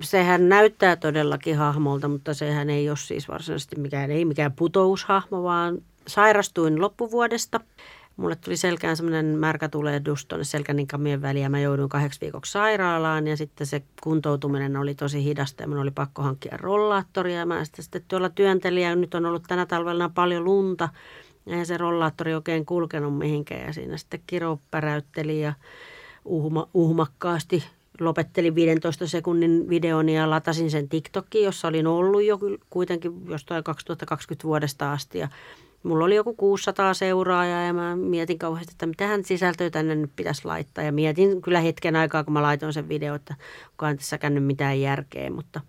Sehän 0.00 0.48
näyttää 0.48 0.96
todellakin 0.96 1.56
hahmolta, 1.56 2.08
mutta 2.08 2.34
sehän 2.34 2.70
ei 2.70 2.88
ole 2.88 2.96
siis 2.96 3.28
varsinaisesti 3.28 3.80
mikään, 3.80 4.10
ei 4.10 4.24
mikään 4.24 4.52
putoushahmo, 4.52 5.42
vaan 5.42 5.82
sairastuin 6.06 6.80
loppuvuodesta. 6.80 7.60
Mulle 8.16 8.36
tuli 8.36 8.56
selkään 8.56 8.96
semmoinen 8.96 9.26
märkä 9.26 9.68
tulehdus 9.68 10.26
tuonne 10.26 10.44
selkäninkamien 10.44 11.22
väliin 11.22 11.42
ja 11.42 11.50
mä 11.50 11.60
jouduin 11.60 11.88
kahdeksi 11.88 12.20
viikoksi 12.20 12.52
sairaalaan 12.52 13.26
ja 13.26 13.36
sitten 13.36 13.66
se 13.66 13.82
kuntoutuminen 14.02 14.76
oli 14.76 14.94
tosi 14.94 15.24
hidasta 15.24 15.62
ja 15.62 15.68
mun 15.68 15.78
oli 15.78 15.90
pakko 15.90 16.22
hankkia 16.22 16.56
rollaattoria 16.56 17.38
ja 17.38 17.46
mä 17.46 17.64
sitten, 17.64 17.82
sitten 17.82 18.02
tuolla 18.08 18.28
työntelin 18.28 18.82
ja 18.82 18.96
nyt 18.96 19.14
on 19.14 19.26
ollut 19.26 19.42
tänä 19.48 19.66
talvella 19.66 20.08
paljon 20.08 20.44
lunta. 20.44 20.88
Eihän 21.46 21.66
se 21.66 21.76
rollaattori 21.76 22.34
oikein 22.34 22.66
kulkenut 22.66 23.18
mihinkään 23.18 23.66
ja 23.66 23.72
siinä 23.72 23.96
sitten 23.96 24.22
Kiro 24.26 24.58
päräytteli 24.70 25.42
ja 25.42 25.52
uhma, 26.24 26.68
uhmakkaasti 26.74 27.64
lopettelin 28.00 28.54
15 28.54 29.06
sekunnin 29.06 29.68
videon 29.68 30.08
ja 30.08 30.30
latasin 30.30 30.70
sen 30.70 30.88
TikTokiin, 30.88 31.44
jossa 31.44 31.68
olin 31.68 31.86
ollut 31.86 32.24
jo 32.24 32.38
kuitenkin 32.70 33.26
jostain 33.26 33.64
2020 33.64 34.44
vuodesta 34.48 34.92
asti 34.92 35.18
ja 35.18 35.28
Mulla 35.82 36.04
oli 36.04 36.14
joku 36.14 36.34
600 36.34 36.94
seuraajaa 36.94 37.62
ja 37.62 37.72
mä 37.72 37.96
mietin 37.96 38.38
kauheasti, 38.38 38.72
että 38.72 38.86
mitähän 38.86 39.24
sisältöä 39.24 39.70
tänne 39.70 39.94
nyt 39.94 40.10
pitäisi 40.16 40.44
laittaa. 40.44 40.84
Ja 40.84 40.92
mietin 40.92 41.42
kyllä 41.42 41.60
hetken 41.60 41.96
aikaa, 41.96 42.24
kun 42.24 42.32
mä 42.32 42.42
laitoin 42.42 42.72
sen 42.72 42.88
video, 42.88 43.14
että 43.14 43.34
onkohan 43.70 43.96
tässä 43.96 44.18
käynyt 44.18 44.44
mitään 44.44 44.80
järkeä, 44.80 45.30
mutta 45.30 45.60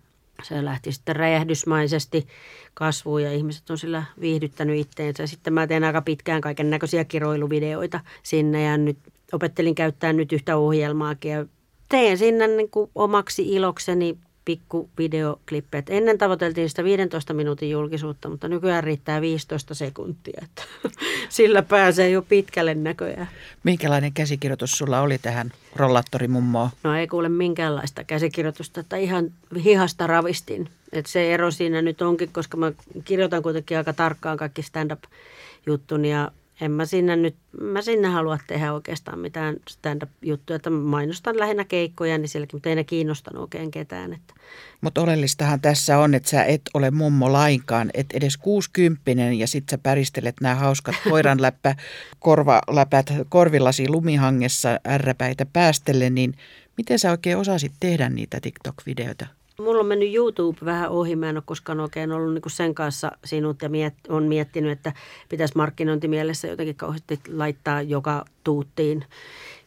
se 0.42 0.64
lähti 0.64 0.92
sitten 0.92 1.16
räjähdysmaisesti 1.16 2.26
kasvuun 2.74 3.22
ja 3.22 3.32
ihmiset 3.32 3.70
on 3.70 3.78
sillä 3.78 4.04
viihdyttänyt 4.20 4.78
itteensä. 4.78 5.26
Sitten 5.26 5.52
mä 5.52 5.66
teen 5.66 5.84
aika 5.84 6.02
pitkään 6.02 6.40
kaiken 6.40 6.70
näköisiä 6.70 7.04
kiroiluvideoita 7.04 8.00
sinne 8.22 8.62
ja 8.62 8.76
nyt 8.76 8.98
opettelin 9.32 9.74
käyttää 9.74 10.12
nyt 10.12 10.32
yhtä 10.32 10.56
ohjelmaakin 10.56 11.30
ja 11.30 11.46
teen 11.88 12.18
sinne 12.18 12.46
niin 12.46 12.70
kuin 12.70 12.90
omaksi 12.94 13.48
ilokseni 13.48 14.18
pikku 14.44 14.90
videoklippejä. 14.98 15.82
Ennen 15.88 16.18
tavoiteltiin 16.18 16.68
sitä 16.68 16.84
15 16.84 17.34
minuutin 17.34 17.70
julkisuutta, 17.70 18.28
mutta 18.28 18.48
nykyään 18.48 18.84
riittää 18.84 19.20
15 19.20 19.74
sekuntia. 19.74 20.40
Että 20.42 20.62
sillä 21.28 21.62
pääsee 21.62 22.10
jo 22.10 22.22
pitkälle 22.22 22.74
näköjään. 22.74 23.28
Minkälainen 23.64 24.12
käsikirjoitus 24.12 24.70
sulla 24.70 25.00
oli 25.00 25.18
tähän 25.18 25.52
rollattorimummoon? 25.76 26.70
No 26.82 26.96
ei 26.96 27.06
kuule 27.06 27.28
minkäänlaista 27.28 28.04
käsikirjoitusta, 28.04 28.80
että 28.80 28.96
ihan 28.96 29.32
hihasta 29.64 30.06
ravistin. 30.06 30.68
Et 30.92 31.06
se 31.06 31.34
ero 31.34 31.50
siinä 31.50 31.82
nyt 31.82 32.02
onkin, 32.02 32.32
koska 32.32 32.56
mä 32.56 32.72
kirjoitan 33.04 33.42
kuitenkin 33.42 33.76
aika 33.76 33.92
tarkkaan 33.92 34.36
kaikki 34.36 34.62
stand-up-juttuni 34.62 36.10
ja 36.10 36.30
en 36.62 36.70
mä 36.70 36.86
sinne 36.86 37.16
nyt, 37.16 37.36
mä 37.60 37.82
sinne 37.82 38.08
halua 38.08 38.38
tehdä 38.46 38.72
oikeastaan 38.72 39.18
mitään 39.18 39.56
stand-up-juttuja, 39.68 40.56
että 40.56 40.70
mainostan 40.70 41.38
lähinnä 41.38 41.64
keikkoja, 41.64 42.18
niin 42.18 42.28
sielläkin, 42.28 42.56
mutta 42.56 42.68
ei 42.68 42.74
ne 42.74 42.84
kiinnostanut 42.84 43.42
oikein 43.42 43.70
ketään. 43.70 44.12
Että. 44.12 44.34
Mutta 44.80 45.00
oleellistahan 45.00 45.60
tässä 45.60 45.98
on, 45.98 46.14
että 46.14 46.28
sä 46.28 46.44
et 46.44 46.62
ole 46.74 46.90
mummo 46.90 47.32
lainkaan, 47.32 47.90
et 47.94 48.06
edes 48.14 48.36
kuusikymppinen 48.36 49.38
ja 49.38 49.46
sit 49.46 49.64
sä 49.70 49.78
päristelet 49.78 50.36
nämä 50.40 50.54
hauskat 50.54 50.94
koiranläppä, 51.10 51.76
korvaläpät 52.18 53.12
korvillasi 53.28 53.88
lumihangessa 53.88 54.68
ärräpäitä 54.88 55.46
päästelle, 55.46 56.10
niin 56.10 56.34
miten 56.76 56.98
sä 56.98 57.10
oikein 57.10 57.36
osasit 57.36 57.72
tehdä 57.80 58.08
niitä 58.08 58.40
TikTok-videoita? 58.40 59.41
Mulla 59.58 59.80
on 59.80 59.86
mennyt 59.86 60.14
YouTube 60.14 60.58
vähän 60.64 60.90
ohi. 60.90 61.16
Mä 61.16 61.28
en 61.28 61.36
ole 61.36 61.42
koskaan 61.46 61.80
oikein 61.80 62.12
ollut 62.12 62.34
niin 62.34 62.42
sen 62.46 62.74
kanssa 62.74 63.12
sinut 63.24 63.62
ja 63.62 63.68
miet, 63.68 63.94
on 64.08 64.24
miettinyt, 64.24 64.72
että 64.72 64.92
pitäisi 65.28 65.56
markkinointimielessä 65.56 66.48
jotenkin 66.48 66.76
kauheasti 66.76 67.20
laittaa 67.32 67.82
joka 67.82 68.24
tuuttiin 68.44 69.04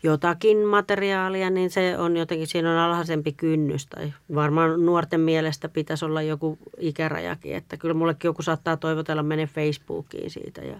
jotakin 0.03 0.57
materiaalia, 0.57 1.49
niin 1.49 1.69
se 1.69 1.97
on 1.97 2.17
jotenkin, 2.17 2.47
siinä 2.47 2.71
on 2.71 2.77
alhaisempi 2.77 3.31
kynnys. 3.31 3.87
Tai 3.87 4.13
varmaan 4.35 4.85
nuorten 4.85 5.21
mielestä 5.21 5.69
pitäisi 5.69 6.05
olla 6.05 6.21
joku 6.21 6.57
ikärajakin, 6.79 7.55
että 7.55 7.77
kyllä 7.77 7.93
mullekin 7.93 8.29
joku 8.29 8.41
saattaa 8.41 8.77
toivotella 8.77 9.23
mene 9.23 9.47
Facebookiin 9.47 10.29
siitä 10.29 10.61
ja 10.61 10.75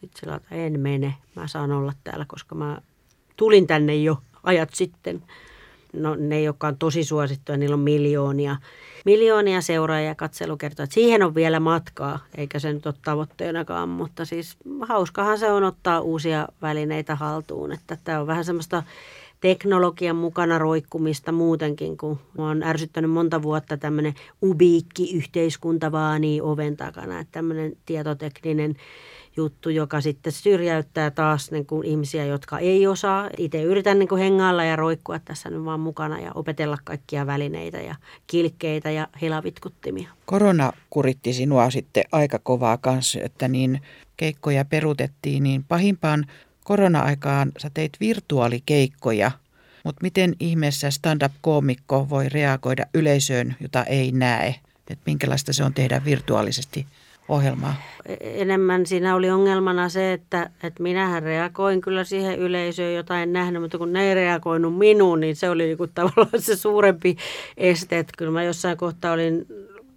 sitten 0.00 0.20
sillä 0.20 0.36
että 0.36 0.54
en 0.54 0.80
mene, 0.80 1.14
mä 1.36 1.48
saan 1.48 1.72
olla 1.72 1.92
täällä, 2.04 2.24
koska 2.28 2.54
mä 2.54 2.78
tulin 3.36 3.66
tänne 3.66 3.96
jo 3.96 4.18
ajat 4.42 4.74
sitten 4.74 5.22
no 5.96 6.14
ne 6.14 6.36
ei 6.36 6.48
olekaan 6.48 6.76
tosi 6.78 7.04
suosittuja, 7.04 7.58
niillä 7.58 7.74
on 7.74 7.80
miljoonia, 7.80 8.56
miljoonia 9.04 9.60
seuraajia 9.60 10.14
katselukertoja. 10.14 10.84
Että 10.84 10.94
siihen 10.94 11.22
on 11.22 11.34
vielä 11.34 11.60
matkaa, 11.60 12.18
eikä 12.36 12.58
se 12.58 12.72
nyt 12.72 12.86
ole 12.86 12.94
tavoitteenakaan, 13.04 13.88
mutta 13.88 14.24
siis 14.24 14.56
hauskahan 14.80 15.38
se 15.38 15.50
on 15.50 15.64
ottaa 15.64 16.00
uusia 16.00 16.48
välineitä 16.62 17.14
haltuun. 17.14 17.72
Että 17.72 17.98
tämä 18.04 18.20
on 18.20 18.26
vähän 18.26 18.44
semmoista 18.44 18.82
teknologian 19.40 20.16
mukana 20.16 20.58
roikkumista 20.58 21.32
muutenkin, 21.32 21.96
kun 21.96 22.18
on 22.38 22.62
ärsyttänyt 22.62 23.10
monta 23.10 23.42
vuotta 23.42 23.76
tämmöinen 23.76 24.14
ubiikki 24.42 25.16
yhteiskunta 25.16 25.92
vaanii 25.92 26.40
oven 26.40 26.76
takana, 26.76 27.20
että 27.20 27.32
tämmöinen 27.32 27.72
tietotekninen 27.86 28.76
juttu, 29.36 29.70
joka 29.70 30.00
sitten 30.00 30.32
syrjäyttää 30.32 31.10
taas 31.10 31.50
niin 31.50 31.66
kuin 31.66 31.86
ihmisiä, 31.86 32.24
jotka 32.24 32.58
ei 32.58 32.86
osaa. 32.86 33.30
Itse 33.38 33.62
yritän 33.62 33.98
niin 33.98 34.08
kuin 34.08 34.22
hengailla 34.22 34.64
ja 34.64 34.76
roikkua 34.76 35.18
tässä 35.18 35.50
nyt 35.50 35.64
vaan 35.64 35.80
mukana 35.80 36.20
ja 36.20 36.32
opetella 36.34 36.78
kaikkia 36.84 37.26
välineitä 37.26 37.78
ja 37.78 37.94
kilkkeitä 38.26 38.90
ja 38.90 39.08
hilavitkuttimia. 39.20 40.10
Korona 40.26 40.72
kuritti 40.90 41.32
sinua 41.32 41.70
sitten 41.70 42.04
aika 42.12 42.38
kovaa 42.38 42.76
kanssa, 42.76 43.20
että 43.22 43.48
niin 43.48 43.82
keikkoja 44.16 44.64
peruutettiin, 44.64 45.42
niin 45.42 45.64
pahimpaan 45.64 46.26
korona-aikaan 46.64 47.52
sä 47.58 47.70
teit 47.74 47.92
virtuaalikeikkoja, 48.00 49.30
mutta 49.84 50.02
miten 50.02 50.34
ihmeessä 50.40 50.90
stand-up-koomikko 50.90 52.08
voi 52.10 52.28
reagoida 52.28 52.86
yleisöön, 52.94 53.56
jota 53.60 53.84
ei 53.84 54.12
näe? 54.12 54.54
Että 54.90 55.02
minkälaista 55.06 55.52
se 55.52 55.64
on 55.64 55.74
tehdä 55.74 56.04
virtuaalisesti 56.04 56.86
ohjelmaa? 57.28 57.74
Enemmän 58.20 58.86
siinä 58.86 59.14
oli 59.14 59.30
ongelmana 59.30 59.88
se, 59.88 60.12
että, 60.12 60.50
että 60.62 60.82
minähän 60.82 61.22
reagoin 61.22 61.80
kyllä 61.80 62.04
siihen 62.04 62.38
yleisöön, 62.38 62.94
jota 62.94 63.22
en 63.22 63.32
nähnyt, 63.32 63.62
mutta 63.62 63.78
kun 63.78 63.92
ne 63.92 64.08
ei 64.08 64.14
reagoinut 64.14 64.78
minuun, 64.78 65.20
niin 65.20 65.36
se 65.36 65.50
oli 65.50 65.66
niin 65.66 65.90
tavallaan 65.94 66.42
se 66.42 66.56
suurempi 66.56 67.16
este. 67.56 67.98
Että 67.98 68.12
kyllä 68.18 68.30
mä 68.30 68.42
jossain 68.42 68.76
kohtaa 68.76 69.12
olin, 69.12 69.46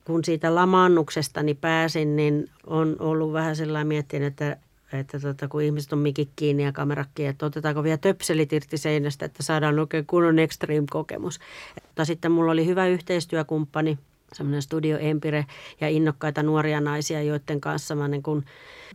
kun 0.06 0.26
siitä 0.26 0.56
lamaannuksestani 0.56 1.54
pääsin, 1.54 2.16
niin 2.16 2.50
on 2.68 2.96
ollut 3.00 3.34
vähän 3.34 3.56
sellainen 3.56 3.88
miettin, 3.88 4.24
että 4.24 4.58
että 4.94 5.20
tota, 5.20 5.48
kun 5.48 5.62
ihmiset 5.62 5.94
on 5.94 6.00
mikit 6.00 6.30
kiinni 6.36 6.64
ja 6.64 6.72
kamerat 6.72 7.10
kiinni, 7.16 7.30
että 7.30 7.46
otetaanko 7.46 7.84
vielä 7.84 7.98
töpselit 7.98 8.54
irti 8.54 8.78
seinästä, 8.78 9.26
että 9.26 9.44
saadaan 9.44 9.80
oikein 9.80 10.06
kunnon 10.06 10.40
extreme-kokemus. 10.40 11.40
Mutta 11.86 12.06
sitten 12.06 12.32
mulla 12.32 12.52
oli 12.52 12.66
hyvä 12.66 12.88
yhteistyökumppani 12.88 13.98
semmoinen 14.34 14.62
Studio 14.62 14.98
Empire 14.98 15.46
ja 15.82 15.90
innokkaita 15.90 16.44
nuoria 16.44 16.82
naisia, 16.82 17.22
joiden 17.22 17.62
kanssa 17.62 17.96
mä 17.96 18.08
niin 18.08 18.24
kun 18.24 18.44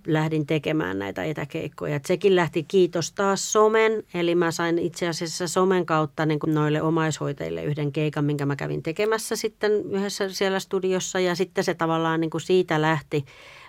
lähdin 0.07 0.47
tekemään 0.47 0.99
näitä 0.99 1.25
etäkeikkoja. 1.25 1.97
Et 1.97 2.05
sekin 2.05 2.37
lähti 2.37 2.62
kiitos 2.62 3.12
taas 3.12 3.53
somen, 3.53 4.03
eli 4.14 4.35
mä 4.35 4.51
sain 4.51 4.79
itse 4.79 5.09
asiassa 5.09 5.49
somen 5.49 5.87
kautta 5.87 6.27
niin 6.27 6.38
kun 6.38 6.55
noille 6.55 6.83
omaishoitajille 6.83 7.64
yhden 7.64 7.92
keikan, 7.92 8.25
minkä 8.25 8.47
mä 8.47 8.57
kävin 8.57 8.83
tekemässä 8.83 9.37
sitten 9.37 9.73
yhdessä 9.73 10.29
siellä 10.29 10.61
studiossa. 10.61 11.20
Ja 11.20 11.35
sitten 11.35 11.64
se 11.64 11.75
tavallaan 11.75 12.20
niin 12.20 12.31
siitä 12.38 12.83
lähti. 12.83 13.25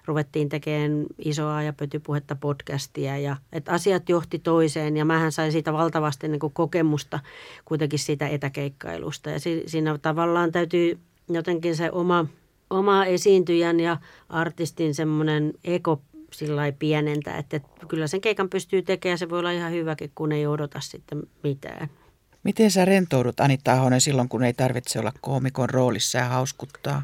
Ruvettiin 0.05 0.49
tekemään 0.49 1.05
isoa 1.19 1.63
ja 1.63 1.73
pötypuhetta 1.73 2.35
podcastia 2.35 3.17
ja 3.17 3.37
että 3.51 3.71
asiat 3.71 4.09
johti 4.09 4.39
toiseen. 4.39 4.97
Ja 4.97 5.05
mähän 5.05 5.31
sain 5.31 5.51
siitä 5.51 5.73
valtavasti 5.73 6.27
niin 6.27 6.39
kokemusta 6.53 7.19
kuitenkin 7.65 7.99
siitä 7.99 8.27
etäkeikkailusta. 8.27 9.29
Ja 9.29 9.39
siinä 9.65 9.97
tavallaan 9.97 10.51
täytyy 10.51 10.99
jotenkin 11.29 11.75
se 11.75 11.91
oma, 11.91 12.25
oma 12.69 13.05
esiintyjän 13.05 13.79
ja 13.79 13.97
artistin 14.29 14.95
semmoinen 14.95 15.53
eko 15.63 16.01
sillä 16.31 16.71
pienentää, 16.79 17.37
että 17.37 17.59
kyllä 17.87 18.07
sen 18.07 18.21
keikan 18.21 18.49
pystyy 18.49 18.81
tekemään, 18.81 19.17
se 19.17 19.29
voi 19.29 19.39
olla 19.39 19.51
ihan 19.51 19.71
hyväkin, 19.71 20.11
kun 20.15 20.31
ei 20.31 20.47
odota 20.47 20.79
sitten 20.79 21.23
mitään. 21.43 21.89
Miten 22.43 22.71
sä 22.71 22.85
rentoudut 22.85 23.39
Anita 23.39 23.73
Ahonen 23.73 24.01
silloin, 24.01 24.29
kun 24.29 24.43
ei 24.43 24.53
tarvitse 24.53 24.99
olla 24.99 25.11
koomikon 25.21 25.69
roolissa 25.69 26.17
ja 26.17 26.25
hauskuttaa? 26.25 27.01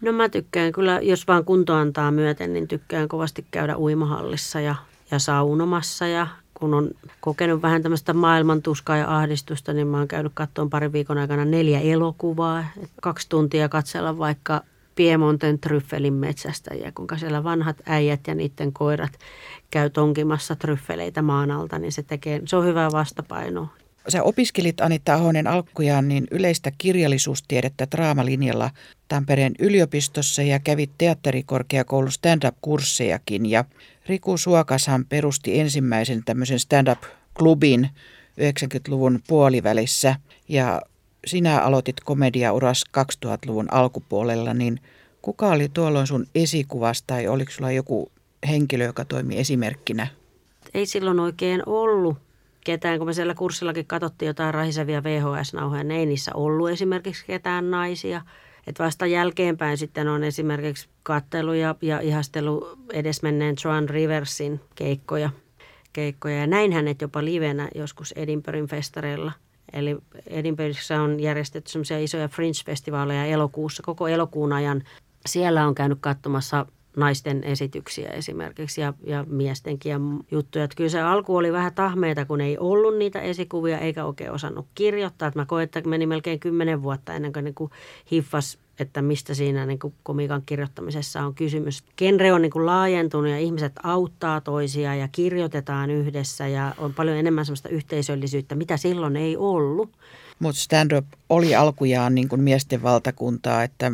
No 0.00 0.12
mä 0.12 0.28
tykkään 0.28 0.72
kyllä, 0.72 1.00
jos 1.02 1.26
vaan 1.26 1.44
kunto 1.44 1.74
antaa 1.74 2.10
myöten, 2.10 2.52
niin 2.52 2.68
tykkään 2.68 3.08
kovasti 3.08 3.46
käydä 3.50 3.78
uimahallissa 3.78 4.60
ja, 4.60 4.74
ja 5.10 5.18
saunomassa 5.18 6.06
ja 6.06 6.26
kun 6.58 6.74
on 6.74 6.90
kokenut 7.20 7.62
vähän 7.62 7.82
tämmöistä 7.82 8.12
maailmantuskaa 8.12 8.96
ja 8.96 9.16
ahdistusta, 9.16 9.72
niin 9.72 9.86
mä 9.86 9.98
oon 9.98 10.08
käynyt 10.08 10.32
katsomaan 10.34 10.70
parin 10.70 10.92
viikon 10.92 11.18
aikana 11.18 11.44
neljä 11.44 11.80
elokuvaa. 11.80 12.64
Kaksi 13.02 13.28
tuntia 13.28 13.68
katsella 13.68 14.18
vaikka 14.18 14.62
Piemonten 14.94 15.58
tryffelin 15.58 16.14
metsästäjiä, 16.14 16.92
kuinka 16.92 17.18
siellä 17.18 17.44
vanhat 17.44 17.76
äijät 17.86 18.20
ja 18.26 18.34
niiden 18.34 18.72
koirat 18.72 19.12
käy 19.70 19.90
tonkimassa 19.90 20.56
tryffeleitä 20.56 21.22
maan 21.22 21.50
alta, 21.50 21.78
niin 21.78 21.92
se 21.92 22.02
tekee, 22.02 22.42
se 22.44 22.56
on 22.56 22.64
hyvä 22.64 22.88
vastapaino. 22.92 23.68
Sä 24.08 24.22
opiskelit 24.22 24.80
Anita 24.80 25.14
Ahonen 25.14 25.46
alkujaan 25.46 26.08
niin 26.08 26.26
yleistä 26.30 26.72
kirjallisuustiedettä 26.78 27.86
draamalinjalla 27.96 28.70
Tampereen 29.08 29.54
yliopistossa 29.58 30.42
ja 30.42 30.58
kävit 30.58 30.90
teatterikorkeakoulun 30.98 32.12
stand-up-kurssejakin 32.12 33.46
ja 33.46 33.64
Riku 34.06 34.36
Suokashan 34.36 35.04
perusti 35.04 35.60
ensimmäisen 35.60 36.22
tämmöisen 36.24 36.58
stand-up-klubin 36.58 37.88
90-luvun 38.40 39.20
puolivälissä. 39.28 40.16
Ja 40.48 40.82
sinä 41.26 41.60
aloitit 41.60 42.00
komediauras 42.00 42.84
2000-luvun 42.98 43.72
alkupuolella, 43.72 44.54
niin 44.54 44.80
kuka 45.22 45.46
oli 45.46 45.68
tuolloin 45.68 46.06
sun 46.06 46.26
esikuvasta 46.34 47.04
tai 47.06 47.28
oliko 47.28 47.52
sulla 47.52 47.70
joku 47.70 48.12
henkilö, 48.48 48.84
joka 48.84 49.04
toimi 49.04 49.38
esimerkkinä? 49.38 50.06
Ei 50.74 50.86
silloin 50.86 51.20
oikein 51.20 51.62
ollut 51.66 52.27
ketään, 52.72 52.98
kun 52.98 53.06
me 53.06 53.12
siellä 53.12 53.34
kurssillakin 53.34 53.86
katsottiin 53.86 54.26
jotain 54.26 54.54
rahisevia 54.54 55.02
VHS-nauhoja, 55.02 55.84
ne 55.84 55.96
ei 55.96 56.06
niissä 56.06 56.30
ollut 56.34 56.70
esimerkiksi 56.70 57.26
ketään 57.26 57.70
naisia. 57.70 58.20
Et 58.66 58.78
vasta 58.78 59.06
jälkeenpäin 59.06 59.78
sitten 59.78 60.08
on 60.08 60.24
esimerkiksi 60.24 60.88
kattelu 61.02 61.52
ja, 61.52 61.74
ja 61.82 62.00
ihastelu 62.00 62.78
edesmenneen 62.92 63.56
Joan 63.64 63.88
Riversin 63.88 64.60
keikkoja. 64.74 65.30
keikkoja. 65.92 66.38
Ja 66.38 66.46
näin 66.46 66.72
hänet 66.72 67.00
jopa 67.00 67.24
livenä 67.24 67.68
joskus 67.74 68.12
Edinburghin 68.12 68.66
festareilla– 68.66 69.32
Eli 69.72 69.96
Edinburghissa 70.26 71.00
on 71.00 71.20
järjestetty 71.20 71.70
semmoisia 71.70 71.98
isoja 71.98 72.28
Fringe-festivaaleja 72.28 73.24
elokuussa, 73.24 73.82
koko 73.82 74.08
elokuun 74.08 74.52
ajan. 74.52 74.82
Siellä 75.26 75.66
on 75.66 75.74
käynyt 75.74 75.98
katsomassa 76.00 76.66
naisten 76.98 77.44
esityksiä 77.44 78.10
esimerkiksi 78.10 78.80
ja, 78.80 78.94
ja 79.04 79.24
miestenkin 79.28 79.90
ja 79.90 80.00
juttuja. 80.30 80.64
Että 80.64 80.76
kyllä 80.76 80.90
se 80.90 81.00
alku 81.00 81.36
oli 81.36 81.52
vähän 81.52 81.74
tahmeita, 81.74 82.24
kun 82.24 82.40
ei 82.40 82.58
ollut 82.58 82.98
niitä 82.98 83.20
esikuvia 83.20 83.78
eikä 83.78 84.04
oikein 84.04 84.32
osannut 84.32 84.66
kirjoittaa. 84.74 85.28
Että 85.28 85.40
mä 85.40 85.46
koen, 85.46 85.64
että 85.64 85.80
meni 85.80 86.06
melkein 86.06 86.40
kymmenen 86.40 86.82
vuotta 86.82 87.14
ennen 87.14 87.32
kuin, 87.32 87.44
niin 87.44 87.54
kuin 87.54 87.70
hiffas 88.10 88.58
että 88.78 89.02
mistä 89.02 89.34
siinä 89.34 89.66
niin 89.66 89.78
kuin 89.78 89.94
komikan 90.02 90.42
kirjoittamisessa 90.46 91.22
on 91.22 91.34
kysymys. 91.34 91.84
Genre 91.96 92.32
on 92.32 92.42
niin 92.42 92.50
kuin 92.50 92.66
laajentunut 92.66 93.30
ja 93.30 93.38
ihmiset 93.38 93.72
auttaa 93.82 94.40
toisia 94.40 94.94
ja 94.94 95.08
kirjoitetaan 95.12 95.90
yhdessä 95.90 96.46
ja 96.46 96.74
on 96.78 96.94
paljon 96.94 97.16
enemmän 97.16 97.44
sellaista 97.44 97.68
yhteisöllisyyttä, 97.68 98.54
mitä 98.54 98.76
silloin 98.76 99.16
ei 99.16 99.36
ollut. 99.36 99.90
Mutta 100.38 100.60
stand-up 100.60 101.06
oli 101.28 101.54
alkujaan 101.54 102.14
niin 102.14 102.28
kuin 102.28 102.40
miesten 102.40 102.82
valtakuntaa, 102.82 103.62
että 103.62 103.92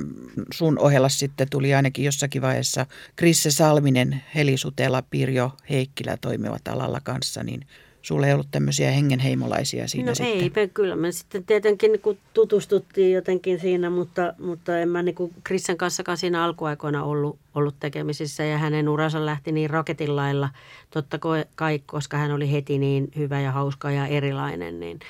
sun 0.54 0.78
ohella 0.78 1.08
sitten 1.08 1.50
tuli 1.50 1.74
ainakin 1.74 2.04
jossakin 2.04 2.42
vaiheessa 2.42 2.86
Krisse 3.16 3.50
Salminen, 3.50 4.22
Heli 4.34 4.56
Sutela, 4.56 5.02
Pirjo 5.02 5.52
Heikkilä 5.70 6.16
toimivat 6.16 6.68
alalla 6.68 7.00
kanssa, 7.04 7.42
niin 7.42 7.66
sulla 8.04 8.26
ei 8.26 8.32
ollut 8.32 8.50
tämmöisiä 8.50 8.90
hengenheimolaisia 8.90 9.88
siinä 9.88 10.10
no 10.10 10.14
sitten? 10.14 10.52
ei, 10.56 10.68
kyllä 10.74 10.96
me 10.96 11.12
sitten 11.12 11.44
tietenkin 11.44 11.92
niin 11.92 12.18
tutustuttiin 12.34 13.12
jotenkin 13.12 13.60
siinä, 13.60 13.90
mutta, 13.90 14.34
mutta 14.38 14.78
en 14.78 14.88
mä 14.88 15.02
niin 15.02 15.34
Krissen 15.44 15.76
kanssakaan 15.76 16.18
siinä 16.18 16.44
alkuaikoina 16.44 17.04
ollut, 17.04 17.38
ollut 17.54 17.74
tekemisissä 17.80 18.44
ja 18.44 18.58
hänen 18.58 18.88
uransa 18.88 19.26
lähti 19.26 19.52
niin 19.52 19.70
raketin 19.70 20.16
lailla, 20.16 20.48
totta 20.90 21.18
kai, 21.54 21.82
koska 21.86 22.16
hän 22.16 22.32
oli 22.32 22.52
heti 22.52 22.78
niin 22.78 23.08
hyvä 23.16 23.40
ja 23.40 23.52
hauska 23.52 23.90
ja 23.90 24.06
erilainen, 24.06 24.80
niin 24.80 25.00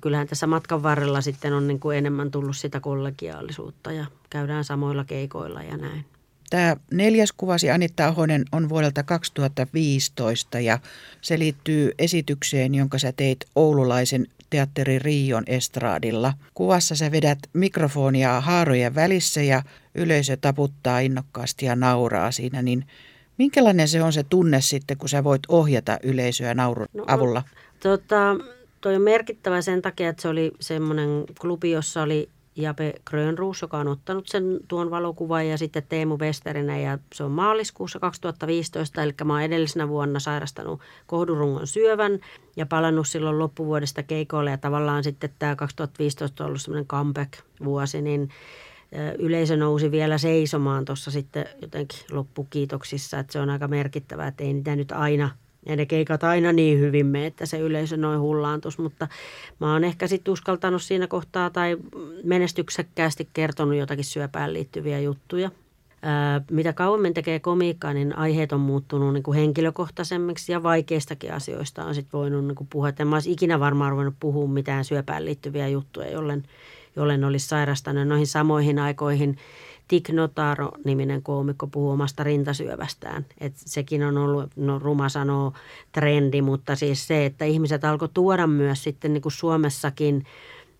kyllähän 0.00 0.26
tässä 0.26 0.46
matkan 0.46 0.82
varrella 0.82 1.20
sitten 1.20 1.52
on 1.52 1.66
niin 1.66 1.80
kuin 1.80 1.98
enemmän 1.98 2.30
tullut 2.30 2.56
sitä 2.56 2.80
kollegiaalisuutta 2.80 3.92
ja 3.92 4.06
käydään 4.30 4.64
samoilla 4.64 5.04
keikoilla 5.04 5.62
ja 5.62 5.76
näin. 5.76 6.04
Tämä 6.50 6.76
neljäs 6.92 7.32
kuvasi 7.36 7.70
Anitta 7.70 8.06
Ahonen 8.06 8.44
on 8.52 8.68
vuodelta 8.68 9.02
2015 9.02 10.60
ja 10.60 10.78
se 11.20 11.38
liittyy 11.38 11.92
esitykseen, 11.98 12.74
jonka 12.74 12.98
sä 12.98 13.12
teit 13.12 13.44
oululaisen 13.56 14.26
teatteri 14.50 14.98
Rion 14.98 15.44
estraadilla. 15.46 16.32
Kuvassa 16.54 16.96
sä 16.96 17.10
vedät 17.10 17.38
mikrofonia 17.52 18.40
haarojen 18.40 18.94
välissä 18.94 19.42
ja 19.42 19.62
yleisö 19.94 20.36
taputtaa 20.36 21.00
innokkaasti 21.00 21.66
ja 21.66 21.76
nauraa 21.76 22.32
siinä, 22.32 22.62
niin 22.62 22.86
minkälainen 23.38 23.88
se 23.88 24.02
on 24.02 24.12
se 24.12 24.22
tunne 24.22 24.60
sitten, 24.60 24.96
kun 24.96 25.08
sä 25.08 25.24
voit 25.24 25.42
ohjata 25.48 25.98
yleisöä 26.02 26.54
naurun 26.54 26.86
no, 26.94 27.04
avulla? 27.06 27.42
Tota, 27.82 28.36
toi 28.80 28.96
on 28.96 29.02
merkittävä 29.02 29.62
sen 29.62 29.82
takia, 29.82 30.08
että 30.08 30.22
se 30.22 30.28
oli 30.28 30.52
semmoinen 30.60 31.24
klubi, 31.40 31.70
jossa 31.70 32.02
oli 32.02 32.28
Jape 32.56 32.94
Grönruus, 33.06 33.62
joka 33.62 33.78
on 33.78 33.88
ottanut 33.88 34.28
sen 34.28 34.60
tuon 34.68 34.90
valokuvan 34.90 35.48
ja 35.48 35.58
sitten 35.58 35.82
Teemu 35.88 36.18
Westerinen 36.18 36.82
ja 36.82 36.98
se 37.14 37.24
on 37.24 37.30
maaliskuussa 37.30 38.00
2015, 38.00 39.02
eli 39.02 39.14
mä 39.24 39.32
oon 39.32 39.42
edellisenä 39.42 39.88
vuonna 39.88 40.20
sairastanut 40.20 40.80
kohdurungon 41.06 41.66
syövän 41.66 42.20
ja 42.56 42.66
palannut 42.66 43.08
silloin 43.08 43.38
loppuvuodesta 43.38 44.02
keikoille 44.02 44.50
ja 44.50 44.58
tavallaan 44.58 45.04
sitten 45.04 45.30
tämä 45.38 45.56
2015 45.56 46.44
on 46.44 46.48
ollut 46.48 46.62
semmoinen 46.62 46.86
comeback-vuosi, 46.86 48.02
niin 48.02 48.28
yleisö 49.18 49.56
nousi 49.56 49.90
vielä 49.90 50.18
seisomaan 50.18 50.84
tuossa 50.84 51.10
sitten 51.10 51.46
jotenkin 51.62 52.00
loppukiitoksissa, 52.10 53.18
että 53.18 53.32
se 53.32 53.40
on 53.40 53.50
aika 53.50 53.68
merkittävää, 53.68 54.26
että 54.26 54.44
ei 54.44 54.52
niitä 54.52 54.76
nyt 54.76 54.92
aina– 54.92 55.30
ja 55.66 55.76
ne 55.76 55.86
keikat 55.86 56.24
aina 56.24 56.52
niin 56.52 56.80
hyvin 56.80 57.06
me, 57.06 57.26
että 57.26 57.46
se 57.46 57.58
yleisö 57.58 57.96
noin 57.96 58.20
hullaantus, 58.20 58.78
mutta 58.78 59.08
mä 59.60 59.72
oon 59.72 59.84
ehkä 59.84 60.06
sitten 60.06 60.32
uskaltanut 60.32 60.82
siinä 60.82 61.06
kohtaa 61.06 61.50
tai 61.50 61.76
menestyksekkäästi 62.24 63.28
kertonut 63.32 63.76
jotakin 63.76 64.04
syöpään 64.04 64.52
liittyviä 64.52 65.00
juttuja. 65.00 65.50
Ää, 66.02 66.40
mitä 66.50 66.72
kauemmin 66.72 67.14
tekee 67.14 67.40
komiikkaa, 67.40 67.92
niin 67.92 68.18
aiheet 68.18 68.52
on 68.52 68.60
muuttunut 68.60 69.14
niin 69.14 69.22
kuin 69.22 69.38
henkilökohtaisemmiksi 69.38 70.52
ja 70.52 70.62
vaikeistakin 70.62 71.32
asioista 71.32 71.84
on 71.84 71.94
sitten 71.94 72.18
voinut 72.18 72.44
niin 72.44 72.56
kuin 72.56 72.68
puhua. 72.70 72.92
En 72.98 73.08
mä 73.08 73.16
olisi 73.16 73.32
ikinä 73.32 73.60
varmaan 73.60 73.90
ruvennut 73.90 74.14
puhua 74.20 74.48
mitään 74.48 74.84
syöpään 74.84 75.24
liittyviä 75.24 75.68
juttuja, 75.68 76.10
jollen, 76.10 76.44
jollen 76.96 77.24
olisi 77.24 77.48
sairastanut 77.48 78.08
noihin 78.08 78.26
samoihin 78.26 78.78
aikoihin– 78.78 79.38
Tik 79.90 80.08
Notaro-niminen 80.08 81.22
koomikko 81.22 81.66
puhuu 81.66 81.90
omasta 81.90 82.24
rintasyövästään. 82.24 83.26
Et 83.40 83.52
sekin 83.56 84.02
on 84.02 84.18
ollut, 84.18 84.50
no 84.56 84.78
ruma 84.78 85.08
sanoo, 85.08 85.52
trendi, 85.92 86.42
mutta 86.42 86.76
siis 86.76 87.06
se, 87.06 87.26
että 87.26 87.44
ihmiset 87.44 87.84
alkoi 87.84 88.08
tuoda 88.14 88.46
myös 88.46 88.82
sitten 88.82 89.12
niin 89.12 89.22
kuin 89.22 89.32
Suomessakin 89.32 90.24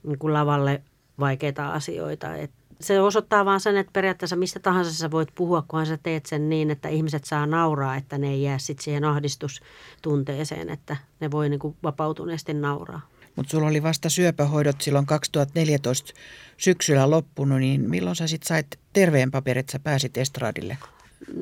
niin 0.03 0.19
kuin 0.19 0.33
lavalle 0.33 0.83
vaikeita 1.21 1.73
asioita. 1.73 2.35
Et 2.35 2.51
se 2.81 3.01
osoittaa 3.01 3.45
vaan 3.45 3.61
sen, 3.61 3.77
että 3.77 3.93
periaatteessa 3.93 4.37
mistä 4.37 4.61
tahansa 4.61 4.93
sä 4.93 5.11
voit 5.11 5.29
puhua, 5.35 5.65
kunhan 5.69 5.87
sä 5.87 5.99
teet 6.03 6.27
sen 6.27 6.49
niin, 6.49 6.71
että 6.71 6.89
ihmiset 6.89 7.25
saa 7.25 7.47
nauraa, 7.47 7.97
että 7.97 8.19
ne 8.19 8.29
ei 8.29 8.43
jää 8.43 8.59
sitten 8.59 8.85
siihen 8.85 9.05
ahdistustunteeseen, 9.05 10.69
että 10.69 10.97
ne 11.21 11.31
voi 11.31 11.49
niin 11.49 11.61
kuin 11.61 11.77
vapautuneesti 11.83 12.55
nauraa. 12.55 13.01
Mutta 13.41 13.51
sulla 13.51 13.69
oli 13.69 13.83
vasta 13.83 14.09
syöpähoidot 14.09 14.81
silloin 14.81 15.07
2014 15.07 16.13
syksyllä 16.57 17.11
loppunut, 17.11 17.61
niin 17.61 17.91
milloin 17.91 18.17
sä 18.17 18.27
sitten 18.27 18.49
sait 18.49 18.79
terveen 18.93 19.31
paperit, 19.31 19.69
sä 19.69 19.79
pääsit 19.79 20.17
estradille? 20.17 20.79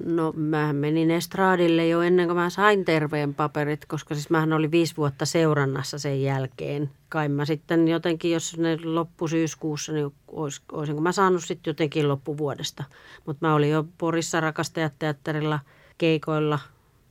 No 0.04 0.32
mä 0.36 0.72
menin 0.72 1.10
estraadille 1.10 1.88
jo 1.88 2.02
ennen 2.02 2.26
kuin 2.26 2.36
mä 2.36 2.50
sain 2.50 2.84
terveen 2.84 3.34
paperit, 3.34 3.86
koska 3.86 4.14
siis 4.14 4.30
mähän 4.30 4.52
oli 4.52 4.70
viisi 4.70 4.96
vuotta 4.96 5.26
seurannassa 5.26 5.98
sen 5.98 6.22
jälkeen. 6.22 6.90
Kai 7.08 7.28
mä 7.28 7.44
sitten 7.44 7.88
jotenkin, 7.88 8.30
jos 8.32 8.58
ne 8.58 8.78
loppu 8.84 9.28
syyskuussa, 9.28 9.92
niin 9.92 10.12
olis, 10.28 10.62
olisinko 10.72 11.00
mä 11.02 11.12
saanut 11.12 11.44
sitten 11.44 11.70
jotenkin 11.70 12.08
loppuvuodesta. 12.08 12.84
Mutta 13.26 13.46
mä 13.46 13.54
olin 13.54 13.70
jo 13.70 13.84
Porissa 13.98 14.40
rakastajateatterilla 14.40 15.60
keikoilla– 15.98 16.58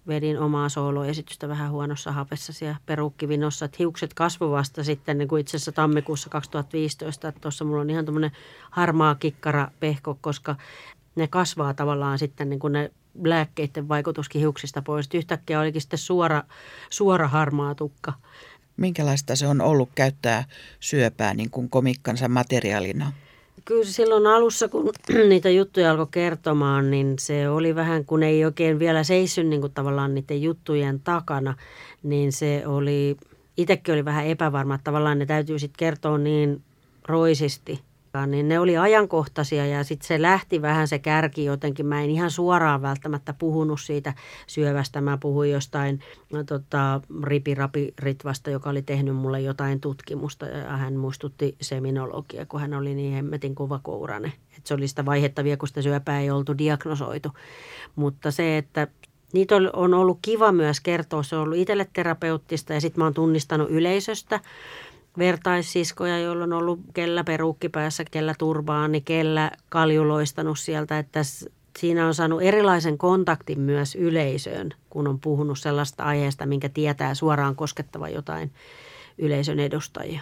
vedin 0.08 0.40
omaa 0.40 0.70
sooloesitystä 0.70 1.48
vähän 1.48 1.72
huonossa 1.72 2.12
hapessa 2.12 2.54
siellä 2.54 2.78
perukkivinossa. 2.86 3.66
Että 3.66 3.76
hiukset 3.80 4.14
kasvoi 4.14 4.52
vasta 4.52 4.84
sitten 4.84 5.18
niin 5.18 5.28
kuin 5.28 5.42
itse 5.42 5.58
asiassa 5.58 5.72
tammikuussa 5.72 6.30
2015. 6.30 7.28
Että 7.28 7.42
tuossa 7.42 7.66
mulla 7.66 7.82
on 7.82 7.90
ihan 7.90 8.06
tämmöinen 8.06 8.32
harmaa 8.72 9.16
kikkara 9.16 9.68
pehko, 9.80 10.18
koska 10.22 10.56
ne 11.16 11.28
kasvaa 11.28 11.74
tavallaan 11.74 12.20
sitten 12.20 12.50
niin 12.50 12.60
kuin 12.60 12.74
ne 12.74 12.92
lääkkeiden 13.24 13.88
vaikutuskin 13.88 14.42
hiuksista 14.42 14.82
pois. 14.82 15.10
Yhtäkkiä 15.14 15.60
olikin 15.60 15.82
sitten 15.82 16.00
suora, 16.00 16.44
suora 16.90 17.28
harmaa 17.28 17.76
tukka. 17.76 18.14
Minkälaista 18.78 19.36
se 19.36 19.48
on 19.48 19.62
ollut 19.62 19.90
käyttää 19.96 20.44
syöpää 20.80 21.34
niin 21.34 21.50
kuin 21.50 21.70
komikkansa 21.70 22.28
materiaalina? 22.28 23.12
Kyllä 23.66 23.84
silloin 23.84 24.28
alussa, 24.28 24.68
kun 24.68 24.92
niitä 25.30 25.50
juttuja 25.50 25.92
alkoi 25.92 26.08
kertomaan, 26.12 26.92
niin 26.92 27.20
se 27.20 27.50
oli 27.50 27.76
vähän, 27.76 28.06
kun 28.06 28.24
ei 28.24 28.46
oikein 28.46 28.80
vielä 28.80 29.04
seissyt 29.04 29.48
niin 29.48 29.62
kuin 29.62 29.74
tavallaan 29.74 30.14
niiden 30.14 30.42
juttujen 30.42 31.00
takana, 31.00 31.56
niin 32.04 32.32
se 32.32 32.64
oli, 32.68 33.18
itsekin 33.58 33.94
oli 33.94 34.06
vähän 34.06 34.26
epävarma, 34.26 34.76
että 34.76 34.84
tavallaan 34.84 35.20
ne 35.20 35.26
täytyy 35.26 35.60
sitten 35.60 35.78
kertoa 35.78 36.18
niin 36.18 36.62
roisisti 37.08 37.87
niin 38.28 38.48
ne 38.48 38.60
oli 38.60 38.78
ajankohtaisia 38.78 39.66
ja 39.66 39.84
sitten 39.84 40.08
se 40.08 40.22
lähti 40.22 40.62
vähän 40.62 40.88
se 40.88 41.00
kärki 41.00 41.46
jotenkin. 41.46 41.86
Mä 41.86 42.02
en 42.02 42.10
ihan 42.10 42.32
suoraan 42.32 42.82
välttämättä 42.82 43.34
puhunut 43.34 43.82
siitä 43.82 44.14
syövästä. 44.48 45.02
Mä 45.02 45.18
puhuin 45.18 45.52
jostain 45.52 46.00
no, 46.32 46.44
tota, 46.44 47.02
Ripi 47.24 47.56
Ritvasta, 48.00 48.50
joka 48.50 48.70
oli 48.70 48.82
tehnyt 48.82 49.16
mulle 49.16 49.42
jotain 49.42 49.80
tutkimusta 49.80 50.46
ja 50.46 50.78
hän 50.78 50.96
muistutti 50.96 51.56
seminologia, 51.62 52.46
kun 52.46 52.62
hän 52.62 52.74
oli 52.74 52.96
niin 52.96 53.14
hemmetin 53.14 53.56
kourane. 53.82 54.34
Et 54.58 54.66
se 54.66 54.74
oli 54.74 54.88
sitä 54.88 55.06
vaihetta 55.06 55.44
vielä, 55.44 55.58
kun 55.58 55.68
sitä 55.68 55.82
syöpää 55.82 56.20
ei 56.20 56.32
oltu 56.32 56.58
diagnosoitu. 56.58 57.30
Mutta 57.96 58.32
se, 58.32 58.58
että 58.58 58.88
Niitä 59.34 59.56
on 59.74 59.94
ollut 59.94 60.20
kiva 60.22 60.52
myös 60.52 60.80
kertoa, 60.80 61.24
se 61.24 61.36
on 61.36 61.42
ollut 61.42 61.58
itselle 61.58 61.88
terapeuttista 61.94 62.74
ja 62.74 62.82
sitten 62.82 63.02
mä 63.02 63.04
oon 63.06 63.14
tunnistanut 63.14 63.70
yleisöstä 63.70 64.40
vertaissiskoja, 65.18 66.20
joilla 66.20 66.44
on 66.44 66.54
ollut 66.54 66.80
kellä 66.94 67.24
peruukki 67.24 67.70
päässä, 67.70 68.04
kellä 68.12 68.36
turbaani, 68.38 69.02
kellä 69.02 69.52
kaljuloistanut 69.70 70.60
sieltä, 70.60 71.00
että 71.00 71.20
siinä 71.80 72.08
on 72.08 72.14
saanut 72.14 72.42
erilaisen 72.42 72.98
kontaktin 72.98 73.60
myös 73.60 73.96
yleisöön, 73.96 74.74
kun 74.90 75.08
on 75.08 75.20
puhunut 75.20 75.60
sellaista 75.60 76.04
aiheesta, 76.04 76.46
minkä 76.46 76.70
tietää 76.70 77.14
suoraan 77.14 77.56
koskettava 77.56 78.10
jotain 78.10 78.52
yleisön 79.18 79.60
edustajia. 79.60 80.22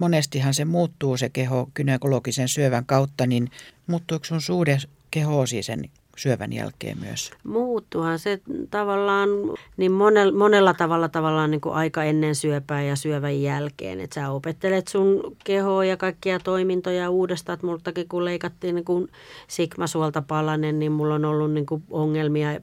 Monestihan 0.00 0.54
se 0.54 0.64
muuttuu 0.64 1.16
se 1.16 1.28
keho 1.28 1.70
gynekologisen 1.74 2.48
syövän 2.48 2.86
kautta, 2.86 3.26
niin 3.26 3.50
muuttuuko 3.86 4.24
sun 4.24 4.40
suhde 4.40 4.78
kehoosi 5.10 5.62
sen 5.62 5.90
syövän 6.18 6.52
jälkeen 6.52 6.98
myös? 6.98 7.30
Muuttuuhan 7.44 8.18
se 8.18 8.40
tavallaan 8.70 9.28
niin 9.76 9.92
monella, 9.92 10.38
monella 10.38 10.74
tavalla 10.74 11.08
tavallaan 11.08 11.50
niin 11.50 11.60
kuin 11.60 11.74
aika 11.74 12.04
ennen 12.04 12.34
syöpää 12.34 12.82
ja 12.82 12.96
syövän 12.96 13.42
jälkeen. 13.42 14.00
Että 14.00 14.14
sä 14.14 14.30
opettelet 14.30 14.88
sun 14.88 15.36
kehoa 15.44 15.84
ja 15.84 15.96
kaikkia 15.96 16.40
toimintoja 16.40 17.10
uudestaan. 17.10 17.54
Että 17.54 17.66
multakin 17.66 18.08
kun 18.08 18.24
leikattiin 18.24 18.74
niin 18.74 18.84
kuin 18.84 19.08
sigmasuolta 19.48 20.22
palanen, 20.22 20.78
niin 20.78 20.92
mulla 20.92 21.14
on 21.14 21.24
ollut 21.24 21.52
niin 21.52 21.66
kuin 21.66 21.82
ongelmia 21.90 22.60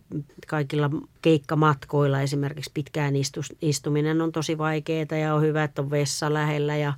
kaikilla 0.48 0.90
keikkamatkoilla. 1.22 2.22
Esimerkiksi 2.22 2.72
pitkään 2.74 3.14
istuminen 3.62 4.22
on 4.22 4.32
tosi 4.32 4.58
vaikeaa 4.58 5.18
ja 5.22 5.36
on 5.36 5.42
hyvä, 5.42 5.64
että 5.64 5.82
on 5.82 5.92
vessa 5.92 6.34
lähellä 6.34 6.76
ja 6.76 6.94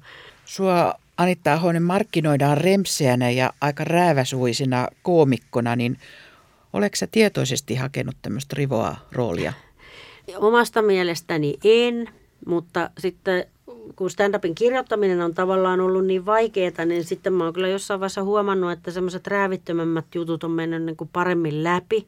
Sua 0.45 0.93
Anitta 1.17 1.53
Ahonen 1.53 1.83
markkinoidaan 1.83 2.57
remseänä 2.57 3.29
ja 3.29 3.53
aika 3.61 3.83
rääväsuisina 3.83 4.87
koomikkona, 5.03 5.75
niin 5.75 5.97
Oletko 6.77 6.95
sä 6.95 7.07
tietoisesti 7.11 7.75
hakenut 7.75 8.15
tämmöistä 8.21 8.55
rivoa 8.57 8.95
roolia? 9.11 9.53
Omasta 10.37 10.81
mielestäni 10.81 11.57
en, 11.63 12.09
mutta 12.45 12.89
sitten 12.97 13.45
kun 13.95 14.09
stand-upin 14.09 14.55
kirjoittaminen 14.55 15.21
on 15.21 15.33
tavallaan 15.33 15.81
ollut 15.81 16.05
niin 16.05 16.25
vaikeaa, 16.25 16.85
niin 16.85 17.03
sitten 17.03 17.33
mä 17.33 17.43
oon 17.43 17.53
kyllä 17.53 17.67
jossain 17.67 17.99
vaiheessa 17.99 18.23
huomannut, 18.23 18.71
että 18.71 18.91
semmoiset 18.91 19.27
räävittömämmät 19.27 20.05
jutut 20.15 20.43
on 20.43 20.51
mennyt 20.51 20.83
niin 20.83 20.95
kuin 20.95 21.09
paremmin 21.13 21.63
läpi. 21.63 22.07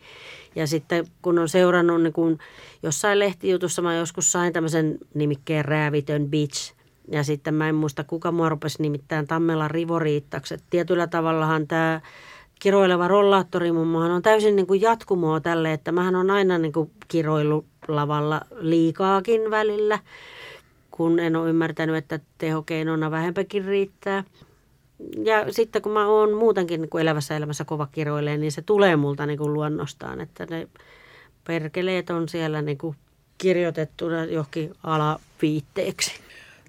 Ja 0.56 0.68
sitten 0.68 1.08
kun 1.22 1.40
on 1.40 1.50
seurannut 1.50 2.04
niin 2.04 2.14
kuin 2.14 2.40
jossain 2.84 3.20
lehtijutussa, 3.20 3.82
mä 3.82 3.96
joskus 3.96 4.32
sain 4.32 4.54
tämmöisen 4.54 4.98
nimikkeen 5.14 5.66
räävitön 5.66 6.28
bitch. 6.28 6.74
Ja 7.12 7.24
sitten 7.24 7.54
mä 7.54 7.70
en 7.70 7.76
muista, 7.76 8.04
kuka 8.04 8.32
mua 8.32 8.50
rupesi 8.50 8.82
nimittäin 8.82 9.28
Tammela 9.28 9.68
Rivoriittaksi. 9.68 10.58
Tietyllä 10.70 11.08
tavallahan 11.08 11.68
tämä 11.68 12.02
kiroileva 12.60 13.08
rollaattori 13.08 13.72
mummohan 13.72 14.12
on 14.12 14.22
täysin 14.22 14.56
niin 14.56 14.68
kuin 14.68 14.82
jatkumoa 14.82 15.40
tälle, 15.40 15.74
että 15.74 15.92
mähän 15.92 16.16
on 16.16 16.32
aina 16.32 16.58
niin 16.58 16.74
kuin 16.74 16.92
kiroillut 17.08 17.66
lavalla 17.88 18.42
liikaakin 18.60 19.52
välillä, 19.52 20.00
kun 20.92 21.20
en 21.20 21.36
ole 21.36 21.50
ymmärtänyt, 21.50 21.96
että 21.96 22.20
tehokeinona 22.38 23.12
vähempäkin 23.12 23.66
riittää. 23.66 24.24
Ja 25.24 25.54
sitten 25.54 25.82
kun 25.82 25.92
mä 25.92 26.08
oon 26.08 26.34
muutenkin 26.34 26.82
niin 26.82 26.90
kuin 26.90 27.02
elävässä 27.02 27.36
elämässä 27.38 27.66
kova 27.66 27.88
kiroilee, 27.92 28.38
niin 28.38 28.52
se 28.52 28.62
tulee 28.62 28.96
multa 28.96 29.26
niin 29.26 29.38
kuin 29.38 29.54
luonnostaan, 29.54 30.22
että 30.22 30.46
ne 30.50 30.68
perkeleet 31.48 32.10
on 32.10 32.30
siellä 32.30 32.62
niin 32.62 32.78
kuin 32.78 32.96
kirjoitettuna 33.38 34.26
johonkin 34.26 34.74
alaviitteeksi. 34.84 36.12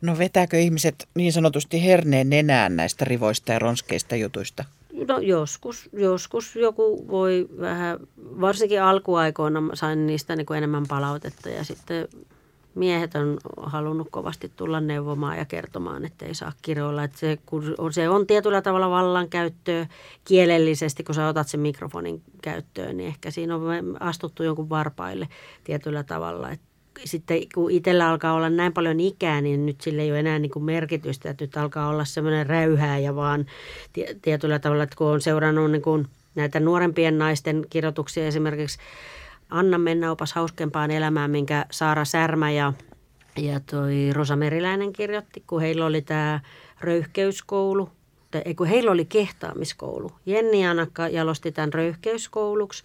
No 0.02 0.18
vetääkö 0.18 0.58
ihmiset 0.58 1.08
niin 1.14 1.32
sanotusti 1.32 1.84
herneen 1.84 2.30
nenään 2.30 2.76
näistä 2.76 3.04
rivoista 3.04 3.52
ja 3.52 3.58
ronskeista 3.58 4.16
jutuista? 4.16 4.64
No 5.08 5.18
joskus, 5.18 5.88
joskus 5.92 6.56
joku 6.56 7.06
voi 7.08 7.48
vähän, 7.60 7.98
varsinkin 8.18 8.82
alkuaikoina 8.82 9.62
sain 9.74 10.06
niistä 10.06 10.36
niin 10.36 10.46
kuin 10.46 10.58
enemmän 10.58 10.86
palautetta 10.88 11.48
ja 11.48 11.64
sitten 11.64 12.08
miehet 12.74 13.14
on 13.14 13.38
halunnut 13.56 14.08
kovasti 14.10 14.52
tulla 14.56 14.80
neuvomaan 14.80 15.38
ja 15.38 15.44
kertomaan, 15.44 16.04
että 16.04 16.26
ei 16.26 16.34
saa 16.34 16.52
kiroilla. 16.62 17.04
Että 17.04 17.18
se, 17.18 17.38
kun 17.46 17.92
se 17.92 18.08
on 18.08 18.26
tietyllä 18.26 18.62
tavalla 18.62 18.90
vallankäyttöä 18.90 19.86
kielellisesti, 20.24 21.04
kun 21.04 21.14
sä 21.14 21.28
otat 21.28 21.48
sen 21.48 21.60
mikrofonin 21.60 22.22
käyttöön, 22.42 22.96
niin 22.96 23.06
ehkä 23.06 23.30
siinä 23.30 23.56
on 23.56 23.62
astuttu 24.00 24.42
jonkun 24.42 24.68
varpaille 24.68 25.28
tietyllä 25.64 26.02
tavalla. 26.02 26.50
Että 26.50 26.69
sitten 27.04 27.40
kun 27.54 27.70
itsellä 27.70 28.08
alkaa 28.08 28.32
olla 28.32 28.50
näin 28.50 28.72
paljon 28.72 29.00
ikää, 29.00 29.40
niin 29.40 29.66
nyt 29.66 29.80
sille 29.80 30.02
ei 30.02 30.10
ole 30.10 30.20
enää 30.20 30.38
niin 30.38 30.50
kuin 30.50 30.64
merkitystä, 30.64 31.30
että 31.30 31.44
nyt 31.44 31.56
alkaa 31.56 31.88
olla 31.88 32.04
semmoinen 32.04 32.46
räyhääjä 32.46 33.14
vaan 33.14 33.46
tietyllä 34.22 34.58
tavalla, 34.58 34.82
että 34.82 34.96
kun 34.96 35.06
on 35.06 35.20
seurannut 35.20 35.70
niin 35.70 35.82
kuin 35.82 36.06
näitä 36.34 36.60
nuorempien 36.60 37.18
naisten 37.18 37.66
kirjoituksia 37.70 38.26
esimerkiksi 38.26 38.78
Anna 39.50 39.78
mennä 39.78 40.10
opas 40.10 40.32
hauskempaan 40.32 40.90
elämään, 40.90 41.30
minkä 41.30 41.66
Saara 41.70 42.04
Särmä 42.04 42.50
ja, 42.50 42.72
ja 43.36 43.60
toi 43.60 44.10
Rosa 44.12 44.36
Meriläinen 44.36 44.92
kirjoitti, 44.92 45.44
kun 45.46 45.60
heillä 45.60 45.86
oli 45.86 46.02
tämä 46.02 46.40
röyhkeyskoulu, 46.80 47.90
ei 48.38 48.54
kun 48.54 48.66
heillä 48.66 48.90
oli 48.90 49.04
kehtaamiskoulu. 49.04 50.12
Jenni 50.26 50.66
Anakka 50.66 51.08
jalosti 51.08 51.52
tämän 51.52 51.72
röyhkeyskouluksi 51.72 52.84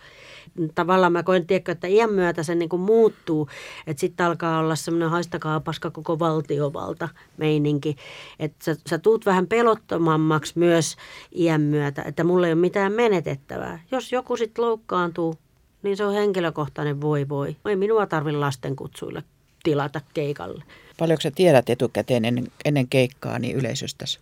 tavallaan 0.75 1.11
mä 1.11 1.23
koen, 1.23 1.47
tiedä, 1.47 1.71
että 1.71 1.87
iän 1.87 2.13
myötä 2.13 2.43
se 2.43 2.55
niin 2.55 2.69
kuin 2.69 2.81
muuttuu, 2.81 3.49
että 3.87 4.01
sitten 4.01 4.25
alkaa 4.25 4.59
olla 4.59 4.75
semmoinen 4.75 5.09
haistakaa 5.09 5.59
paska 5.59 5.91
koko 5.91 6.19
valtiovalta 6.19 7.09
meininki, 7.37 7.95
että 8.39 8.65
sä, 8.65 8.75
sä 8.89 8.97
tuut 8.97 9.25
vähän 9.25 9.47
pelottomammaksi 9.47 10.53
myös 10.55 10.95
iän 11.35 11.61
myötä, 11.61 12.03
että 12.03 12.23
mulla 12.23 12.47
ei 12.47 12.53
ole 12.53 12.61
mitään 12.61 12.91
menetettävää. 12.91 13.79
Jos 13.91 14.11
joku 14.11 14.37
sitten 14.37 14.65
loukkaantuu, 14.65 15.35
niin 15.83 15.97
se 15.97 16.05
on 16.05 16.13
henkilökohtainen 16.13 17.01
voi 17.01 17.29
voi. 17.29 17.55
Ei 17.65 17.75
minua 17.75 18.05
tarvi 18.05 18.31
lasten 18.31 18.75
kutsuille 18.75 19.23
tilata 19.63 20.01
keikalle. 20.13 20.63
Paljonko 20.99 21.21
sä 21.21 21.31
tiedät 21.31 21.69
etukäteen 21.69 22.25
ennen, 22.25 22.47
ennen 22.65 22.87
keikkaa 22.87 23.39
niin 23.39 23.55
yleisöstäsi? 23.55 24.19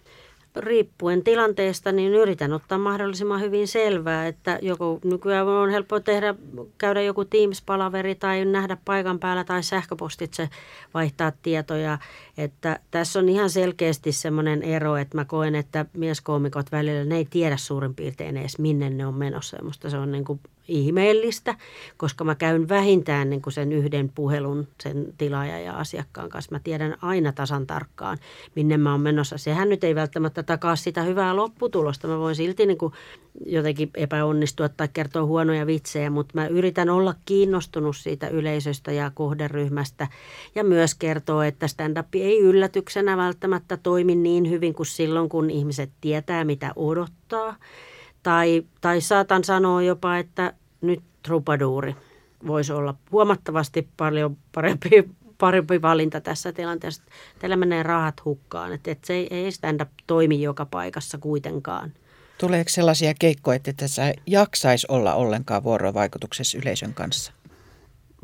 Riippuen 0.56 1.24
tilanteesta, 1.24 1.92
niin 1.92 2.14
yritän 2.14 2.54
ottaa 2.54 2.78
mahdollisimman 2.78 3.42
hyvin 3.42 3.68
selvää, 3.68 4.28
että 4.28 4.60
joku 4.62 5.00
nykyään 5.04 5.48
on 5.48 5.70
helppo 5.70 6.00
tehdä, 6.00 6.36
käydä 6.78 7.02
joku 7.02 7.26
Teams-palaveri 7.26 8.16
tai 8.16 8.46
nähdä 8.46 8.78
paikan 8.86 9.20
päällä 9.20 9.44
tai 9.44 9.64
sähköpostitse 9.64 10.50
vaihtaa 10.94 11.32
tietoja. 11.42 11.98
Että 12.38 12.80
tässä 12.92 13.20
on 13.20 13.30
ihan 13.30 13.50
selkeästi 13.50 14.12
semmoinen 14.12 14.64
ero, 14.64 14.98
että 14.98 15.18
mä 15.18 15.26
koen, 15.26 15.56
että 15.56 15.86
mieskoomikot 15.94 16.72
välillä, 16.72 17.06
ne 17.06 17.16
ei 17.16 17.26
tiedä 17.26 17.58
suurin 17.58 17.96
piirtein 17.96 18.38
edes 18.38 18.60
minne 18.60 18.90
ne 18.90 19.06
on 19.06 19.16
menossa. 19.16 19.58
Ja 19.58 19.64
musta 19.64 19.90
se 19.90 19.98
on 19.98 20.12
niin 20.12 20.26
kuin 20.26 20.40
ihmeellistä, 20.68 21.56
koska 21.98 22.24
mä 22.24 22.36
käyn 22.36 22.70
vähintään 22.70 23.30
niin 23.30 23.42
kuin 23.42 23.54
sen 23.54 23.72
yhden 23.72 24.12
puhelun 24.16 24.68
sen 24.84 25.14
tilaaja 25.18 25.60
ja 25.60 25.74
asiakkaan 25.74 26.30
kanssa. 26.30 26.52
Mä 26.52 26.60
tiedän 26.60 26.98
aina 27.02 27.32
tasan 27.32 27.68
tarkkaan, 27.68 28.18
minne 28.56 28.78
mä 28.78 28.92
oon 28.92 29.02
menossa. 29.02 29.38
Sehän 29.38 29.70
nyt 29.70 29.84
ei 29.84 29.96
välttämättä 29.96 30.44
takaa 30.44 30.76
sitä 30.76 31.02
hyvää 31.02 31.36
lopputulosta. 31.36 32.08
Mä 32.08 32.20
voin 32.20 32.36
silti 32.36 32.66
niin 32.66 32.78
kuin 32.78 32.94
jotenkin 33.46 33.90
epäonnistua 33.96 34.70
tai 34.70 34.88
kertoa 34.94 35.26
huonoja 35.26 35.68
vitsejä, 35.68 36.10
mutta 36.10 36.32
mä 36.34 36.48
yritän 36.48 36.90
olla 36.90 37.16
kiinnostunut 37.26 37.98
siitä 37.98 38.28
yleisöstä 38.28 38.92
ja 38.92 39.12
kohderyhmästä 39.16 40.08
ja 40.56 40.64
myös 40.64 40.96
kertoa, 40.96 41.46
että 41.46 41.68
stand-up 41.68 42.08
ei 42.16 42.40
yllätyksenä 42.40 43.18
välttämättä 43.18 43.78
toimi 43.78 44.16
niin 44.16 44.50
hyvin 44.50 44.74
kuin 44.74 44.88
silloin, 44.88 45.30
kun 45.30 45.50
ihmiset 45.50 45.90
tietää, 46.02 46.44
mitä 46.44 46.74
odottaa. 46.76 47.56
Tai, 48.24 48.64
tai 48.82 49.02
saatan 49.02 49.44
sanoa 49.44 49.82
jopa, 49.82 50.18
että 50.18 50.54
nyt 50.82 51.02
trupaduuri 51.24 51.96
voisi 52.48 52.74
olla 52.74 52.96
huomattavasti 53.12 53.88
paljon 53.98 54.38
parempi, 54.56 54.90
parempi 55.38 55.82
valinta 55.82 56.22
tässä 56.22 56.52
tilanteessa. 56.52 57.04
Teillä 57.40 57.56
menee 57.56 57.84
rahat 57.84 58.26
hukkaan, 58.26 58.74
että, 58.74 58.92
että 58.92 59.08
se 59.08 59.14
ei, 59.14 59.28
ei 59.32 59.52
stand-up 59.52 59.90
toimi 60.08 60.42
joka 60.42 60.66
paikassa 60.66 61.18
kuitenkaan. 61.18 61.94
Tuleeko 62.38 62.70
sellaisia 62.70 63.14
keikkoja, 63.20 63.56
että 63.56 63.74
tässä 63.74 64.14
jaksaisi 64.28 64.88
olla 64.90 65.14
ollenkaan 65.14 65.64
vuorovaikutuksessa 65.64 66.58
yleisön 66.58 66.94
kanssa? 66.94 67.32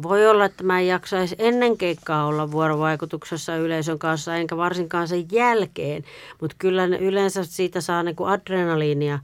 Voi 0.02 0.28
olla, 0.28 0.46
että 0.46 0.64
mä 0.64 0.80
en 0.80 0.88
jaksaisi 0.88 1.36
ennen 1.40 1.78
keikkaa 1.78 2.26
olla 2.26 2.52
vuorovaikutuksessa 2.52 3.56
yleisön 3.56 4.00
kanssa, 4.00 4.36
enkä 4.36 4.58
varsinkaan 4.58 5.08
sen 5.08 5.26
jälkeen. 5.32 6.04
Mutta 6.42 6.56
kyllä 6.60 6.86
yleensä 6.86 7.44
siitä 7.44 7.82
saa 7.82 8.04
niinku 8.04 8.24
adrenaliinia 8.24 9.20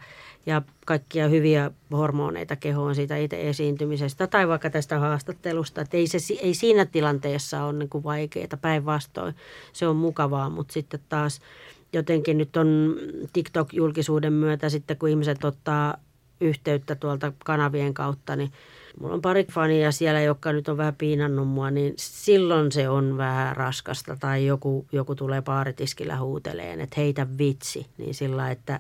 ja 0.46 0.62
kaikkia 0.86 1.28
hyviä 1.28 1.72
hormoneita 1.92 2.56
kehoon 2.56 2.96
siitä 2.96 3.18
itse 3.18 3.50
esiintymisestä 3.50 4.28
tai 4.28 4.48
vaikka 4.48 4.70
tästä 4.70 5.00
haastattelusta. 5.00 5.82
Että 5.82 5.98
ei, 5.98 6.08
se, 6.08 6.18
ei 6.42 6.54
siinä 6.54 6.86
tilanteessa 6.86 7.64
ole 7.64 7.78
niin 7.78 8.04
vaikeaa, 8.04 8.58
päinvastoin 8.62 9.36
se 9.74 9.88
on 9.88 9.96
mukavaa, 9.96 10.50
mutta 10.50 10.74
sitten 10.74 11.00
taas 11.10 11.42
jotenkin 11.94 12.38
nyt 12.38 12.58
on 12.58 12.96
TikTok-julkisuuden 13.34 14.34
myötä 14.34 14.70
sitten 14.70 14.98
kun 14.98 15.10
ihmiset 15.10 15.44
ottaa 15.44 15.98
yhteyttä 16.42 16.96
tuolta 16.96 17.34
kanavien 17.46 17.94
kautta, 17.94 18.36
niin 18.36 18.52
mulla 19.00 19.14
on 19.14 19.22
pari 19.22 19.46
fania 19.52 19.92
siellä, 19.92 20.22
jotka 20.22 20.54
nyt 20.54 20.70
on 20.70 20.78
vähän 20.78 20.96
piinannut 20.96 21.48
mua, 21.48 21.72
niin 21.72 21.94
silloin 21.98 22.72
se 22.72 22.90
on 22.90 23.18
vähän 23.18 23.56
raskasta. 23.56 24.18
Tai 24.20 24.46
joku, 24.46 24.86
joku 24.92 25.16
tulee 25.16 25.42
baaritiskillä 25.42 26.18
huuteleen, 26.18 26.82
että 26.82 26.96
heitä 26.98 27.28
vitsi, 27.38 27.88
niin 27.98 28.14
sillä 28.14 28.52
että 28.52 28.80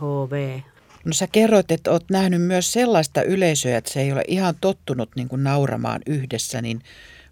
HV, 0.00 0.60
No 1.04 1.12
sä 1.12 1.26
kerroit, 1.32 1.70
että 1.70 1.90
oot 1.90 2.04
nähnyt 2.10 2.42
myös 2.42 2.72
sellaista 2.72 3.22
yleisöä, 3.22 3.78
että 3.78 3.92
se 3.92 4.00
ei 4.00 4.12
ole 4.12 4.24
ihan 4.28 4.54
tottunut 4.60 5.10
niin 5.16 5.28
kuin 5.28 5.44
nauramaan 5.44 6.00
yhdessä, 6.06 6.62
niin 6.62 6.80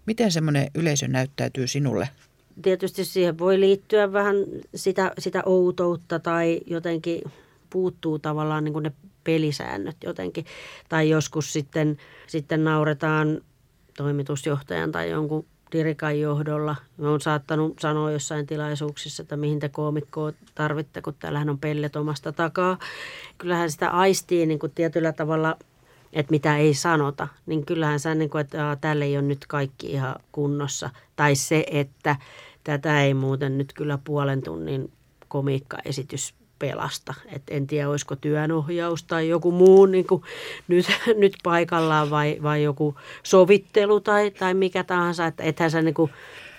miten 0.05 0.31
semmoinen 0.31 0.71
yleisö 0.75 1.07
näyttäytyy 1.07 1.67
sinulle? 1.67 2.09
Tietysti 2.61 3.05
siihen 3.05 3.37
voi 3.37 3.59
liittyä 3.59 4.13
vähän 4.13 4.35
sitä, 4.75 5.11
sitä 5.19 5.43
outoutta 5.45 6.19
tai 6.19 6.59
jotenkin 6.65 7.21
puuttuu 7.69 8.19
tavallaan 8.19 8.63
niin 8.63 8.73
kuin 8.73 8.83
ne 8.83 8.91
pelisäännöt 9.23 9.97
jotenkin. 10.03 10.45
Tai 10.89 11.09
joskus 11.09 11.53
sitten, 11.53 11.97
sitten 12.27 12.63
nauretaan 12.63 13.41
toimitusjohtajan 13.97 14.91
tai 14.91 15.09
jonkun 15.09 15.45
Dirikan 15.71 16.19
johdolla. 16.19 16.75
Mä 16.97 17.09
oon 17.09 17.21
saattanut 17.21 17.79
sanoa 17.79 18.11
jossain 18.11 18.47
tilaisuuksissa, 18.47 19.23
että 19.23 19.37
mihin 19.37 19.59
te 19.59 19.69
koomikkoa 19.69 20.31
tarvitte, 20.55 21.01
kun 21.01 21.15
täällähän 21.19 21.49
on 21.49 21.59
pellet 21.59 21.95
omasta 21.95 22.31
takaa. 22.31 22.77
Kyllähän 23.37 23.71
sitä 23.71 23.89
aistii 23.89 24.45
niin 24.45 24.59
kuin 24.59 24.71
tietyllä 24.75 25.13
tavalla, 25.13 25.57
että 26.13 26.31
mitä 26.31 26.57
ei 26.57 26.73
sanota. 26.73 27.27
Niin 27.45 27.65
kyllähän 27.65 27.99
sä, 27.99 28.15
niin 28.15 28.29
kuin, 28.29 28.41
että 28.41 28.77
täällä 28.81 29.05
ei 29.05 29.17
ole 29.17 29.25
nyt 29.25 29.45
kaikki 29.47 29.91
ihan 29.91 30.15
kunnossa. 30.31 30.89
Tai 31.15 31.35
se, 31.35 31.65
että 31.71 32.15
tätä 32.63 33.03
ei 33.03 33.13
muuten 33.13 33.57
nyt 33.57 33.73
kyllä 33.73 33.99
puolen 34.03 34.41
tunnin 34.41 34.91
komiikkaesitys 35.27 36.33
pelasta. 36.59 37.13
Et 37.31 37.43
en 37.49 37.67
tiedä, 37.67 37.89
olisiko 37.89 38.15
työnohjaus 38.15 39.03
tai 39.03 39.29
joku 39.29 39.51
muu 39.51 39.85
niin 39.85 40.07
kuin 40.07 40.23
nyt, 40.67 40.85
nyt 41.17 41.33
paikallaan 41.43 42.09
vai, 42.09 42.37
vai 42.43 42.63
joku 42.63 42.95
sovittelu 43.23 43.99
tai, 43.99 44.31
tai 44.31 44.53
mikä 44.53 44.83
tahansa. 44.83 45.25
Että 45.25 45.43
ethän 45.43 45.71
sä, 45.71 45.81
niin 45.81 45.93
kuin, 45.93 46.11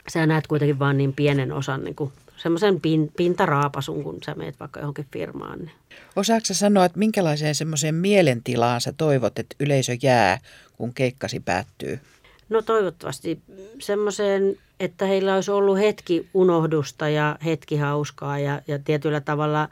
sä 0.08 0.26
näet 0.26 0.46
kuitenkin 0.46 0.78
vaan 0.78 0.98
niin 0.98 1.12
pienen 1.12 1.52
osan 1.52 1.84
niin 1.84 1.94
kuin 1.94 2.12
semmoisen 2.36 2.80
pin, 2.80 3.12
pintaraapasun, 3.16 4.02
kun 4.02 4.18
sä 4.26 4.34
meet 4.34 4.60
vaikka 4.60 4.80
johonkin 4.80 5.06
firmaan. 5.12 5.58
Niin. 5.58 5.72
Osaatko 6.16 6.54
sanoa, 6.54 6.84
että 6.84 6.98
minkälaiseen 6.98 7.54
semmoiseen 7.54 7.94
mielentilaan 7.94 8.80
sä 8.80 8.92
toivot, 8.92 9.38
että 9.38 9.56
yleisö 9.60 9.96
jää, 10.02 10.38
kun 10.76 10.94
keikkasi 10.94 11.40
päättyy? 11.40 12.00
No 12.48 12.62
toivottavasti 12.62 13.40
semmoiseen, 13.78 14.56
että 14.80 15.06
heillä 15.06 15.34
olisi 15.34 15.50
ollut 15.50 15.78
hetki 15.78 16.28
unohdusta 16.34 17.08
ja 17.08 17.38
hetki 17.44 17.76
hauskaa 17.76 18.38
ja, 18.38 18.62
ja 18.68 18.78
tietyllä 18.78 19.20
tavalla 19.20 19.68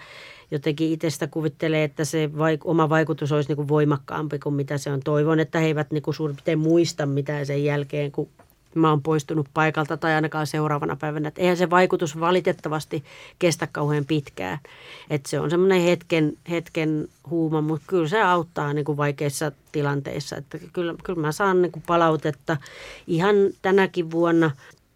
jotenkin 0.51 0.93
itsestä 0.93 1.27
kuvittelee, 1.27 1.85
että 1.85 2.05
se 2.05 2.31
vaik- 2.33 2.65
oma 2.65 2.89
vaikutus 2.89 3.33
olisi 3.33 3.49
niin 3.49 3.57
kuin 3.57 3.69
voimakkaampi 3.69 4.39
kuin 4.39 4.55
mitä 4.55 4.79
se 4.79 4.93
on. 4.93 5.01
Toivon, 5.01 5.41
että 5.41 5.59
he 5.59 5.67
eivät 5.67 5.91
niin 5.91 6.03
kuin 6.03 6.15
suurin 6.15 6.37
piirtein 6.37 6.59
muista 6.59 7.07
mitään 7.07 7.47
sen 7.47 7.65
jälkeen, 7.65 8.13
kun 8.13 8.29
mä 8.75 8.91
oon 8.91 9.03
poistunut 9.03 9.49
paikalta 9.55 9.97
tai 9.97 10.15
ainakaan 10.15 10.47
seuraavana 10.47 10.97
päivänä. 10.97 11.29
Et 11.29 11.39
eihän 11.39 11.57
se 11.57 11.71
vaikutus 11.71 12.21
valitettavasti 12.21 13.05
kestä 13.39 13.69
kauhean 13.73 14.05
pitkään. 14.05 14.59
Et 15.11 15.27
se 15.27 15.41
on 15.41 15.51
semmoinen 15.51 15.83
hetken, 15.83 16.33
hetken 16.51 17.09
huuma, 17.31 17.61
mutta 17.61 17.85
kyllä 17.87 18.09
se 18.09 18.23
auttaa 18.23 18.73
niin 18.73 18.85
kuin 18.85 18.97
vaikeissa 18.97 19.53
tilanteissa. 19.73 20.37
Että 20.37 20.59
kyllä, 20.73 20.95
kyllä 21.05 21.21
mä 21.21 21.33
saan 21.33 21.63
niin 21.63 21.73
kuin 21.73 21.85
palautetta. 21.87 22.57
Ihan 23.07 23.37
tänäkin 23.63 24.11
vuonna 24.11 24.51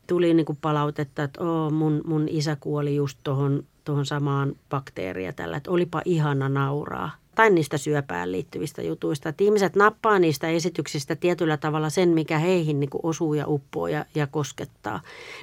tuli 0.07 0.35
niin 0.35 0.47
kuin 0.47 0.59
palautetta, 0.63 1.23
että 1.23 1.41
mun, 1.73 2.01
mun 2.05 2.29
isä 2.29 2.57
kuoli 2.61 2.97
just 2.97 3.19
tuohon 3.25 3.65
tuohon 3.85 4.07
samaan 4.07 4.53
bakteeria 4.71 5.33
tällä, 5.33 5.57
että 5.57 5.71
olipa 5.71 6.03
ihana 6.05 6.49
nauraa 6.49 7.20
tai 7.41 7.51
niistä 7.51 7.79
syöpään 7.79 8.33
liittyvistä 8.33 8.83
jutuista. 8.83 9.29
Että 9.29 9.45
ihmiset 9.45 9.77
nappaa 9.77 10.19
niistä 10.19 10.49
esityksistä 10.49 11.17
tietyllä 11.17 11.57
tavalla 11.57 11.91
sen, 11.91 12.09
mikä 12.09 12.39
heihin 12.39 12.81
niin 12.81 12.91
kuin 12.91 13.01
osuu 13.05 13.35
ja 13.35 13.45
uppoo 13.47 13.89
ja, 13.89 14.05
ja 14.15 14.27
koskettaa. 14.27 15.01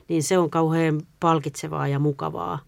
Niin 0.08 0.24
se 0.24 0.38
on 0.38 0.50
kauhean 0.50 1.02
palkitsevaa 1.20 1.88
ja 1.88 2.00
mukavaa. 2.00 2.60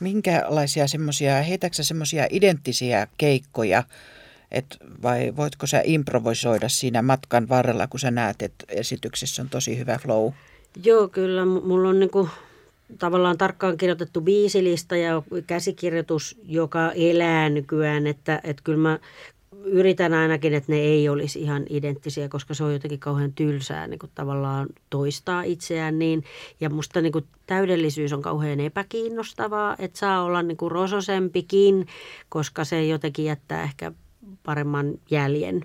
Minkälaisia 0.00 0.88
semmoisia, 0.88 1.42
heitäksä 1.42 1.84
semmoisia 1.84 2.26
identtisiä 2.30 3.06
keikkoja, 3.18 3.82
et 4.50 4.76
vai 5.02 5.32
voitko 5.36 5.66
sä 5.66 5.82
improvisoida 5.84 6.68
siinä 6.68 7.02
matkan 7.02 7.48
varrella, 7.48 7.86
kun 7.86 8.00
sä 8.00 8.10
näet, 8.10 8.42
että 8.42 8.64
esityksessä 8.68 9.42
on 9.42 9.48
tosi 9.48 9.78
hyvä 9.78 9.98
flow? 9.98 10.32
Joo, 10.84 11.08
kyllä. 11.08 11.44
Mulla 11.44 11.88
on 11.88 12.00
niinku 12.00 12.28
tavallaan 12.98 13.38
tarkkaan 13.38 13.76
kirjoitettu 13.76 14.20
biisilista 14.20 14.96
ja 14.96 15.22
käsikirjoitus, 15.46 16.38
joka 16.44 16.92
elää 16.92 17.48
nykyään, 17.48 18.06
että, 18.06 18.40
että 18.44 18.62
kyllä 18.64 18.78
mä 18.78 18.98
yritän 19.64 20.14
ainakin, 20.14 20.54
että 20.54 20.72
ne 20.72 20.78
ei 20.78 21.08
olisi 21.08 21.40
ihan 21.40 21.66
identtisiä, 21.70 22.28
koska 22.28 22.54
se 22.54 22.64
on 22.64 22.72
jotenkin 22.72 23.00
kauhean 23.00 23.32
tylsää 23.32 23.86
niin 23.86 23.98
kuin 23.98 24.10
tavallaan 24.14 24.66
toistaa 24.90 25.42
itseään 25.42 25.98
niin. 25.98 26.24
Ja 26.60 26.70
musta 26.70 27.00
niin 27.00 27.12
kuin 27.12 27.24
täydellisyys 27.46 28.12
on 28.12 28.22
kauhean 28.22 28.60
epäkiinnostavaa, 28.60 29.76
että 29.78 29.98
saa 29.98 30.22
olla 30.22 30.42
niin 30.42 30.56
kuin 30.56 30.70
rososempikin, 30.70 31.86
koska 32.28 32.64
se 32.64 32.86
jotenkin 32.86 33.24
jättää 33.24 33.62
ehkä 33.62 33.92
paremman 34.42 34.94
jäljen 35.10 35.60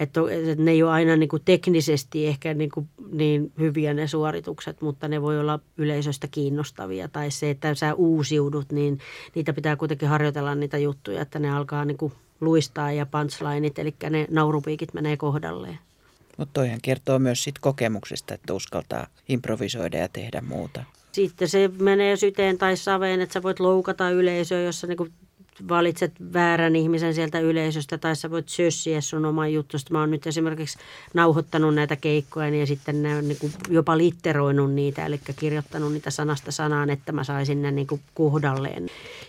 että, 0.00 0.20
että 0.30 0.62
ne 0.62 0.70
ei 0.70 0.82
ole 0.82 0.90
aina 0.90 1.16
niin 1.16 1.28
kuin 1.28 1.42
teknisesti 1.44 2.26
ehkä 2.26 2.54
niin, 2.54 2.70
kuin 2.70 2.88
niin 3.12 3.52
hyviä 3.58 3.94
ne 3.94 4.06
suoritukset, 4.06 4.80
mutta 4.80 5.08
ne 5.08 5.22
voi 5.22 5.40
olla 5.40 5.60
yleisöstä 5.76 6.28
kiinnostavia. 6.30 7.08
Tai 7.08 7.30
se, 7.30 7.50
että 7.50 7.74
sä 7.74 7.94
uusiudut, 7.94 8.72
niin 8.72 8.98
niitä 9.34 9.52
pitää 9.52 9.76
kuitenkin 9.76 10.08
harjoitella 10.08 10.54
niitä 10.54 10.78
juttuja, 10.78 11.22
että 11.22 11.38
ne 11.38 11.50
alkaa 11.50 11.84
niin 11.84 11.98
kuin 11.98 12.12
luistaa 12.40 12.92
ja 12.92 13.06
punchlineit, 13.06 13.78
eli 13.78 13.94
ne 14.10 14.26
naurupiikit 14.30 14.94
menee 14.94 15.16
kohdalleen. 15.16 15.78
Mutta 16.36 16.52
toihan 16.52 16.80
kertoo 16.82 17.18
myös 17.18 17.44
siitä 17.44 17.60
kokemuksesta, 17.62 18.34
että 18.34 18.54
uskaltaa 18.54 19.06
improvisoida 19.28 19.98
ja 19.98 20.08
tehdä 20.08 20.40
muuta. 20.40 20.84
Sitten 21.12 21.48
se 21.48 21.70
menee 21.78 22.16
syteen 22.16 22.58
tai 22.58 22.76
saveen, 22.76 23.20
että 23.20 23.32
sä 23.32 23.42
voit 23.42 23.60
loukata 23.60 24.10
yleisöä, 24.10 24.60
jossa 24.60 24.86
niinku 24.86 25.08
valitset 25.68 26.12
väärän 26.32 26.76
ihmisen 26.76 27.14
sieltä 27.14 27.40
yleisöstä 27.40 27.98
tai 27.98 28.16
sä 28.16 28.30
voit 28.30 28.48
sössiä 28.48 29.00
sun 29.00 29.24
oman 29.24 29.52
juttusta. 29.52 29.92
Mä 29.92 30.00
oon 30.00 30.10
nyt 30.10 30.26
esimerkiksi 30.26 30.78
nauhoittanut 31.14 31.74
näitä 31.74 31.96
keikkoja 31.96 32.50
niin 32.50 32.60
ja 32.60 32.66
sitten 32.66 33.02
ne 33.02 33.16
on 33.16 33.28
niin 33.28 33.52
jopa 33.68 33.98
litteroinut 33.98 34.72
niitä, 34.72 35.06
eli 35.06 35.20
kirjoittanut 35.38 35.92
niitä 35.92 36.10
sanasta 36.10 36.52
sanaan, 36.52 36.90
että 36.90 37.12
mä 37.12 37.24
saisin 37.24 37.62
ne 37.62 37.70
niin 37.70 37.86
kohdalleen 38.14 38.86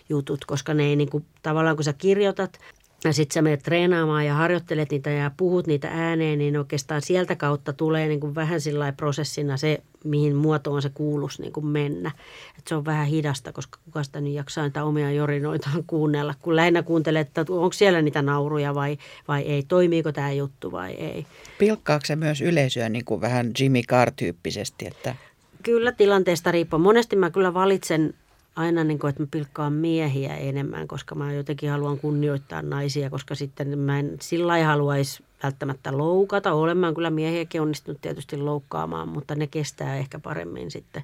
jutut, 0.09 0.45
koska 0.45 0.73
ne 0.73 0.83
ei 0.83 0.95
niin 0.95 1.09
kuin, 1.09 1.25
tavallaan 1.43 1.75
kun 1.75 1.83
sä 1.83 1.93
kirjoitat 1.93 2.59
ja 3.03 3.13
sitten 3.13 3.33
sä 3.33 3.41
menet 3.41 3.63
treenaamaan 3.63 4.25
ja 4.25 4.33
harjoittelet 4.33 4.91
niitä 4.91 5.09
ja 5.09 5.31
puhut 5.37 5.67
niitä 5.67 5.87
ääneen, 5.91 6.39
niin 6.39 6.57
oikeastaan 6.57 7.01
sieltä 7.01 7.35
kautta 7.35 7.73
tulee 7.73 8.07
niin 8.07 8.19
kuin 8.19 8.35
vähän 8.35 8.61
sillä 8.61 8.91
prosessina 8.91 9.57
se, 9.57 9.81
mihin 10.03 10.35
muotoon 10.35 10.81
se 10.81 10.89
kuuluisi 10.93 11.41
niin 11.41 11.53
kuin 11.53 11.65
mennä. 11.65 12.11
Et 12.57 12.67
se 12.67 12.75
on 12.75 12.85
vähän 12.85 13.07
hidasta, 13.07 13.53
koska 13.53 13.79
kuka 13.85 14.03
sitä 14.03 14.21
nyt 14.21 14.33
jaksaa 14.33 14.63
niitä 14.63 14.83
omia 14.83 15.11
jorinoitaan 15.11 15.83
kuunnella, 15.87 16.35
kun 16.39 16.55
lähinnä 16.55 16.83
kuuntelee, 16.83 17.21
että 17.21 17.41
onko 17.41 17.73
siellä 17.73 18.01
niitä 18.01 18.21
nauruja 18.21 18.75
vai, 18.75 18.97
vai 19.27 19.41
ei, 19.41 19.63
toimiiko 19.63 20.11
tämä 20.11 20.31
juttu 20.31 20.71
vai 20.71 20.91
ei. 20.91 21.25
Pilkkaako 21.57 22.05
se 22.05 22.15
myös 22.15 22.41
yleisöä 22.41 22.89
niin 22.89 23.05
kuin 23.05 23.21
vähän 23.21 23.51
Jimmy 23.59 23.81
Carr-tyyppisesti? 23.81 24.87
Että... 24.87 25.15
Kyllä 25.63 25.91
tilanteesta 25.91 26.51
riippuu. 26.51 26.79
Monesti 26.79 27.15
mä 27.15 27.31
kyllä 27.31 27.53
valitsen 27.53 28.13
aina, 28.61 28.83
niin 28.83 28.99
kuin, 28.99 29.09
että 29.09 29.23
mä 29.23 29.27
pilkkaan 29.31 29.73
miehiä 29.73 30.35
enemmän, 30.35 30.87
koska 30.87 31.15
mä 31.15 31.33
jotenkin 31.33 31.69
haluan 31.69 31.99
kunnioittaa 31.99 32.61
naisia, 32.61 33.09
koska 33.09 33.35
sitten 33.35 33.79
mä 33.79 33.99
en 33.99 34.17
sillä 34.21 34.57
ei 34.57 34.63
haluaisi 34.63 35.23
välttämättä 35.43 35.97
loukata. 35.97 36.75
Mä 36.75 36.93
kyllä 36.93 37.09
miehiäkin 37.09 37.61
onnistunut 37.61 38.01
tietysti 38.01 38.37
loukkaamaan, 38.37 39.07
mutta 39.09 39.35
ne 39.35 39.47
kestää 39.47 39.97
ehkä 39.97 40.19
paremmin 40.19 40.71
sitten, 40.71 41.03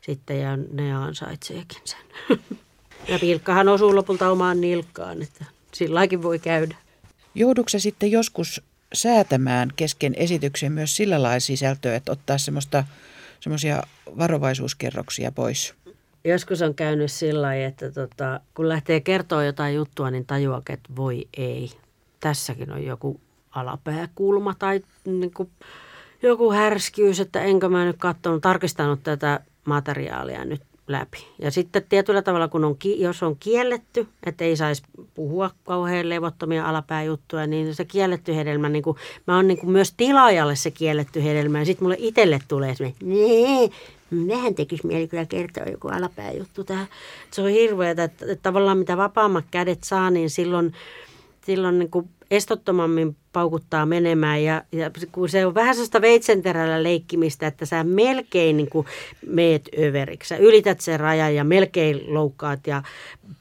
sitten 0.00 0.40
ja 0.40 0.58
ne 0.72 0.94
ansaitseekin 0.94 1.80
sen. 1.84 2.00
Ja 3.08 3.18
pilkkahan 3.18 3.68
osuu 3.68 3.94
lopulta 3.94 4.30
omaan 4.30 4.60
nilkkaan, 4.60 5.22
että 5.22 5.44
silläkin 5.72 6.22
voi 6.22 6.38
käydä. 6.38 6.76
Joudutko 7.34 7.78
sitten 7.78 8.10
joskus 8.10 8.62
säätämään 8.94 9.68
kesken 9.76 10.14
esityksen 10.14 10.72
myös 10.72 10.96
sillä 10.96 11.22
lailla 11.22 11.40
sisältöä, 11.40 11.96
että 11.96 12.12
ottaa 12.12 12.38
semmoista 12.38 12.84
semmoisia 13.40 13.82
varovaisuuskerroksia 14.18 15.32
pois? 15.32 15.74
Joskus 16.26 16.62
on 16.62 16.74
käynyt 16.74 17.12
sillä 17.12 17.54
että 17.54 17.90
tota, 17.90 18.40
kun 18.54 18.68
lähtee 18.68 19.00
kertoa 19.00 19.44
jotain 19.44 19.74
juttua, 19.74 20.10
niin 20.10 20.26
tajuaa, 20.26 20.58
että 20.58 20.88
voi 20.96 21.28
ei. 21.36 21.70
Tässäkin 22.20 22.72
on 22.72 22.84
joku 22.84 23.20
alapääkulma 23.50 24.54
tai 24.58 24.80
niin 25.04 25.34
kuin, 25.34 25.50
joku 26.22 26.52
härskyys, 26.52 27.20
että 27.20 27.40
enkö 27.40 27.68
mä 27.68 27.84
nyt 27.84 27.96
katsonut, 27.98 28.42
tarkistanut 28.42 29.00
tätä 29.02 29.40
materiaalia 29.64 30.44
nyt 30.44 30.62
läpi. 30.88 31.26
Ja 31.38 31.50
sitten 31.50 31.82
tietyllä 31.88 32.22
tavalla, 32.22 32.48
kun 32.48 32.64
on, 32.64 32.76
jos 32.96 33.22
on 33.22 33.36
kielletty, 33.36 34.06
että 34.26 34.44
ei 34.44 34.56
saisi 34.56 34.82
puhua 35.14 35.50
kauhean 35.64 36.08
levottomia 36.08 36.68
alapääjuttuja, 36.68 37.46
niin 37.46 37.74
se 37.74 37.84
kielletty 37.84 38.36
hedelmä, 38.36 38.68
niin 38.68 38.82
kuin, 38.82 38.96
mä 39.26 39.36
oon 39.36 39.48
niin 39.48 39.70
myös 39.70 39.94
tilaajalle 39.96 40.56
se 40.56 40.70
kielletty 40.70 41.24
hedelmä. 41.24 41.58
Ja 41.58 41.64
sitten 41.64 41.84
mulle 41.84 41.96
itselle 41.98 42.38
tulee 42.48 42.74
nee, 43.02 43.70
mehän 44.10 44.54
tekisi 44.54 44.86
mieli 44.86 45.08
kyllä 45.08 45.26
kertoa 45.26 45.64
joku 45.64 45.88
alapääjuttu 45.88 46.64
tähän. 46.64 46.86
Se 47.30 47.42
on 47.42 47.48
hirveä, 47.48 47.90
että, 47.90 48.04
että, 48.04 48.24
että 48.28 48.42
tavallaan 48.42 48.78
mitä 48.78 48.96
vapaammat 48.96 49.44
kädet 49.50 49.84
saa, 49.84 50.10
niin 50.10 50.30
silloin, 50.30 50.72
silloin 51.46 51.78
niin 51.78 51.90
kuin 51.90 52.08
estottomammin 52.30 53.16
paukuttaa 53.32 53.86
menemään 53.86 54.44
ja, 54.44 54.62
ja 54.72 54.90
kun 55.12 55.28
se 55.28 55.46
on 55.46 55.54
vähän 55.54 55.74
sellaista 55.74 56.00
veitsenterällä 56.00 56.82
leikkimistä, 56.82 57.46
että 57.46 57.66
sä 57.66 57.84
melkein 57.84 58.56
niin 58.56 58.70
kuin 58.70 58.86
meet 59.26 59.68
överiksi. 59.78 60.28
Sä 60.28 60.36
ylität 60.36 60.80
sen 60.80 61.00
rajan 61.00 61.34
ja 61.34 61.44
melkein 61.44 62.14
loukkaat 62.14 62.66
ja 62.66 62.82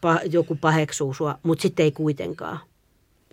pa, 0.02 0.20
joku 0.32 0.56
paheksuu 0.62 1.14
sua, 1.14 1.40
mutta 1.44 1.62
sitten 1.62 1.84
ei 1.84 1.92
kuitenkaan. 1.92 2.60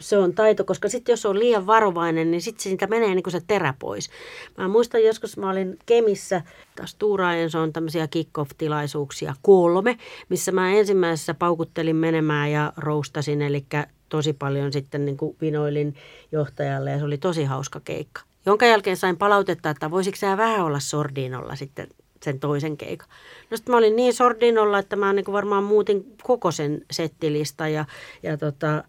Se 0.03 0.19
on 0.19 0.35
taito, 0.35 0.65
koska 0.65 0.89
sitten 0.89 1.13
jos 1.13 1.27
on 1.27 1.39
liian 1.39 1.67
varovainen, 1.67 2.31
niin 2.31 2.41
sitten 2.41 2.63
siitä 2.63 2.87
menee 2.87 3.15
niin 3.15 3.23
kuin 3.23 3.33
se 3.33 3.41
terä 3.47 3.75
pois. 3.79 4.11
Mä 4.59 4.69
muistan 4.69 5.05
joskus, 5.05 5.37
mä 5.37 5.51
olin 5.51 5.79
Kemissä, 5.87 6.43
taas 6.77 6.95
tuuraajan, 6.95 7.51
se 7.51 7.59
on 7.59 7.73
tämmöisiä 7.73 8.09
kick-off-tilaisuuksia 8.09 9.35
kolme, 9.43 9.99
missä 10.29 10.53
mä 10.53 10.73
ensimmäisessä 10.73 11.35
paukuttelin 11.35 11.97
menemään 11.97 12.51
ja 12.51 12.73
roustasin, 12.77 13.43
eli 13.43 13.67
tosi 14.09 14.33
paljon 14.33 14.73
sitten 14.73 15.05
niin 15.05 15.17
kuin 15.17 15.37
vinoilin 15.41 15.95
johtajalle 16.33 16.91
ja 16.91 16.99
se 16.99 17.05
oli 17.05 17.19
tosi 17.19 17.45
hauska 17.45 17.81
keikka. 17.81 18.23
Jonka 18.47 18.67
jälkeen 18.67 18.97
sain 18.97 19.17
palautetta, 19.17 19.71
että 19.71 19.91
voisiko 19.91 20.17
sä 20.17 20.37
vähän 20.37 20.65
olla 20.65 20.81
sordinolla 20.81 21.57
sitten 21.57 21.89
sen 22.23 22.41
toisen 22.41 22.77
keikan. 22.77 23.09
No 23.51 23.57
sitten 23.57 23.73
mä 23.73 23.77
olin 23.77 23.97
niin 23.97 24.15
sordinolla, 24.15 24.79
että 24.79 24.97
mä 24.97 25.13
niin 25.13 25.33
varmaan 25.33 25.65
muutin 25.65 26.17
koko 26.23 26.51
sen 26.51 26.83
settilista 26.91 27.69
ja, 27.69 27.85
ja 28.23 28.39
tota, 28.39 28.85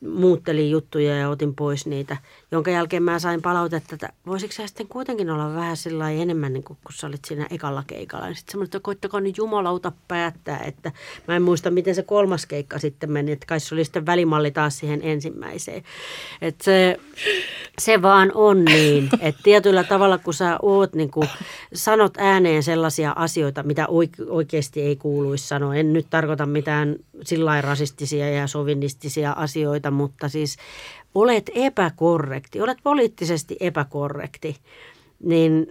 muuttelin 0.00 0.70
juttuja 0.70 1.16
ja 1.16 1.28
otin 1.28 1.54
pois 1.54 1.86
niitä, 1.86 2.16
jonka 2.50 2.70
jälkeen 2.70 3.02
mä 3.02 3.18
sain 3.18 3.42
palautetta, 3.42 3.94
että 3.94 4.12
voisiko 4.26 4.52
sä 4.52 4.66
sitten 4.66 4.88
kuitenkin 4.88 5.30
olla 5.30 5.54
vähän 5.54 5.76
sillä 5.76 6.10
enemmän 6.10 6.52
niin 6.52 6.64
kuin 6.64 6.78
kun 6.84 6.92
sä 6.94 7.06
olit 7.06 7.24
siinä 7.24 7.46
ekalla 7.50 7.84
keikalla. 7.86 8.26
Niin 8.26 8.36
sitten 8.36 8.52
semmoinen, 8.52 8.66
että 8.66 8.80
koittakaa 8.80 9.20
nyt 9.20 9.38
jumalauta 9.38 9.92
päättää, 10.08 10.58
että 10.58 10.92
mä 11.28 11.36
en 11.36 11.42
muista 11.42 11.70
miten 11.70 11.94
se 11.94 12.02
kolmas 12.02 12.46
keikka 12.46 12.78
sitten 12.78 13.12
meni, 13.12 13.32
että 13.32 13.46
kai 13.46 13.60
se 13.60 13.74
oli 13.74 13.84
sitten 13.84 14.06
välimalli 14.06 14.50
taas 14.50 14.78
siihen 14.78 15.00
ensimmäiseen. 15.02 15.82
Että 16.42 16.64
se, 16.64 17.00
se 17.78 18.02
vaan 18.02 18.32
on 18.34 18.64
niin, 18.64 19.10
että 19.20 19.40
tietyllä 19.44 19.84
tavalla 19.84 20.18
kun 20.18 20.34
sä 20.34 20.58
oot 20.62 20.94
niin 20.94 21.10
kuin, 21.10 21.28
sanot 21.74 22.14
ääneen 22.18 22.62
sellaisia 22.62 23.12
asioita, 23.16 23.62
mitä 23.62 23.86
oikeasti 24.28 24.82
ei 24.82 24.96
kuuluisi 24.96 25.48
sanoa. 25.48 25.74
En 25.74 25.92
nyt 25.92 26.06
tarkoita 26.10 26.46
mitään 26.46 26.96
sillä 27.24 27.60
rasistisia 27.60 28.30
ja 28.30 28.46
sovinnistisia 28.46 29.32
asioita, 29.32 29.90
mutta 29.90 30.28
siis 30.28 30.56
olet 31.14 31.50
epäkorrekti, 31.54 32.60
olet 32.60 32.78
poliittisesti 32.82 33.56
epäkorrekti, 33.60 34.56
niin 35.24 35.66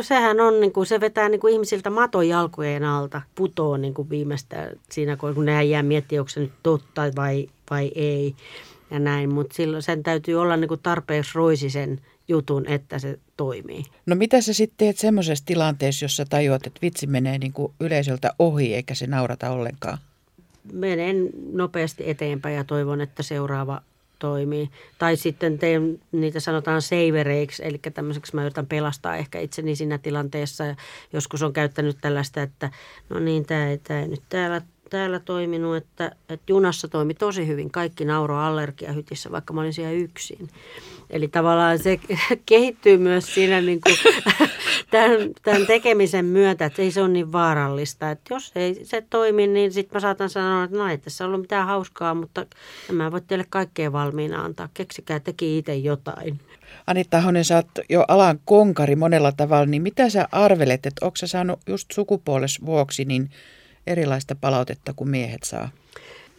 sehän 0.00 0.40
on, 0.40 0.60
niin 0.60 0.72
kuin, 0.72 0.86
se 0.86 1.00
vetää 1.00 1.28
niin 1.28 1.40
kuin 1.40 1.52
ihmisiltä 1.52 1.90
maton 1.90 2.28
jalkojen 2.28 2.84
alta, 2.84 3.22
putoo 3.34 3.76
niin 3.76 3.94
kuin 3.94 4.10
viimeistä 4.10 4.70
siinä, 4.90 5.16
kun 5.16 5.44
ne 5.44 5.64
jää 5.64 5.82
miettiä, 5.82 6.20
onko 6.20 6.28
se 6.28 6.40
nyt 6.40 6.52
totta 6.62 7.02
vai, 7.16 7.48
vai 7.70 7.92
ei 7.94 8.34
ja 8.90 8.98
näin. 8.98 9.34
Mutta 9.34 9.54
silloin 9.54 9.82
sen 9.82 10.02
täytyy 10.02 10.34
olla 10.34 10.56
niin 10.56 10.68
kuin 10.68 10.80
tarpeeksi 10.82 11.30
roisisen 11.34 12.00
jutun, 12.28 12.66
että 12.66 12.98
se 12.98 13.18
toimii. 13.36 13.84
No 14.06 14.16
mitä 14.16 14.40
sä 14.40 14.52
sitten 14.52 14.76
teet 14.78 14.98
semmoisessa 14.98 15.46
tilanteessa, 15.46 16.04
jossa 16.04 16.24
tajuat, 16.24 16.66
että 16.66 16.78
vitsi 16.82 17.06
menee 17.06 17.38
niin 17.38 17.52
kuin 17.52 17.72
yleisöltä 17.80 18.34
ohi 18.38 18.74
eikä 18.74 18.94
se 18.94 19.06
naurata 19.06 19.50
ollenkaan? 19.50 19.98
Menen 20.72 21.30
nopeasti 21.52 22.10
eteenpäin 22.10 22.56
ja 22.56 22.64
toivon, 22.64 23.00
että 23.00 23.22
seuraava 23.22 23.82
toimii. 24.24 24.70
Tai 24.98 25.16
sitten 25.16 25.58
teen 25.58 26.00
niitä 26.12 26.40
sanotaan 26.40 26.82
savereiksi, 26.82 27.62
eli 27.66 27.78
tämmöiseksi 27.78 28.34
mä 28.34 28.42
yritän 28.42 28.66
pelastaa 28.66 29.16
ehkä 29.16 29.40
itseni 29.40 29.76
siinä 29.76 29.98
tilanteessa. 29.98 30.64
Joskus 31.12 31.42
on 31.42 31.52
käyttänyt 31.52 31.98
tällaista, 32.00 32.42
että 32.42 32.70
no 33.08 33.18
niin, 33.18 33.46
tämä 33.46 33.68
ei, 33.68 33.80
ei 33.90 34.08
nyt 34.08 34.22
täällä 34.28 34.62
täällä 34.90 35.20
toiminut, 35.20 35.76
että, 35.76 36.16
että 36.28 36.52
junassa 36.52 36.88
toimi 36.88 37.14
tosi 37.14 37.46
hyvin. 37.46 37.70
Kaikki 37.70 38.04
nauro 38.04 38.38
allergiahytissä, 38.38 39.30
vaikka 39.30 39.52
mä 39.52 39.60
olin 39.60 39.72
siellä 39.72 39.92
yksin. 39.92 40.48
Eli 41.10 41.28
tavallaan 41.28 41.78
se 41.78 42.00
kehittyy 42.46 42.98
myös 42.98 43.34
siinä 43.34 43.60
niin 43.60 43.80
kuin, 43.80 43.96
tämän, 44.90 45.30
tämän 45.42 45.66
tekemisen 45.66 46.24
myötä, 46.24 46.64
että 46.64 46.82
ei 46.82 46.90
se 46.90 47.00
ole 47.00 47.08
niin 47.08 47.32
vaarallista. 47.32 48.10
Että 48.10 48.34
jos 48.34 48.52
ei 48.54 48.80
se 48.84 49.04
toimi, 49.10 49.46
niin 49.46 49.72
sitten 49.72 49.96
mä 49.96 50.00
saatan 50.00 50.30
sanoa, 50.30 50.64
että 50.64 50.76
no 50.76 50.88
ei 50.88 50.98
tässä 50.98 51.24
ollut 51.24 51.40
mitään 51.40 51.66
hauskaa, 51.66 52.14
mutta 52.14 52.46
mä 52.92 53.12
voi 53.12 53.20
teille 53.20 53.46
kaikkea 53.50 53.92
valmiina 53.92 54.44
antaa. 54.44 54.68
Keksikää 54.74 55.20
teki 55.20 55.58
itse 55.58 55.74
jotain. 55.74 56.40
Anitta 56.86 57.18
Ahonen, 57.18 57.44
sä 57.44 57.56
oot 57.56 57.66
jo 57.90 58.04
alan 58.08 58.40
konkari 58.44 58.96
monella 58.96 59.32
tavalla, 59.32 59.66
niin 59.66 59.82
mitä 59.82 60.10
sä 60.10 60.28
arvelet, 60.32 60.86
että 60.86 61.06
onko 61.06 61.16
sä 61.16 61.26
saanut 61.26 61.60
just 61.66 61.90
sukupuoles 61.92 62.66
vuoksi 62.66 63.04
niin 63.04 63.30
erilaista 63.86 64.34
palautetta 64.34 64.92
kuin 64.92 65.10
miehet 65.10 65.42
saa? 65.42 65.68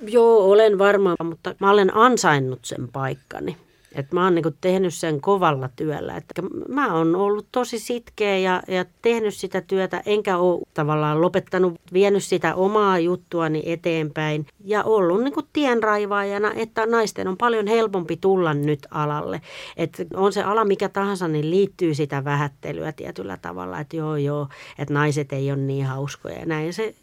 Joo, 0.07 0.51
olen 0.51 0.77
varma, 0.77 1.15
mutta 1.23 1.55
mä 1.59 1.71
olen 1.71 1.97
ansainnut 1.97 2.59
sen 2.65 2.87
paikkani. 2.93 3.57
Et 3.95 4.11
mä 4.11 4.23
oon 4.23 4.35
niinku 4.35 4.51
tehnyt 4.61 4.93
sen 4.93 5.21
kovalla 5.21 5.69
työllä. 5.75 6.17
Et 6.17 6.25
mä 6.69 6.93
oon 6.93 7.15
ollut 7.15 7.47
tosi 7.51 7.79
sitkeä 7.79 8.37
ja, 8.37 8.63
ja 8.67 8.85
tehnyt 9.01 9.33
sitä 9.33 9.61
työtä, 9.61 10.01
enkä 10.05 10.37
ole 10.37 10.61
tavallaan 10.73 11.21
lopettanut, 11.21 11.73
vienyt 11.93 12.23
sitä 12.23 12.55
omaa 12.55 12.99
juttuani 12.99 13.63
eteenpäin. 13.65 14.45
Ja 14.63 14.83
ollut 14.83 15.23
niinku 15.23 15.41
tienraivaajana, 15.53 16.51
että 16.55 16.85
naisten 16.85 17.27
on 17.27 17.37
paljon 17.37 17.67
helpompi 17.67 18.17
tulla 18.17 18.53
nyt 18.53 18.87
alalle. 18.91 19.41
Et 19.77 20.07
on 20.13 20.33
se 20.33 20.43
ala 20.43 20.65
mikä 20.65 20.89
tahansa, 20.89 21.27
niin 21.27 21.51
liittyy 21.51 21.93
sitä 21.93 22.23
vähättelyä 22.23 22.91
tietyllä 22.91 23.37
tavalla, 23.41 23.79
että 23.79 23.95
joo 23.95 24.15
joo, 24.15 24.47
että 24.79 24.93
naiset 24.93 25.33
ei 25.33 25.51
ole 25.51 25.59
niin 25.59 25.85
hauskoja 25.85 26.39
ja 26.39 26.45
näin. 26.45 26.73
Se 26.73 26.95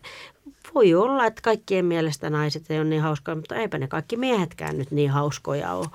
voi 0.75 0.95
olla, 0.95 1.27
että 1.27 1.43
kaikkien 1.43 1.85
mielestä 1.85 2.31
naiset 2.31 2.71
ei 2.71 2.79
ole 2.79 2.89
niin 2.89 3.03
hauskoja, 3.03 3.35
mutta 3.35 3.55
eipä 3.55 3.79
ne 3.79 3.89
kaikki 3.89 4.17
miehetkään 4.17 4.79
nyt 4.79 4.91
niin 4.91 5.11
hauskoja 5.11 5.73
ole. 5.73 5.87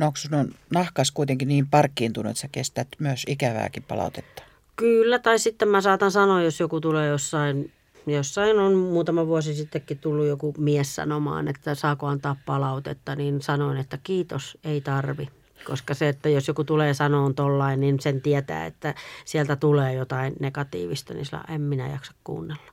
No 0.00 0.06
onko 0.06 0.16
sun 0.16 0.54
nahkas 0.70 1.10
kuitenkin 1.10 1.48
niin 1.48 1.66
parkkiintunut, 1.66 2.30
että 2.30 2.40
sä 2.40 2.48
kestät 2.52 2.88
myös 2.98 3.24
ikävääkin 3.28 3.82
palautetta? 3.82 4.42
Kyllä, 4.76 5.18
tai 5.18 5.38
sitten 5.38 5.68
mä 5.68 5.80
saatan 5.80 6.10
sanoa, 6.10 6.42
jos 6.42 6.60
joku 6.60 6.80
tulee 6.80 7.08
jossain, 7.08 7.72
jossain 8.06 8.58
on 8.58 8.74
muutama 8.74 9.26
vuosi 9.26 9.54
sittenkin 9.54 9.98
tullut 9.98 10.26
joku 10.26 10.54
mies 10.58 10.94
sanomaan, 10.94 11.48
että 11.48 11.74
saako 11.74 12.06
antaa 12.06 12.36
palautetta, 12.46 13.16
niin 13.16 13.42
sanoin, 13.42 13.78
että 13.78 13.98
kiitos, 14.02 14.58
ei 14.64 14.80
tarvi. 14.80 15.28
Koska 15.64 15.94
se, 15.94 16.08
että 16.08 16.28
jos 16.28 16.48
joku 16.48 16.64
tulee 16.64 16.94
sanoon 16.94 17.34
tollain, 17.34 17.80
niin 17.80 18.00
sen 18.00 18.20
tietää, 18.20 18.66
että 18.66 18.94
sieltä 19.24 19.56
tulee 19.56 19.94
jotain 19.94 20.32
negatiivista, 20.40 21.14
niin 21.14 21.26
sillä 21.26 21.44
en 21.48 21.60
minä 21.60 21.88
jaksa 21.88 22.12
kuunnella. 22.24 22.72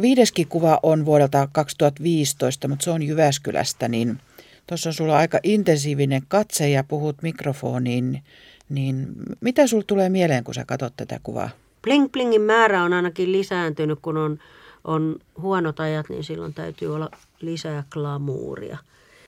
Viideskin 0.00 0.48
kuva 0.48 0.80
on 0.82 1.04
vuodelta 1.04 1.48
2015, 1.52 2.68
mutta 2.68 2.84
se 2.84 2.90
on 2.90 3.02
Jyväskylästä, 3.02 3.88
niin 3.88 4.20
Tuossa 4.66 4.88
on 4.88 4.94
sulla 4.94 5.16
aika 5.16 5.38
intensiivinen 5.42 6.22
katse 6.28 6.68
ja 6.68 6.84
puhut 6.84 7.22
mikrofoniin, 7.22 8.22
niin 8.68 9.06
mitä 9.40 9.66
sul 9.66 9.82
tulee 9.86 10.08
mieleen, 10.08 10.44
kun 10.44 10.54
sä 10.54 10.64
katsot 10.64 10.92
tätä 10.96 11.20
kuvaa? 11.22 11.50
Bling 11.82 12.12
blingin 12.12 12.42
määrä 12.42 12.82
on 12.82 12.92
ainakin 12.92 13.32
lisääntynyt, 13.32 13.98
kun 14.02 14.16
on, 14.16 14.38
on 14.84 15.16
huonot 15.40 15.80
ajat, 15.80 16.08
niin 16.08 16.24
silloin 16.24 16.54
täytyy 16.54 16.94
olla 16.94 17.10
lisää 17.40 17.84
glamuuria. 17.90 18.78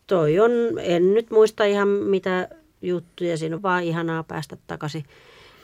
Toi 0.07 0.39
on, 0.39 0.51
en 0.79 1.15
nyt 1.15 1.31
muista 1.31 1.65
ihan 1.65 1.89
mitä 1.89 2.49
juttuja, 2.83 3.37
siinä 3.37 3.57
on 3.57 3.63
vaan 3.63 3.85
ihanaa 3.85 4.23
päästä 4.23 4.57
takaisin 4.67 5.05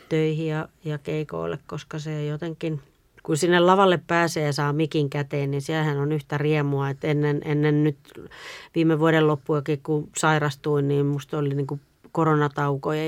töihin 0.08 0.46
ja, 0.46 0.68
ja 0.84 0.98
keikoille, 0.98 1.58
koska 1.66 1.98
se 1.98 2.26
jotenkin, 2.26 2.80
kun 3.24 3.36
sinne 3.36 3.60
lavalle 3.60 4.00
pääsee 4.06 4.44
ja 4.44 4.52
saa 4.52 4.72
mikin 4.72 5.10
käteen, 5.10 5.50
niin 5.50 5.62
siellähän 5.62 5.98
on 5.98 6.12
yhtä 6.12 6.38
riemua. 6.38 6.90
että 6.90 7.06
ennen, 7.06 7.40
ennen 7.44 7.84
nyt 7.84 7.96
viime 8.74 8.98
vuoden 8.98 9.26
loppuakin, 9.26 9.80
kun 9.82 10.08
sairastuin, 10.16 10.88
niin 10.88 11.06
musta 11.06 11.38
oli 11.38 11.54
niin 11.54 11.66
kuin 11.66 11.80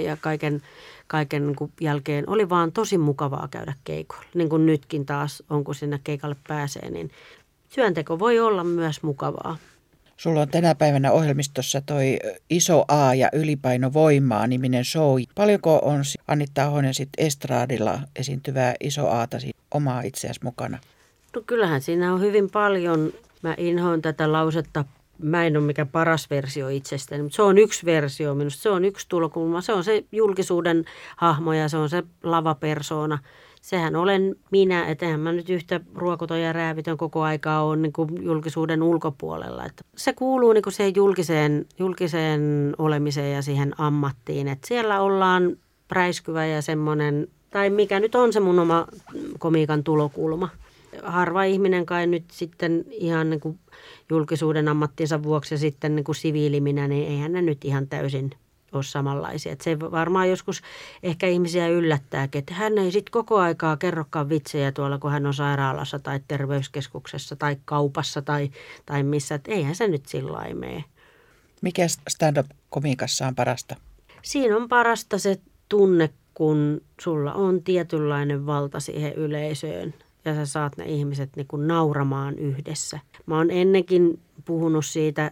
ja 0.04 0.16
kaiken, 0.20 0.62
kaiken 1.06 1.46
niin 1.46 1.56
kuin 1.56 1.72
jälkeen 1.80 2.28
oli 2.28 2.48
vaan 2.48 2.72
tosi 2.72 2.98
mukavaa 2.98 3.48
käydä 3.50 3.74
keikoilla. 3.84 4.26
Niin 4.34 4.48
kuin 4.48 4.66
nytkin 4.66 5.06
taas 5.06 5.42
on, 5.50 5.64
kun 5.64 5.74
sinne 5.74 6.00
keikalle 6.04 6.36
pääsee, 6.48 6.90
niin 6.90 7.10
työnteko 7.74 8.18
voi 8.18 8.40
olla 8.40 8.64
myös 8.64 9.02
mukavaa. 9.02 9.56
Sulla 10.16 10.40
on 10.40 10.48
tänä 10.48 10.74
päivänä 10.74 11.12
ohjelmistossa 11.12 11.80
toi 11.80 12.18
Iso 12.50 12.84
A 12.88 13.14
ja 13.14 13.28
Ylipaino 13.32 13.92
voimaa 13.92 14.46
niminen 14.46 14.84
show. 14.84 15.20
Paljonko 15.34 15.78
on 15.78 16.02
Annitta 16.28 16.64
Ahonen 16.64 16.94
sit 16.94 17.08
estraadilla 17.18 18.00
esiintyvää 18.16 18.74
Iso 18.80 19.08
Aata 19.08 19.36
omaa 19.74 20.00
itseäsi 20.00 20.40
mukana? 20.44 20.78
No 21.34 21.42
kyllähän 21.46 21.82
siinä 21.82 22.14
on 22.14 22.20
hyvin 22.20 22.50
paljon. 22.50 23.12
Mä 23.42 23.54
inhoin 23.58 24.02
tätä 24.02 24.32
lausetta 24.32 24.84
mä 25.22 25.46
en 25.46 25.56
ole 25.56 25.64
mikään 25.64 25.88
paras 25.88 26.30
versio 26.30 26.68
itsestäni, 26.68 27.22
mutta 27.22 27.36
se 27.36 27.42
on 27.42 27.58
yksi 27.58 27.86
versio 27.86 28.34
minusta. 28.34 28.62
Se 28.62 28.70
on 28.70 28.84
yksi 28.84 29.08
tulokulma. 29.08 29.60
Se 29.60 29.72
on 29.72 29.84
se 29.84 30.04
julkisuuden 30.12 30.84
hahmo 31.16 31.52
ja 31.52 31.68
se 31.68 31.76
on 31.76 31.88
se 31.88 32.02
lavapersona. 32.22 33.18
Sehän 33.66 33.96
olen 33.96 34.36
minä, 34.50 34.86
että 34.86 35.06
eihän 35.06 35.20
mä 35.20 35.32
nyt 35.32 35.50
yhtä 35.50 35.80
ruokoton 35.94 36.40
ja 36.40 36.52
räävitön 36.52 36.96
koko 36.96 37.22
aikaa 37.22 37.64
ole 37.64 37.76
niin 37.76 37.92
kuin 37.92 38.08
julkisuuden 38.22 38.82
ulkopuolella. 38.82 39.64
Että 39.64 39.84
se 39.96 40.12
kuuluu 40.12 40.52
niin 40.52 40.62
kuin 40.62 40.72
siihen 40.72 40.92
julkiseen, 40.96 41.66
julkiseen 41.78 42.74
olemiseen 42.78 43.32
ja 43.32 43.42
siihen 43.42 43.80
ammattiin. 43.80 44.48
Että 44.48 44.68
siellä 44.68 45.00
ollaan 45.00 45.56
räiskyvä 45.90 46.46
ja 46.46 46.62
semmoinen, 46.62 47.28
tai 47.50 47.70
mikä 47.70 48.00
nyt 48.00 48.14
on 48.14 48.32
se 48.32 48.40
mun 48.40 48.58
oma 48.58 48.86
komiikan 49.38 49.84
tulokulma. 49.84 50.48
Harva 51.02 51.44
ihminen 51.44 51.86
kai 51.86 52.06
nyt 52.06 52.24
sitten 52.32 52.84
ihan 52.90 53.30
niin 53.30 53.40
kuin 53.40 53.58
julkisuuden 54.10 54.68
ammattinsa 54.68 55.22
vuoksi 55.22 55.54
ja 55.54 55.58
sitten 55.58 55.96
niin 55.96 56.04
kuin 56.04 56.16
siviiliminä, 56.16 56.88
niin 56.88 57.08
eihän 57.08 57.32
ne 57.32 57.42
nyt 57.42 57.64
ihan 57.64 57.86
täysin 57.86 58.30
ole 58.72 58.82
samanlaisia. 58.82 59.52
Että 59.52 59.64
se 59.64 59.80
varmaan 59.80 60.30
joskus 60.30 60.62
ehkä 61.02 61.26
ihmisiä 61.26 61.68
yllättää, 61.68 62.28
että 62.32 62.54
hän 62.54 62.78
ei 62.78 62.92
sitten 62.92 63.12
koko 63.12 63.38
aikaa 63.38 63.76
kerrokaan 63.76 64.28
vitsejä 64.28 64.72
tuolla, 64.72 64.98
kun 64.98 65.10
hän 65.10 65.26
on 65.26 65.34
sairaalassa 65.34 65.98
tai 65.98 66.20
terveyskeskuksessa 66.28 67.36
tai 67.36 67.56
kaupassa 67.64 68.22
tai, 68.22 68.50
tai 68.86 69.02
missä. 69.02 69.34
Että 69.34 69.52
eihän 69.52 69.74
se 69.74 69.88
nyt 69.88 70.06
sillä 70.06 70.54
mene. 70.54 70.84
Mikä 71.62 71.86
stand-up-komiikassa 72.08 73.26
on 73.26 73.34
parasta? 73.34 73.76
Siinä 74.22 74.56
on 74.56 74.68
parasta 74.68 75.18
se 75.18 75.40
tunne, 75.68 76.10
kun 76.34 76.80
sulla 77.00 77.34
on 77.34 77.62
tietynlainen 77.62 78.46
valta 78.46 78.80
siihen 78.80 79.12
yleisöön 79.12 79.94
ja 80.24 80.34
sä 80.34 80.46
saat 80.46 80.76
ne 80.76 80.84
ihmiset 80.84 81.36
niin 81.36 81.46
kuin 81.46 81.68
nauramaan 81.68 82.38
yhdessä. 82.38 83.00
Mä 83.26 83.36
oon 83.36 83.50
ennenkin 83.50 84.20
puhunut 84.44 84.86
siitä, 84.86 85.30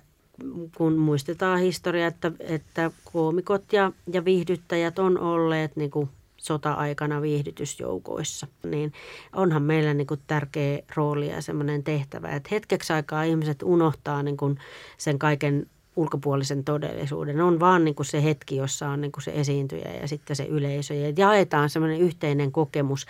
kun 0.76 0.96
muistetaan 0.96 1.60
historia, 1.60 2.06
että, 2.06 2.32
että 2.40 2.90
koomikot 3.12 3.72
ja, 3.72 3.92
ja 4.12 4.24
viihdyttäjät 4.24 4.98
on 4.98 5.18
olleet 5.18 5.76
niin 5.76 5.90
kuin 5.90 6.08
sota-aikana 6.36 7.22
viihdytysjoukoissa, 7.22 8.46
niin 8.62 8.92
onhan 9.32 9.62
meillä 9.62 9.94
niin 9.94 10.06
kuin 10.06 10.20
tärkeä 10.26 10.78
rooli 10.96 11.28
ja 11.28 11.42
semmoinen 11.42 11.84
tehtävä, 11.84 12.28
että 12.28 12.48
hetkeksi 12.52 12.92
aikaa 12.92 13.22
ihmiset 13.22 13.62
unohtaa 13.62 14.22
niin 14.22 14.36
kuin 14.36 14.58
sen 14.98 15.18
kaiken 15.18 15.66
ulkopuolisen 15.96 16.64
todellisuuden. 16.64 17.40
On 17.40 17.60
vaan 17.60 17.84
niin 17.84 17.94
kuin 17.94 18.06
se 18.06 18.24
hetki, 18.24 18.56
jossa 18.56 18.88
on 18.88 19.00
niin 19.00 19.12
kuin 19.12 19.22
se 19.22 19.32
esiintyjä 19.34 19.90
ja 20.00 20.08
sitten 20.08 20.36
se 20.36 20.44
yleisö. 20.44 20.94
Ja 20.94 21.12
jaetaan 21.16 21.70
semmoinen 21.70 22.00
yhteinen 22.00 22.52
kokemus, 22.52 23.06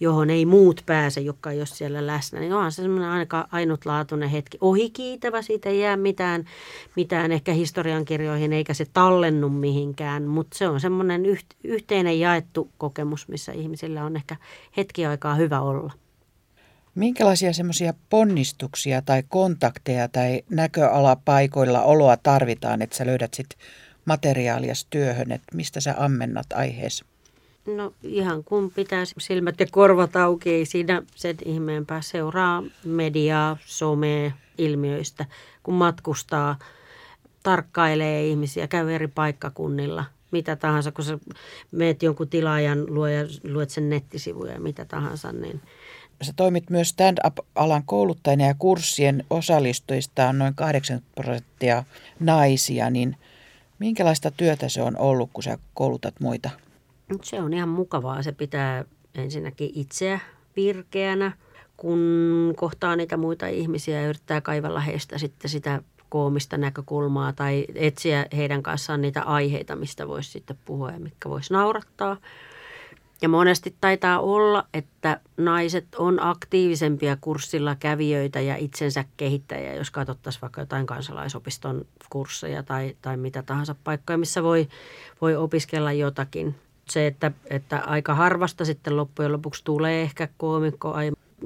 johon 0.00 0.30
ei 0.30 0.46
muut 0.46 0.82
pääse, 0.86 1.20
jotka 1.20 1.50
ei 1.50 1.58
ole 1.58 1.66
siellä 1.66 2.06
läsnä. 2.06 2.40
Niin 2.40 2.52
onhan 2.52 2.72
se 2.72 2.82
semmoinen 2.82 3.10
aika 3.10 3.48
ainutlaatuinen 3.52 4.28
hetki. 4.28 4.58
Ohikiitävä, 4.60 5.42
siitä 5.42 5.68
ei 5.68 5.80
jää 5.80 5.96
mitään, 5.96 6.44
mitään 6.96 7.32
ehkä 7.32 7.52
historiankirjoihin 7.52 8.52
eikä 8.52 8.74
se 8.74 8.86
tallennu 8.92 9.48
mihinkään. 9.48 10.22
Mutta 10.22 10.58
se 10.58 10.68
on 10.68 10.80
semmoinen 10.80 11.22
yhteinen 11.64 12.20
jaettu 12.20 12.70
kokemus, 12.78 13.28
missä 13.28 13.52
ihmisillä 13.52 14.04
on 14.04 14.16
ehkä 14.16 14.36
hetki 14.76 15.06
aikaa 15.06 15.34
hyvä 15.34 15.60
olla. 15.60 15.92
Minkälaisia 16.94 17.52
semmoisia 17.52 17.94
ponnistuksia 18.10 19.02
tai 19.02 19.22
kontakteja 19.28 20.08
tai 20.08 20.42
näköalapaikoilla 20.50 21.82
oloa 21.82 22.16
tarvitaan, 22.16 22.82
että 22.82 22.96
sä 22.96 23.06
löydät 23.06 23.34
sit 23.34 23.48
materiaalia 24.04 24.74
työhön, 24.90 25.32
että 25.32 25.56
mistä 25.56 25.80
sä 25.80 25.94
ammennat 25.98 26.46
aiheessa? 26.54 27.04
No 27.66 27.92
ihan 28.02 28.44
kun 28.44 28.70
pitäisi 28.70 29.14
silmät 29.18 29.60
ja 29.60 29.66
korvat 29.70 30.16
auki, 30.16 30.50
ei 30.50 30.66
siinä 30.66 31.02
sen 31.14 31.36
ihmeempää 31.44 32.02
seuraa 32.02 32.62
mediaa, 32.84 33.56
somea, 33.66 34.30
ilmiöistä, 34.58 35.26
kun 35.62 35.74
matkustaa, 35.74 36.58
tarkkailee 37.42 38.26
ihmisiä, 38.26 38.66
käy 38.66 38.90
eri 38.90 39.08
paikkakunnilla, 39.08 40.04
mitä 40.30 40.56
tahansa, 40.56 40.92
kun 40.92 41.04
sä 41.04 41.18
meet 41.70 42.02
jonkun 42.02 42.28
tilaajan 42.28 42.94
luo 42.94 43.06
ja 43.06 43.24
luet 43.44 43.70
sen 43.70 43.90
nettisivuja 43.90 44.52
ja 44.52 44.60
mitä 44.60 44.84
tahansa, 44.84 45.32
niin– 45.32 45.60
sä 46.22 46.32
toimit 46.36 46.70
myös 46.70 46.88
stand-up-alan 46.88 47.82
kouluttajana 47.86 48.46
ja 48.46 48.54
kurssien 48.58 49.24
osallistujista 49.30 50.28
on 50.28 50.38
noin 50.38 50.54
80 50.54 51.08
prosenttia 51.14 51.84
naisia, 52.20 52.90
niin 52.90 53.16
minkälaista 53.78 54.30
työtä 54.30 54.68
se 54.68 54.82
on 54.82 54.98
ollut, 54.98 55.30
kun 55.32 55.42
sä 55.42 55.58
koulutat 55.74 56.14
muita? 56.20 56.50
Se 57.22 57.40
on 57.40 57.54
ihan 57.54 57.68
mukavaa. 57.68 58.22
Se 58.22 58.32
pitää 58.32 58.84
ensinnäkin 59.14 59.70
itseä 59.74 60.20
virkeänä, 60.56 61.32
kun 61.76 62.00
kohtaa 62.56 62.96
niitä 62.96 63.16
muita 63.16 63.46
ihmisiä 63.46 64.00
ja 64.00 64.08
yrittää 64.08 64.40
kaivella 64.40 64.80
heistä 64.80 65.18
sitten 65.18 65.50
sitä 65.50 65.82
koomista 66.08 66.56
näkökulmaa 66.56 67.32
tai 67.32 67.64
etsiä 67.74 68.26
heidän 68.36 68.62
kanssaan 68.62 69.02
niitä 69.02 69.22
aiheita, 69.22 69.76
mistä 69.76 70.08
voisi 70.08 70.30
sitten 70.30 70.58
puhua 70.64 70.90
ja 70.90 71.00
mitkä 71.00 71.30
voisi 71.30 71.52
naurattaa– 71.52 72.16
ja 73.22 73.28
monesti 73.28 73.74
taitaa 73.80 74.20
olla, 74.20 74.64
että 74.74 75.20
naiset 75.36 75.86
on 75.96 76.22
aktiivisempia 76.22 77.16
kurssilla 77.20 77.74
kävijöitä 77.74 78.40
ja 78.40 78.56
itsensä 78.56 79.04
kehittäjiä, 79.16 79.74
jos 79.74 79.90
katsottaisiin 79.90 80.42
vaikka 80.42 80.60
jotain 80.60 80.86
kansalaisopiston 80.86 81.86
kursseja 82.10 82.62
tai, 82.62 82.96
tai 83.02 83.16
mitä 83.16 83.42
tahansa 83.42 83.74
paikkoja, 83.84 84.18
missä 84.18 84.42
voi, 84.42 84.68
voi 85.20 85.36
opiskella 85.36 85.92
jotakin. 85.92 86.54
Se, 86.88 87.06
että, 87.06 87.32
että 87.50 87.78
aika 87.78 88.14
harvasta 88.14 88.64
sitten 88.64 88.96
loppujen 88.96 89.32
lopuksi 89.32 89.64
tulee 89.64 90.02
ehkä 90.02 90.28
koomikko, 90.36 90.94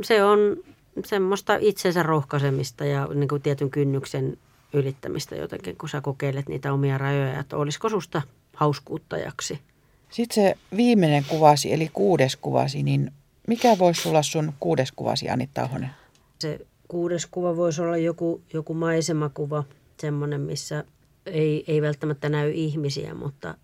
se 0.02 0.24
on 0.24 0.56
semmoista 1.04 1.56
itsensä 1.60 2.02
rohkaisemista 2.02 2.84
ja 2.84 3.08
niin 3.14 3.28
kuin 3.28 3.42
tietyn 3.42 3.70
kynnyksen 3.70 4.38
ylittämistä 4.72 5.36
jotenkin, 5.36 5.76
kun 5.76 5.88
sä 5.88 6.00
kokeilet 6.00 6.48
niitä 6.48 6.72
omia 6.72 6.98
rajoja, 6.98 7.40
että 7.40 7.56
olisiko 7.56 7.88
susta 7.88 8.22
hauskuuttajaksi– 8.56 9.58
sitten 10.12 10.34
se 10.34 10.54
viimeinen 10.76 11.24
kuvasi, 11.28 11.72
eli 11.72 11.90
kuudes 11.92 12.36
kuvasi, 12.36 12.82
niin 12.82 13.12
mikä 13.46 13.78
voisi 13.78 14.08
olla 14.08 14.22
sun 14.22 14.52
kuudes 14.60 14.92
kuvasi, 14.92 15.28
Anitta 15.28 15.62
Ahonen? 15.62 15.90
Se 16.38 16.58
kuudes 16.88 17.26
kuva 17.26 17.56
voisi 17.56 17.82
olla 17.82 17.96
joku, 17.96 18.42
joku 18.52 18.74
maisemakuva, 18.74 19.64
semmoinen, 20.00 20.40
missä 20.40 20.84
ei, 21.26 21.64
ei 21.66 21.82
välttämättä 21.82 22.28
näy 22.28 22.50
ihmisiä, 22.50 23.14
mutta 23.14 23.54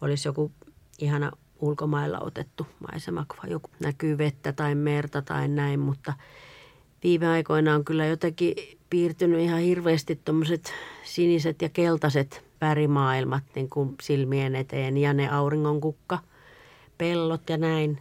olisi 0.00 0.28
joku 0.28 0.52
ihana 0.98 1.32
ulkomailla 1.60 2.20
otettu 2.20 2.66
maisemakuva. 2.92 3.42
Joku 3.46 3.70
näkyy 3.80 4.18
vettä 4.18 4.52
tai 4.52 4.74
merta 4.74 5.22
tai 5.22 5.48
näin, 5.48 5.80
mutta 5.80 6.12
viime 7.02 7.28
aikoina 7.28 7.74
on 7.74 7.84
kyllä 7.84 8.06
jotenkin 8.06 8.54
piirtynyt 8.90 9.40
ihan 9.40 9.60
hirveästi 9.60 10.20
tuommoiset 10.24 10.72
siniset 11.04 11.62
ja 11.62 11.68
keltaiset 11.68 12.44
värimaailmat 12.62 13.44
niin 13.54 13.68
kuin 13.68 13.94
silmien 14.02 14.56
eteen 14.56 14.96
ja 14.96 15.12
ne 15.12 15.28
auringonkukka, 15.28 16.18
pellot 16.98 17.48
ja 17.48 17.56
näin. 17.56 17.98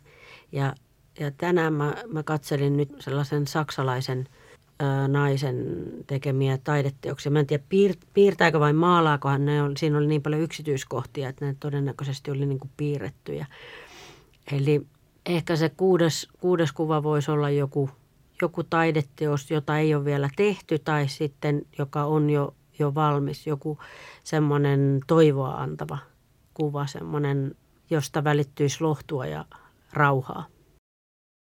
Ja, 0.51 0.76
ja 1.20 1.32
tänään 1.32 1.74
mä, 1.74 1.95
mä 2.07 2.24
katselin 2.24 2.78
nyt 2.78 2.89
sellaisen 2.99 3.47
saksalaisen 3.47 4.28
ö, 4.82 5.07
naisen 5.07 5.66
tekemiä 6.07 6.57
taideteoksia. 6.57 7.32
Mä 7.32 7.39
en 7.39 7.47
tiedä 7.47 7.64
piir, 7.70 7.95
piirtääkö 8.14 8.59
vai 8.59 8.74
maalaakohan 8.74 9.45
ne. 9.45 9.64
Oli, 9.64 9.78
siinä 9.78 9.97
oli 9.97 10.07
niin 10.07 10.22
paljon 10.22 10.41
yksityiskohtia, 10.41 11.30
että 11.30 11.45
ne 11.45 11.55
todennäköisesti 11.59 12.32
oli 12.32 12.45
niin 12.45 12.59
kuin 12.59 12.72
piirrettyjä. 12.78 13.45
Eli 14.51 14.86
ehkä 15.26 15.55
se 15.55 15.70
kuudes, 15.70 16.28
kuudes 16.39 16.72
kuva 16.72 17.03
voisi 17.03 17.32
olla 17.32 17.49
joku, 17.49 17.89
joku 18.41 18.64
taideteos, 18.64 19.51
jota 19.51 19.78
ei 19.78 19.95
ole 19.95 20.05
vielä 20.05 20.30
tehty 20.36 20.80
tai 20.80 21.07
sitten 21.07 21.66
joka 21.78 22.03
on 22.03 22.30
jo 22.30 22.53
jo 22.82 22.95
valmis, 22.95 23.47
joku 23.47 23.78
semmoinen 24.24 25.00
toivoa 25.08 25.54
antava 25.54 25.98
kuva, 26.54 26.88
semmoinen, 26.88 27.56
josta 27.90 28.24
välittyisi 28.24 28.84
lohtua 28.84 29.26
ja 29.26 29.46
rauhaa. 29.94 30.46